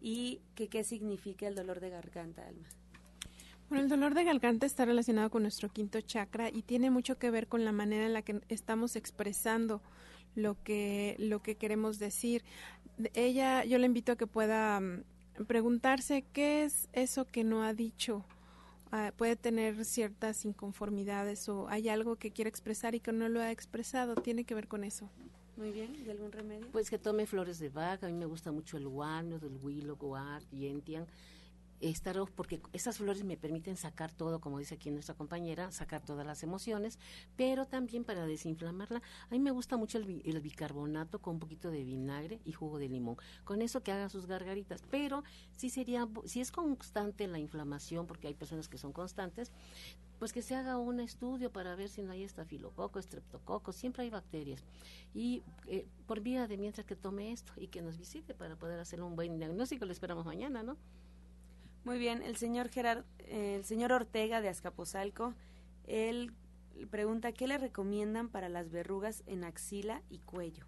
¿Y 0.00 0.40
qué 0.56 0.82
significa 0.82 1.46
el 1.46 1.54
dolor 1.54 1.78
de 1.78 1.90
garganta, 1.90 2.44
Alma? 2.44 2.66
Bueno, 3.68 3.84
el 3.84 3.88
dolor 3.88 4.14
de 4.14 4.24
garganta 4.24 4.66
está 4.66 4.84
relacionado 4.84 5.30
con 5.30 5.42
nuestro 5.42 5.68
quinto 5.68 6.00
chakra 6.00 6.50
y 6.50 6.62
tiene 6.62 6.90
mucho 6.90 7.20
que 7.20 7.30
ver 7.30 7.46
con 7.46 7.64
la 7.64 7.70
manera 7.70 8.04
en 8.04 8.14
la 8.14 8.22
que 8.22 8.40
estamos 8.48 8.96
expresando 8.96 9.80
lo 10.34 10.60
que, 10.64 11.14
lo 11.20 11.40
que 11.40 11.54
queremos 11.54 12.00
decir. 12.00 12.42
Ella, 13.14 13.64
yo 13.64 13.78
le 13.78 13.86
invito 13.86 14.10
a 14.10 14.16
que 14.16 14.26
pueda 14.26 14.80
mm, 14.80 15.04
preguntarse 15.46 16.24
qué 16.32 16.64
es 16.64 16.88
eso 16.92 17.26
que 17.26 17.44
no 17.44 17.62
ha 17.62 17.74
dicho. 17.74 18.24
Ah, 18.96 19.12
puede 19.16 19.34
tener 19.34 19.84
ciertas 19.84 20.44
inconformidades 20.44 21.48
o 21.48 21.66
hay 21.68 21.88
algo 21.88 22.14
que 22.14 22.30
quiere 22.30 22.48
expresar 22.48 22.94
y 22.94 23.00
que 23.00 23.12
no 23.12 23.28
lo 23.28 23.40
ha 23.40 23.50
expresado. 23.50 24.14
Tiene 24.14 24.44
que 24.44 24.54
ver 24.54 24.68
con 24.68 24.84
eso. 24.84 25.10
Muy 25.56 25.72
bien, 25.72 25.96
¿y 26.06 26.08
algún 26.10 26.30
remedio? 26.30 26.68
Pues 26.70 26.90
que 26.90 26.96
tome 26.96 27.26
flores 27.26 27.58
de 27.58 27.70
vaca, 27.70 28.06
a 28.06 28.08
mí 28.08 28.14
me 28.14 28.26
gusta 28.26 28.52
mucho 28.52 28.76
el 28.76 28.86
guano, 28.86 29.34
el 29.34 29.58
willow, 29.60 29.96
guar, 29.96 30.42
yentian, 30.52 31.08
estar 31.90 32.14
porque 32.34 32.60
esas 32.72 32.98
flores 32.98 33.24
me 33.24 33.36
permiten 33.36 33.76
sacar 33.76 34.12
todo, 34.12 34.40
como 34.40 34.58
dice 34.58 34.74
aquí 34.74 34.90
nuestra 34.90 35.14
compañera, 35.14 35.70
sacar 35.72 36.02
todas 36.02 36.26
las 36.26 36.42
emociones, 36.42 36.98
pero 37.36 37.66
también 37.66 38.04
para 38.04 38.26
desinflamarla. 38.26 39.02
A 39.28 39.30
mí 39.30 39.40
me 39.40 39.50
gusta 39.50 39.76
mucho 39.76 39.98
el, 39.98 40.40
bicarbonato 40.40 41.20
con 41.20 41.34
un 41.34 41.40
poquito 41.40 41.70
de 41.70 41.82
vinagre 41.82 42.40
y 42.44 42.52
jugo 42.52 42.78
de 42.78 42.88
limón. 42.88 43.16
Con 43.44 43.62
eso 43.62 43.82
que 43.82 43.92
haga 43.92 44.08
sus 44.08 44.26
gargaritas, 44.26 44.82
pero 44.90 45.24
si 45.56 45.70
sería 45.70 46.08
si 46.24 46.40
es 46.40 46.52
constante 46.52 47.26
la 47.26 47.38
inflamación, 47.38 48.06
porque 48.06 48.28
hay 48.28 48.34
personas 48.34 48.68
que 48.68 48.78
son 48.78 48.92
constantes, 48.92 49.50
pues 50.18 50.32
que 50.32 50.42
se 50.42 50.54
haga 50.54 50.78
un 50.78 51.00
estudio 51.00 51.50
para 51.50 51.74
ver 51.74 51.88
si 51.88 52.02
no 52.02 52.12
hay 52.12 52.22
estafilococo, 52.22 52.98
estreptococo, 52.98 53.72
siempre 53.72 54.04
hay 54.04 54.10
bacterias. 54.10 54.64
Y 55.12 55.42
eh, 55.66 55.86
por 56.06 56.20
vía 56.20 56.46
de 56.46 56.56
mientras 56.56 56.86
que 56.86 56.96
tome 56.96 57.32
esto 57.32 57.52
y 57.56 57.68
que 57.68 57.82
nos 57.82 57.98
visite 57.98 58.34
para 58.34 58.56
poder 58.56 58.78
hacer 58.78 59.02
un 59.02 59.16
buen 59.16 59.38
diagnóstico, 59.38 59.84
le 59.84 59.92
esperamos 59.92 60.24
mañana, 60.24 60.62
¿no? 60.62 60.76
Muy 61.84 61.98
bien, 61.98 62.22
el 62.22 62.36
señor 62.36 62.70
Gerard, 62.70 63.04
el 63.28 63.62
señor 63.64 63.92
Ortega 63.92 64.40
de 64.40 64.48
Azcapotzalco, 64.48 65.34
él 65.86 66.32
pregunta 66.90 67.32
qué 67.32 67.46
le 67.46 67.58
recomiendan 67.58 68.30
para 68.30 68.48
las 68.48 68.70
verrugas 68.70 69.22
en 69.26 69.44
axila 69.44 70.02
y 70.08 70.20
cuello. 70.20 70.64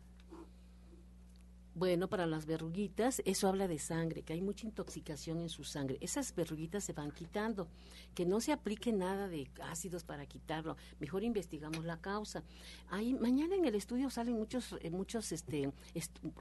Bueno, 1.78 2.08
para 2.08 2.24
las 2.24 2.46
verruguitas, 2.46 3.20
eso 3.26 3.48
habla 3.48 3.68
de 3.68 3.78
sangre, 3.78 4.22
que 4.22 4.32
hay 4.32 4.40
mucha 4.40 4.64
intoxicación 4.66 5.40
en 5.40 5.50
su 5.50 5.62
sangre. 5.62 5.98
Esas 6.00 6.34
verruguitas 6.34 6.82
se 6.84 6.94
van 6.94 7.10
quitando. 7.10 7.68
Que 8.14 8.24
no 8.24 8.40
se 8.40 8.52
aplique 8.52 8.94
nada 8.94 9.28
de 9.28 9.50
ácidos 9.62 10.02
para 10.02 10.24
quitarlo. 10.24 10.78
Mejor 11.00 11.22
investigamos 11.22 11.84
la 11.84 11.98
causa. 12.00 12.42
Ahí, 12.88 13.12
mañana 13.12 13.56
en 13.56 13.66
el 13.66 13.74
estudio 13.74 14.08
salen 14.08 14.36
muchos 14.36 14.74
eh, 14.80 14.88
muchos 14.90 15.30
este 15.32 15.70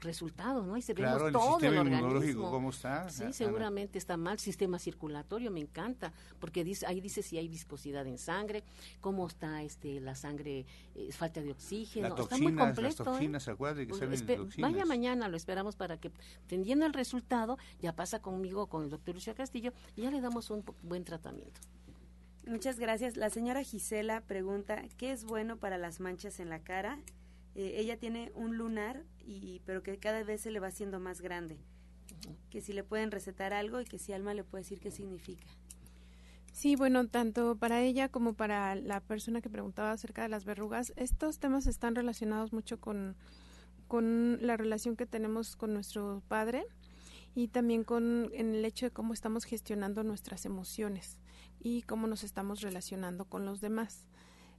resultados, 0.00 0.66
¿no? 0.66 0.74
Y 0.78 0.80
se 0.80 0.94
claro, 0.94 1.26
vemos 1.26 1.32
todo 1.42 1.58
sistema 1.60 1.82
el 1.82 1.88
inmunológico, 1.88 2.50
¿cómo 2.50 2.70
está? 2.70 3.10
Sí, 3.10 3.24
seguramente 3.32 3.98
está 3.98 4.16
mal. 4.16 4.38
Sistema 4.38 4.78
circulatorio, 4.78 5.50
me 5.50 5.60
encanta, 5.60 6.14
porque 6.40 6.64
dice, 6.64 6.86
ahí 6.86 7.02
dice 7.02 7.22
si 7.22 7.36
hay 7.36 7.48
viscosidad 7.48 8.06
en 8.06 8.16
sangre, 8.16 8.64
cómo 9.02 9.26
está 9.26 9.62
este 9.62 10.00
la 10.00 10.14
sangre, 10.14 10.64
eh, 10.94 11.12
falta 11.12 11.42
de 11.42 11.50
oxígeno. 11.52 12.08
Las 12.08 12.20
está 12.20 12.38
muy 12.38 12.54
completo. 12.54 12.80
Las 12.82 12.96
toxinas, 12.96 13.48
¿eh? 13.48 13.50
acuérdate 13.50 13.82
que 13.86 13.90
Pues, 13.90 14.00
salen 14.00 14.14
espe- 14.18 14.36
toxinas. 14.36 14.72
Vaya 14.72 14.86
mañana, 14.86 15.25
lo 15.28 15.36
esperamos 15.36 15.76
para 15.76 15.98
que, 15.98 16.10
teniendo 16.46 16.86
el 16.86 16.92
resultado, 16.92 17.58
ya 17.80 17.94
pasa 17.94 18.20
conmigo, 18.20 18.66
con 18.68 18.84
el 18.84 18.90
doctor 18.90 19.14
Lucio 19.14 19.34
Castillo, 19.34 19.72
y 19.96 20.02
ya 20.02 20.10
le 20.10 20.20
damos 20.20 20.50
un 20.50 20.64
buen 20.82 21.04
tratamiento. 21.04 21.60
Muchas 22.46 22.78
gracias. 22.78 23.16
La 23.16 23.28
señora 23.28 23.64
Gisela 23.64 24.20
pregunta 24.20 24.80
qué 24.98 25.10
es 25.10 25.24
bueno 25.24 25.56
para 25.56 25.78
las 25.78 25.98
manchas 25.98 26.38
en 26.38 26.48
la 26.48 26.60
cara. 26.60 27.00
Eh, 27.56 27.74
ella 27.78 27.98
tiene 27.98 28.30
un 28.34 28.56
lunar 28.56 29.02
y 29.18 29.62
pero 29.66 29.82
que 29.82 29.98
cada 29.98 30.22
vez 30.22 30.42
se 30.42 30.52
le 30.52 30.60
va 30.60 30.68
haciendo 30.68 31.00
más 31.00 31.20
grande. 31.20 31.58
Que 32.50 32.60
si 32.60 32.72
le 32.72 32.84
pueden 32.84 33.10
recetar 33.10 33.52
algo 33.52 33.80
y 33.80 33.84
que 33.84 33.98
si 33.98 34.12
Alma 34.12 34.32
le 34.32 34.44
puede 34.44 34.62
decir 34.62 34.78
qué 34.78 34.92
significa. 34.92 35.46
Sí, 36.52 36.76
bueno, 36.76 37.06
tanto 37.08 37.56
para 37.56 37.82
ella 37.82 38.08
como 38.08 38.34
para 38.34 38.76
la 38.76 39.00
persona 39.00 39.40
que 39.40 39.50
preguntaba 39.50 39.90
acerca 39.90 40.22
de 40.22 40.28
las 40.28 40.44
verrugas, 40.44 40.92
estos 40.96 41.38
temas 41.38 41.66
están 41.66 41.94
relacionados 41.94 42.52
mucho 42.52 42.80
con, 42.80 43.16
con 43.88 44.38
la 44.40 44.56
relación 44.56 44.96
que 44.96 45.06
tenemos 45.06 45.56
con 45.56 45.72
nuestro 45.74 46.22
padre 46.28 46.66
y 47.34 47.48
también 47.48 47.84
con 47.84 48.30
en 48.32 48.54
el 48.54 48.64
hecho 48.64 48.86
de 48.86 48.90
cómo 48.92 49.12
estamos 49.12 49.44
gestionando 49.44 50.02
nuestras 50.02 50.46
emociones 50.46 51.18
y 51.60 51.82
cómo 51.82 52.06
nos 52.06 52.24
estamos 52.24 52.60
relacionando 52.62 53.24
con 53.26 53.44
los 53.44 53.60
demás. 53.60 54.06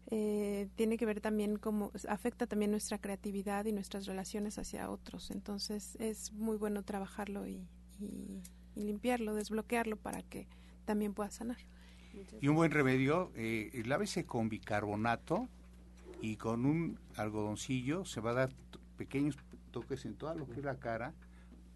Eh, 0.09 0.69
tiene 0.75 0.95
que 0.97 1.05
ver 1.05 1.19
también 1.19 1.57
cómo 1.57 1.91
afecta 2.07 2.47
también 2.47 2.71
nuestra 2.71 2.97
creatividad 2.97 3.65
y 3.65 3.73
nuestras 3.73 4.05
relaciones 4.05 4.57
hacia 4.57 4.89
otros. 4.89 5.31
Entonces 5.31 5.97
es 5.99 6.31
muy 6.31 6.55
bueno 6.57 6.83
trabajarlo 6.83 7.45
y, 7.47 7.67
y- 7.99 8.41
y 8.75 8.83
limpiarlo, 8.83 9.33
desbloquearlo 9.33 9.97
para 9.97 10.21
que 10.21 10.47
también 10.85 11.13
pueda 11.13 11.31
sanar. 11.31 11.57
Y 12.39 12.47
un 12.47 12.55
buen 12.55 12.71
remedio, 12.71 13.31
eh, 13.35 13.83
lávese 13.85 14.25
con 14.25 14.49
bicarbonato 14.49 15.49
y 16.21 16.35
con 16.37 16.65
un 16.65 16.99
algodoncillo 17.15 18.05
se 18.05 18.21
va 18.21 18.31
a 18.31 18.33
dar 18.33 18.53
pequeños 18.97 19.37
toques 19.71 20.05
en 20.05 20.15
toda 20.15 20.35
lo 20.35 20.47
que 20.47 20.59
es 20.59 20.65
la 20.65 20.77
cara, 20.79 21.13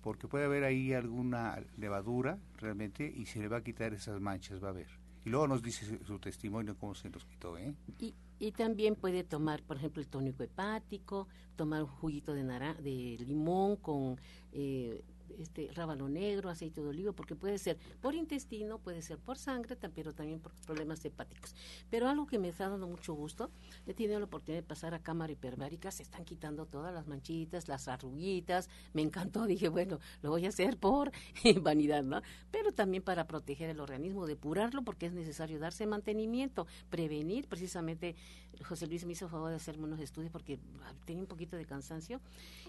porque 0.02 0.28
puede 0.28 0.46
haber 0.46 0.64
ahí 0.64 0.94
alguna 0.94 1.64
levadura 1.78 2.40
realmente 2.58 3.12
y 3.16 3.26
se 3.28 3.40
le 3.40 3.48
va 3.48 3.58
a 3.58 3.64
quitar 3.64 3.94
esas 3.94 4.20
manchas, 4.20 4.64
va 4.64 4.70
a 4.70 4.74
ver. 4.74 4.88
Y 5.24 5.30
luego 5.30 5.48
nos 5.48 5.62
dice 5.62 6.00
su, 6.04 6.20
testimonio 6.20 6.76
cómo 6.76 6.96
se 6.96 7.10
los 7.10 7.24
quitó, 7.26 7.58
¿eh? 7.58 7.76
Y, 8.00 8.16
y 8.40 8.52
también 8.54 8.96
puede 8.96 9.24
tomar, 9.24 9.62
por 9.62 9.78
ejemplo, 9.78 10.02
el 10.02 10.08
tónico 10.08 10.42
hepático, 10.42 11.28
tomar 11.56 11.84
un 11.84 11.90
juguito 11.90 12.34
de, 12.34 12.44
nara 12.44 12.74
de 12.74 13.18
limón 13.20 13.76
con 13.76 14.20
eh, 14.52 15.04
este 15.40 15.70
rábano 15.74 16.10
negro, 16.10 16.50
aceite 16.50 16.82
de 16.82 16.88
olivo, 16.88 17.14
porque 17.14 17.36
puede 17.36 17.58
ser 17.58 17.78
por 18.02 18.16
intestino, 18.16 18.80
puede 18.80 19.02
ser 19.02 19.18
por 19.18 19.38
sangre, 19.38 19.78
pero 19.94 20.14
también 20.14 20.40
por 20.40 20.54
problemas 20.66 21.04
hepáticos. 21.06 21.56
Pero 21.90 22.08
algo 22.08 22.28
que 22.28 22.40
me 22.40 22.50
está 22.50 22.70
dando 22.70 22.88
mucho 22.88 23.14
gusto, 23.14 23.50
he 23.86 23.94
tenido 23.94 24.20
la 24.20 24.26
oportunidad 24.26 24.62
de 24.64 24.68
pasar 24.68 24.94
a 24.94 25.00
cámara 25.00 25.32
hiperbárica, 25.32 25.92
se 25.92 26.04
están 26.04 26.26
quitando 26.26 26.66
todas 26.66 26.94
las 26.94 27.08
manchitas, 27.08 27.68
las 27.68 27.88
arruguitas, 27.88 28.70
me 28.94 29.02
encantó, 29.02 29.46
dije, 29.48 29.70
bueno, 29.70 30.00
lo 30.22 30.30
voy 30.30 30.46
a 30.46 30.50
hacer 30.50 30.78
por 30.78 31.12
vanidad, 31.62 32.04
¿no? 32.04 32.22
Pero 32.52 32.72
también 32.72 33.04
para 33.04 33.28
proteger 33.28 33.70
el 33.70 33.80
organismo, 33.80 34.26
depurarlo, 34.26 34.84
porque 34.84 35.06
es 35.08 35.14
necesario 35.14 35.60
darse 35.60 35.86
mantenimiento, 35.86 36.68
prevenir, 36.90 37.48
precisamente 37.48 38.16
José 38.64 38.88
Luis 38.88 39.06
me 39.06 39.14
hizo 39.14 39.28
favor 39.28 39.50
de 39.50 39.56
hacerme 39.56 39.86
unos 39.86 40.00
estudios 40.00 40.32
porque 40.32 40.60
ah, 40.84 40.94
tenía 41.06 41.22
un 41.22 41.28
poquito 41.28 41.56
de 41.56 41.66
cansancio. 41.66 42.22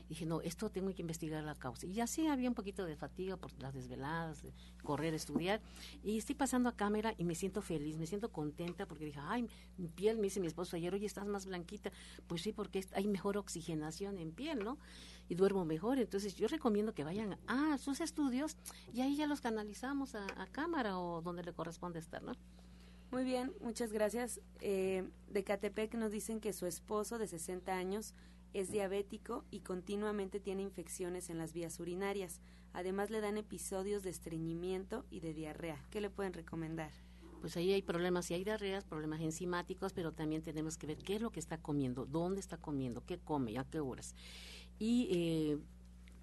Dije, 0.09 0.27
no, 0.27 0.41
esto 0.41 0.71
tengo 0.71 0.95
que 0.95 1.03
investigar 1.03 1.43
la 1.45 1.55
causa. 1.55 1.87
Y 1.87 2.01
así 2.01 2.27
había 2.27 2.49
un 2.53 2.55
poquito 2.55 2.85
de 2.85 2.97
fatiga 2.97 3.37
por 3.37 3.51
las 3.61 3.75
desveladas, 3.75 4.43
de 4.43 4.53
correr, 4.83 5.15
estudiar. 5.15 5.61
Y 6.05 6.19
estoy 6.19 6.35
pasando 6.35 6.69
a 6.69 6.77
cámara 6.77 7.15
y 7.19 7.25
me 7.25 7.35
siento 7.35 7.63
feliz, 7.63 7.97
me 7.97 8.07
siento 8.07 8.31
contenta 8.31 8.87
porque 8.87 9.07
dije, 9.07 9.21
ay, 9.23 9.49
mi 9.79 9.89
piel, 9.89 10.17
me 10.17 10.25
dice 10.25 10.41
mi 10.41 10.47
esposo 10.47 10.77
ayer, 10.77 10.93
oye, 10.95 11.07
estás 11.07 11.27
más 11.27 11.47
blanquita. 11.47 11.91
Pues 12.27 12.43
sí, 12.43 12.53
porque 12.53 12.85
hay 12.93 13.09
mejor 13.09 13.37
oxigenación 13.37 14.19
en 14.19 14.33
piel, 14.33 14.63
¿no? 14.63 14.79
Y 15.29 15.35
duermo 15.35 15.65
mejor. 15.65 15.99
Entonces 15.99 16.35
yo 16.37 16.47
recomiendo 16.47 16.95
que 16.95 17.05
vayan 17.05 17.39
a 17.47 17.79
sus 17.79 18.01
estudios 18.01 18.57
y 18.93 19.01
ahí 19.01 19.17
ya 19.17 19.27
los 19.27 19.41
canalizamos 19.41 20.15
a, 20.15 20.27
a 20.37 20.47
cámara 20.47 20.99
o 20.99 21.23
donde 21.23 21.43
le 21.43 21.53
corresponde 21.53 21.99
estar, 21.99 22.23
¿no? 22.23 22.35
Muy 23.13 23.25
bien, 23.25 23.53
muchas 23.61 23.93
gracias. 23.93 24.41
Eh, 24.61 25.07
de 25.29 25.45
Catepec 25.45 25.95
nos 25.97 26.13
dicen 26.13 26.41
que 26.41 26.55
su 26.55 26.65
esposo 26.65 27.19
de 27.19 27.27
60 27.27 27.71
años 27.71 28.15
es 28.53 28.71
diabético 28.71 29.45
y 29.51 29.61
continuamente 29.61 30.41
tiene 30.41 30.63
infecciones 30.63 31.31
en 31.31 31.39
las 31.39 31.53
vías 31.53 31.79
urinarias. 31.81 32.41
Además 32.73 33.11
le 33.11 33.21
dan 33.21 33.37
episodios 33.37 34.03
de 34.03 34.11
estreñimiento 34.11 35.05
y 35.11 35.21
de 35.21 35.35
diarrea. 35.35 35.85
¿Qué 35.91 36.01
le 36.01 36.11
pueden 36.11 36.33
recomendar? 36.33 36.91
pues 37.43 37.57
ahí 37.57 37.73
hay 37.73 37.83
problemas, 37.83 38.31
y 38.31 38.35
hay 38.35 38.45
diarreas, 38.45 38.85
problemas 38.85 39.21
enzimáticos, 39.21 39.93
pero 39.93 40.13
también 40.13 40.43
tenemos 40.43 40.79
que 40.79 40.87
ver 40.87 40.99
qué 40.99 41.17
es 41.17 41.21
lo 41.21 41.31
que 41.31 41.41
está 41.41 41.59
comiendo, 41.59 42.07
dónde 42.07 42.39
está 42.39 42.57
comiendo, 42.57 43.05
qué 43.05 43.19
come, 43.19 43.59
a 43.59 43.65
qué 43.65 43.81
horas. 43.81 44.15
Y 44.79 45.09
eh, 45.11 45.59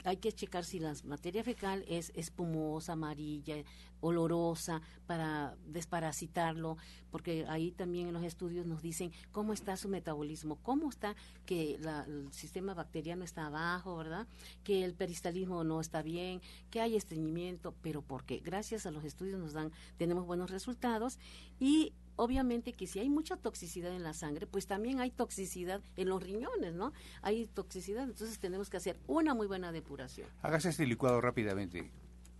hay 0.05 0.17
que 0.17 0.31
checar 0.31 0.63
si 0.65 0.79
la 0.79 0.93
materia 1.05 1.43
fecal 1.43 1.83
es 1.87 2.11
espumosa, 2.15 2.93
amarilla, 2.93 3.57
olorosa, 4.01 4.81
para 5.07 5.55
desparasitarlo, 5.67 6.77
porque 7.11 7.45
ahí 7.49 7.71
también 7.71 8.07
en 8.07 8.13
los 8.13 8.23
estudios 8.23 8.65
nos 8.65 8.81
dicen 8.81 9.11
cómo 9.31 9.51
está 9.53 9.75
su 9.75 9.89
metabolismo, 9.89 10.55
cómo 10.63 10.89
está 10.89 11.15
que 11.45 11.77
la- 11.81 12.03
el 12.05 12.31
sistema 12.31 12.73
bacteriano 12.73 13.23
está 13.25 13.47
abajo, 13.47 13.97
¿verdad? 13.97 14.27
Que 14.63 14.85
el 14.85 14.93
peristalismo 14.93 15.63
no 15.63 15.81
está 15.81 16.01
bien, 16.01 16.41
que 16.69 16.79
hay 16.81 16.95
estreñimiento, 16.95 17.73
pero 17.81 18.01
porque 18.01 18.37
gracias 18.39 18.85
a 18.85 18.91
los 18.91 19.03
estudios 19.03 19.39
nos 19.39 19.53
dan, 19.53 19.71
tenemos 19.97 20.25
buenos 20.25 20.49
resultados 20.49 21.19
y 21.59 21.91
obviamente 22.19 22.73
que 22.73 22.85
si 22.85 22.99
hay 22.99 23.09
mucha 23.09 23.37
toxicidad 23.37 23.95
en 23.95 24.03
la 24.03 24.13
sangre, 24.13 24.45
pues 24.45 24.67
también 24.67 24.99
hay 24.99 25.09
toxicidad 25.09 25.81
en 25.95 26.09
los 26.09 26.21
riñones, 26.21 26.73
¿no? 26.73 26.91
Hay 27.21 27.47
toxicidad, 27.47 28.03
entonces 28.03 28.39
tenemos 28.39 28.69
que 28.69 28.77
hacer 28.77 28.97
una 29.07 29.33
muy 29.33 29.47
buena 29.47 29.71
depuración. 29.71 30.27
Hágase 30.41 30.69
este 30.69 30.85
licuado 30.85 31.21
rápidamente. 31.21 31.89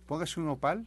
Póngase 0.06 0.38
un 0.38 0.48
opal, 0.48 0.86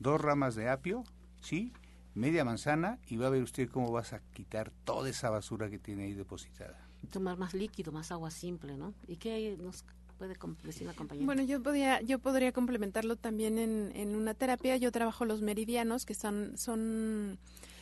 dos 0.00 0.20
ramas 0.20 0.54
de 0.54 0.68
apio, 0.68 1.02
¿sí? 1.40 1.72
Media 2.14 2.44
manzana 2.44 2.98
y 3.08 3.16
va 3.16 3.28
a 3.28 3.30
ver 3.30 3.42
usted 3.42 3.70
cómo 3.70 3.90
vas 3.90 4.12
a 4.12 4.20
quitar 4.34 4.70
toda 4.84 5.08
esa 5.08 5.30
basura 5.30 5.70
que 5.70 5.78
tiene 5.78 6.04
ahí 6.04 6.12
depositada. 6.12 6.78
Tomar 7.10 7.38
más 7.38 7.54
líquido, 7.54 7.90
más 7.90 8.12
agua 8.12 8.30
simple, 8.30 8.76
¿no? 8.76 8.92
¿Y 9.08 9.16
qué 9.16 9.56
nos 9.58 9.84
puede 10.18 10.36
decir 10.64 10.86
la 10.86 10.92
compañera? 10.92 11.24
Bueno, 11.24 11.42
yo 11.42 11.62
podría, 11.62 12.02
yo 12.02 12.18
podría 12.18 12.52
complementarlo 12.52 13.16
también 13.16 13.56
en, 13.56 13.92
en 13.94 14.14
una 14.14 14.34
terapia. 14.34 14.76
Yo 14.76 14.92
trabajo 14.92 15.24
los 15.24 15.40
meridianos, 15.40 16.04
que 16.04 16.14
son, 16.14 16.58
son 16.58 17.38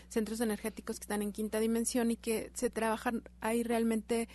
centros 0.09 0.41
energéticos 0.41 0.99
que 0.99 1.05
están 1.05 1.23
en 1.23 1.33
quinta 1.33 1.61
dimensión 1.61 2.11
y 2.11 2.17
que 2.17 2.51
se 2.55 2.71
trabajan 2.71 3.23
ahí 3.41 3.63
realmente 3.63 4.29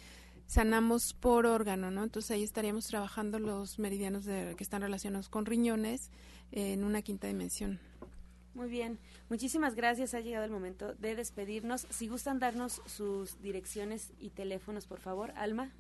sanamos 0.48 1.14
por 1.14 1.46
órgano, 1.46 1.92
¿no? 1.92 2.04
Entonces 2.04 2.32
ahí 2.32 2.44
estaríamos 2.44 2.88
trabajando 2.88 3.40
los 3.40 3.80
meridianos 3.80 4.26
de, 4.26 4.56
que 4.58 4.64
están 4.64 4.82
relacionados 4.82 5.30
con 5.30 5.46
riñones 5.46 6.12
en 6.52 6.84
una 6.84 7.02
quinta 7.02 7.28
dimensión. 7.28 7.80
Muy 8.54 8.70
bien, 8.70 9.00
muchísimas 9.30 9.74
gracias. 9.74 10.14
Ha 10.14 10.20
llegado 10.20 10.46
el 10.46 10.52
momento 10.52 10.94
de 10.94 11.16
despedirnos. 11.16 11.88
Si 11.90 12.08
gustan 12.08 12.38
darnos 12.38 12.82
sus 12.86 13.42
direcciones 13.42 14.12
y 14.20 14.30
teléfonos, 14.30 14.86
por 14.86 15.00
favor, 15.00 15.32
Alma. 15.36 15.72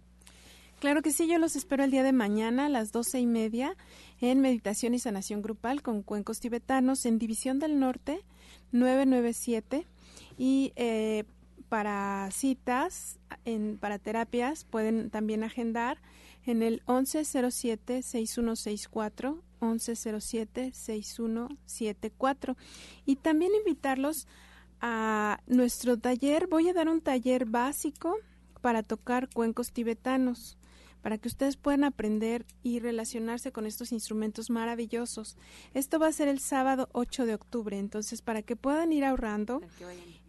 Claro 0.83 1.01
que 1.01 1.13
sí, 1.13 1.27
yo 1.27 1.39
los 1.39 1.55
espero 1.55 1.85
el 1.85 1.91
día 1.91 2.03
de 2.03 2.11
mañana 2.11 2.65
a 2.65 2.69
las 2.69 2.91
doce 2.91 3.17
y 3.17 3.25
media 3.25 3.77
en 4.19 4.41
Meditación 4.41 4.93
y 4.93 4.99
Sanación 4.99 5.41
Grupal 5.41 5.81
con 5.81 6.03
Cuencos 6.03 6.41
Tibetanos 6.41 7.05
en 7.05 7.19
División 7.19 7.57
del 7.57 7.79
Norte 7.79 8.25
997 8.73 9.87
y 10.37 10.73
eh, 10.75 11.23
para 11.69 12.29
citas, 12.31 13.17
en, 13.45 13.77
para 13.77 13.97
terapias, 13.97 14.65
pueden 14.65 15.09
también 15.09 15.45
agendar 15.45 16.01
en 16.45 16.61
el 16.61 16.83
1107-6164, 16.83 19.39
1107-6174. 19.61 22.57
Y 23.05 23.15
también 23.15 23.55
invitarlos 23.55 24.27
a 24.81 25.39
nuestro 25.47 25.97
taller. 25.97 26.47
Voy 26.47 26.67
a 26.67 26.73
dar 26.73 26.89
un 26.89 26.99
taller 26.99 27.45
básico 27.45 28.17
para 28.59 28.83
tocar 28.83 29.29
cuencos 29.29 29.71
tibetanos 29.71 30.57
para 31.03 31.17
que 31.19 31.27
ustedes 31.27 31.57
puedan 31.57 31.83
aprender 31.83 32.45
y 32.63 32.79
relacionarse 32.79 33.51
con 33.51 33.67
estos 33.67 33.91
instrumentos 33.91 34.49
maravillosos. 34.49 35.37
Esto 35.73 35.99
va 35.99 36.07
a 36.07 36.13
ser 36.13 36.29
el 36.29 36.39
sábado 36.39 36.89
8 36.93 37.25
de 37.25 37.35
octubre, 37.35 37.77
entonces 37.77 38.21
para 38.21 38.41
que 38.41 38.55
puedan 38.55 38.93
ir 38.93 39.03
ahorrando 39.03 39.61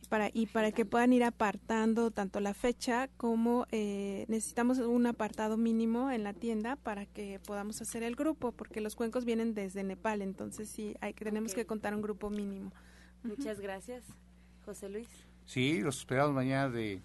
para, 0.08 0.30
y 0.34 0.46
para 0.46 0.72
que 0.72 0.84
puedan 0.84 1.12
ir 1.12 1.24
apartando 1.24 2.10
tanto 2.10 2.40
la 2.40 2.54
fecha 2.54 3.08
como 3.16 3.66
eh, 3.70 4.26
necesitamos 4.28 4.78
un 4.78 5.06
apartado 5.06 5.56
mínimo 5.56 6.10
en 6.10 6.24
la 6.24 6.34
tienda 6.34 6.76
para 6.76 7.06
que 7.06 7.40
podamos 7.46 7.80
hacer 7.80 8.02
el 8.02 8.16
grupo, 8.16 8.52
porque 8.52 8.80
los 8.80 8.96
cuencos 8.96 9.24
vienen 9.24 9.54
desde 9.54 9.84
Nepal, 9.84 10.22
entonces 10.22 10.68
sí, 10.68 10.96
hay, 11.00 11.14
tenemos 11.14 11.54
que 11.54 11.66
contar 11.66 11.94
un 11.94 12.02
grupo 12.02 12.30
mínimo. 12.30 12.72
Muchas 13.22 13.60
gracias. 13.60 14.04
José 14.64 14.88
Luis. 14.88 15.08
Sí, 15.46 15.80
los 15.80 15.98
esperamos 15.98 16.34
mañana 16.34 16.68
de 16.68 17.00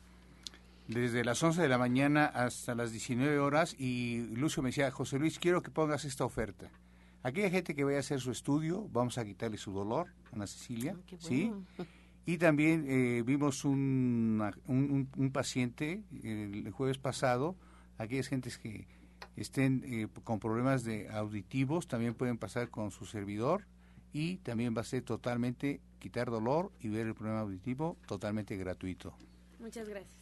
desde 0.89 1.23
las 1.23 1.41
11 1.43 1.61
de 1.61 1.67
la 1.67 1.77
mañana 1.77 2.25
hasta 2.25 2.73
las 2.73 2.91
19 2.91 3.37
horas 3.37 3.75
y 3.77 4.25
Lucio 4.33 4.63
me 4.63 4.69
decía, 4.69 4.89
José 4.89 5.19
Luis, 5.19 5.37
quiero 5.37 5.61
que 5.61 5.69
pongas 5.69 6.03
esta 6.03 6.25
oferta. 6.25 6.71
Aquella 7.21 7.49
gente 7.51 7.75
que 7.75 7.83
vaya 7.83 7.97
a 7.97 7.99
hacer 7.99 8.19
su 8.19 8.31
estudio, 8.31 8.87
vamos 8.91 9.17
a 9.19 9.25
quitarle 9.25 9.57
su 9.57 9.71
dolor, 9.71 10.07
Ana 10.31 10.47
Cecilia, 10.47 10.95
ah, 10.97 11.15
¿sí? 11.19 11.51
Y 12.25 12.37
también 12.37 12.85
eh, 12.87 13.23
vimos 13.23 13.65
un, 13.65 14.41
un, 14.67 15.31
paciente 15.31 16.03
el 16.23 16.71
jueves 16.71 16.97
pasado, 16.97 17.55
aquellas 17.97 18.27
gentes 18.27 18.57
que 18.57 18.87
estén 19.35 19.83
eh, 19.85 20.07
con 20.23 20.39
problemas 20.39 20.83
de 20.83 21.09
auditivos 21.09 21.87
también 21.87 22.13
pueden 22.15 22.37
pasar 22.37 22.69
con 22.69 22.91
su 22.91 23.05
servidor 23.05 23.65
y 24.11 24.37
también 24.37 24.75
va 24.75 24.81
a 24.81 24.85
ser 24.85 25.03
totalmente 25.03 25.81
quitar 25.99 26.31
dolor 26.31 26.71
y 26.79 26.89
ver 26.89 27.07
el 27.07 27.13
problema 27.13 27.41
auditivo 27.41 27.97
totalmente 28.07 28.57
gratuito. 28.57 29.15
Muchas 29.59 29.87
gracias. 29.87 30.18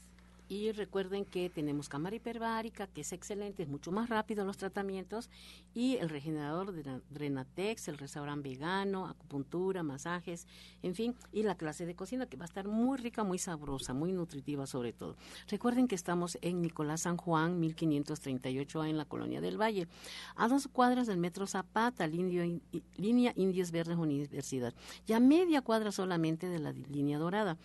Y 0.49 0.71
recuerden 0.71 1.25
que 1.25 1.49
tenemos 1.49 1.89
cámara 1.89 2.15
hiperbárica, 2.15 2.87
que 2.87 3.01
es 3.01 3.11
excelente, 3.11 3.63
es 3.63 3.69
mucho 3.69 3.91
más 3.91 4.09
rápido 4.09 4.45
los 4.45 4.57
tratamientos, 4.57 5.29
y 5.73 5.97
el 5.97 6.09
regenerador 6.09 6.71
de 6.71 7.01
Drenatex, 7.09 7.87
el 7.87 7.97
restaurante 7.97 8.49
vegano, 8.49 9.07
acupuntura, 9.07 9.83
masajes, 9.83 10.47
en 10.83 10.95
fin, 10.95 11.15
y 11.33 11.43
la 11.43 11.55
clase 11.55 11.85
de 11.85 11.95
cocina 11.95 12.27
que 12.27 12.37
va 12.37 12.45
a 12.45 12.47
estar 12.47 12.67
muy 12.67 12.97
rica, 12.97 13.23
muy 13.23 13.37
sabrosa, 13.37 13.93
muy 13.93 14.11
nutritiva 14.11 14.67
sobre 14.67 14.93
todo. 14.93 15.17
Recuerden 15.47 15.87
que 15.87 15.95
estamos 15.95 16.37
en 16.41 16.61
Nicolás 16.61 17.01
San 17.01 17.17
Juan, 17.17 17.59
1538 17.59 18.85
en 18.85 18.97
la 18.97 19.05
Colonia 19.05 19.41
del 19.41 19.59
Valle, 19.59 19.87
a 20.35 20.47
dos 20.47 20.67
cuadras 20.67 21.07
del 21.07 21.17
Metro 21.17 21.45
Zapata, 21.47 22.07
línea 22.07 23.33
Indios 23.35 23.71
Verdes 23.71 23.97
Universidad, 23.97 24.73
y 25.05 25.13
a 25.13 25.19
media 25.19 25.61
cuadra 25.61 25.91
solamente 25.91 26.47
de 26.47 26.59
la 26.59 26.71
línea 26.71 27.17
dorada. 27.17 27.57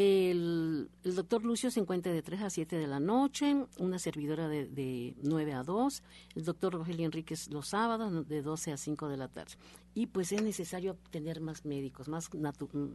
El, 0.00 0.90
doctor 1.02 1.44
Lucio 1.44 1.72
se 1.72 1.80
encuentra 1.80 2.12
de 2.12 2.22
3 2.22 2.42
a 2.42 2.50
7 2.50 2.76
de 2.76 2.86
la 2.86 3.00
noche, 3.00 3.64
una 3.78 3.98
servidora 3.98 4.46
de, 4.46 4.68
de 4.68 5.16
9 5.24 5.54
a 5.54 5.64
2, 5.64 6.02
el 6.36 6.44
doctor 6.44 6.74
Rogelio 6.74 7.04
Enríquez 7.04 7.48
los 7.48 7.66
sábados 7.66 8.28
de 8.28 8.42
12 8.42 8.70
a 8.70 8.76
5 8.76 9.08
de 9.08 9.16
la 9.16 9.26
tarde. 9.26 9.54
Y 9.94 10.06
pues 10.06 10.30
es 10.30 10.40
necesario 10.40 10.96
tener 11.10 11.40
más 11.40 11.64
médicos, 11.64 12.06
más 12.06 12.30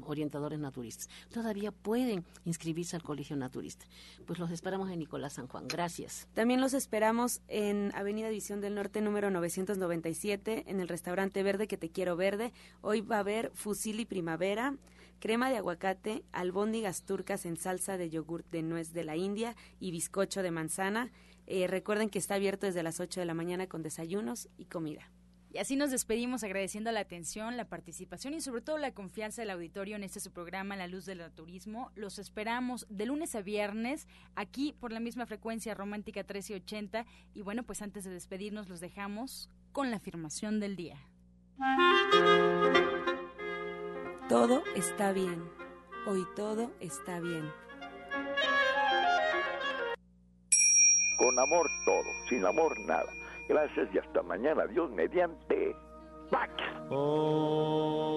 orientadores 0.04 0.60
naturistas. 0.60 1.10
Todavía 1.30 1.74
pueden 1.74 2.24
inscribirse 2.46 2.96
al 2.96 3.04
Colegio 3.04 3.36
Naturista. 3.36 3.86
Pues 4.26 4.40
los 4.40 4.50
esperamos 4.50 4.90
en 4.90 5.00
Nicolás 5.00 5.34
San 5.34 5.48
Juan. 5.48 5.68
Gracias. 5.68 6.30
También 6.34 6.62
los 6.62 6.74
esperamos 6.74 7.42
en 7.50 7.92
Avenida 7.96 8.30
División 8.30 8.62
del 8.62 8.76
Norte 8.76 9.02
número 9.02 9.30
997, 9.30 10.64
en 10.68 10.80
el 10.80 10.88
restaurante 10.88 11.44
Verde 11.44 11.68
que 11.68 11.76
te 11.76 11.90
quiero 11.90 12.16
verde. 12.16 12.54
Hoy 12.80 13.02
va 13.02 13.18
a 13.18 13.20
haber 13.20 13.52
fusil 13.54 14.00
y 14.00 14.06
primavera 14.06 14.78
crema 15.24 15.50
de 15.50 15.56
aguacate, 15.56 16.26
albóndigas 16.34 17.04
turcas 17.04 17.46
en 17.46 17.56
salsa 17.56 17.98
de 17.98 18.10
yogur 18.10 18.44
de 18.52 18.62
nuez 18.62 18.92
de 18.92 19.06
la 19.06 19.16
India 19.16 19.56
y 19.80 19.92
bizcocho 19.92 20.44
de 20.44 20.52
manzana. 20.52 21.12
Eh, 21.48 21.68
recuerden 21.68 22.10
que 22.10 22.20
está 22.20 22.36
abierto 22.36 22.66
desde 22.66 22.84
las 22.84 23.00
8 23.00 23.22
de 23.22 23.26
la 23.26 23.34
mañana 23.34 23.68
con 23.68 23.84
desayunos 23.84 24.50
y 24.58 24.66
comida. 24.66 25.10
Y 25.50 25.60
así 25.60 25.78
nos 25.78 25.92
despedimos 25.92 26.44
agradeciendo 26.44 26.92
la 26.92 27.00
atención, 27.00 27.56
la 27.56 27.70
participación 27.70 28.34
y 28.34 28.42
sobre 28.42 28.60
todo 28.60 28.78
la 28.78 28.94
confianza 28.94 29.42
del 29.42 29.52
auditorio 29.52 29.96
en 29.96 30.04
este 30.04 30.20
su 30.20 30.34
programa 30.34 30.76
La 30.76 30.88
Luz 30.88 31.06
del 31.06 31.22
Turismo. 31.32 31.94
Los 31.96 32.20
esperamos 32.20 32.86
de 32.90 33.06
lunes 33.06 33.34
a 33.36 33.42
viernes 33.42 34.10
aquí 34.36 34.76
por 34.78 34.92
la 34.92 35.00
misma 35.00 35.26
frecuencia 35.26 35.74
romántica 35.74 36.20
1380 36.20 37.06
y 37.34 37.44
bueno, 37.44 37.64
pues 37.64 37.82
antes 37.82 38.04
de 38.04 38.12
despedirnos 38.12 38.68
los 38.68 38.82
dejamos 38.82 39.50
con 39.72 39.90
la 39.90 39.96
afirmación 39.96 40.60
del 40.60 40.76
día. 40.76 40.98
Todo 44.30 44.64
está 44.76 45.12
bien. 45.12 45.44
Hoy 46.08 46.26
todo 46.36 46.72
está 46.80 47.20
bien. 47.20 47.52
Con 51.18 51.38
amor 51.38 51.68
todo, 51.86 52.06
sin 52.30 52.46
amor 52.46 52.74
nada. 52.88 53.12
Gracias 53.50 53.90
y 53.94 53.98
hasta 54.00 54.22
mañana. 54.24 54.66
Dios 54.68 54.90
mediante. 54.92 55.76
Pax. 56.32 56.54
Oh. 56.90 58.14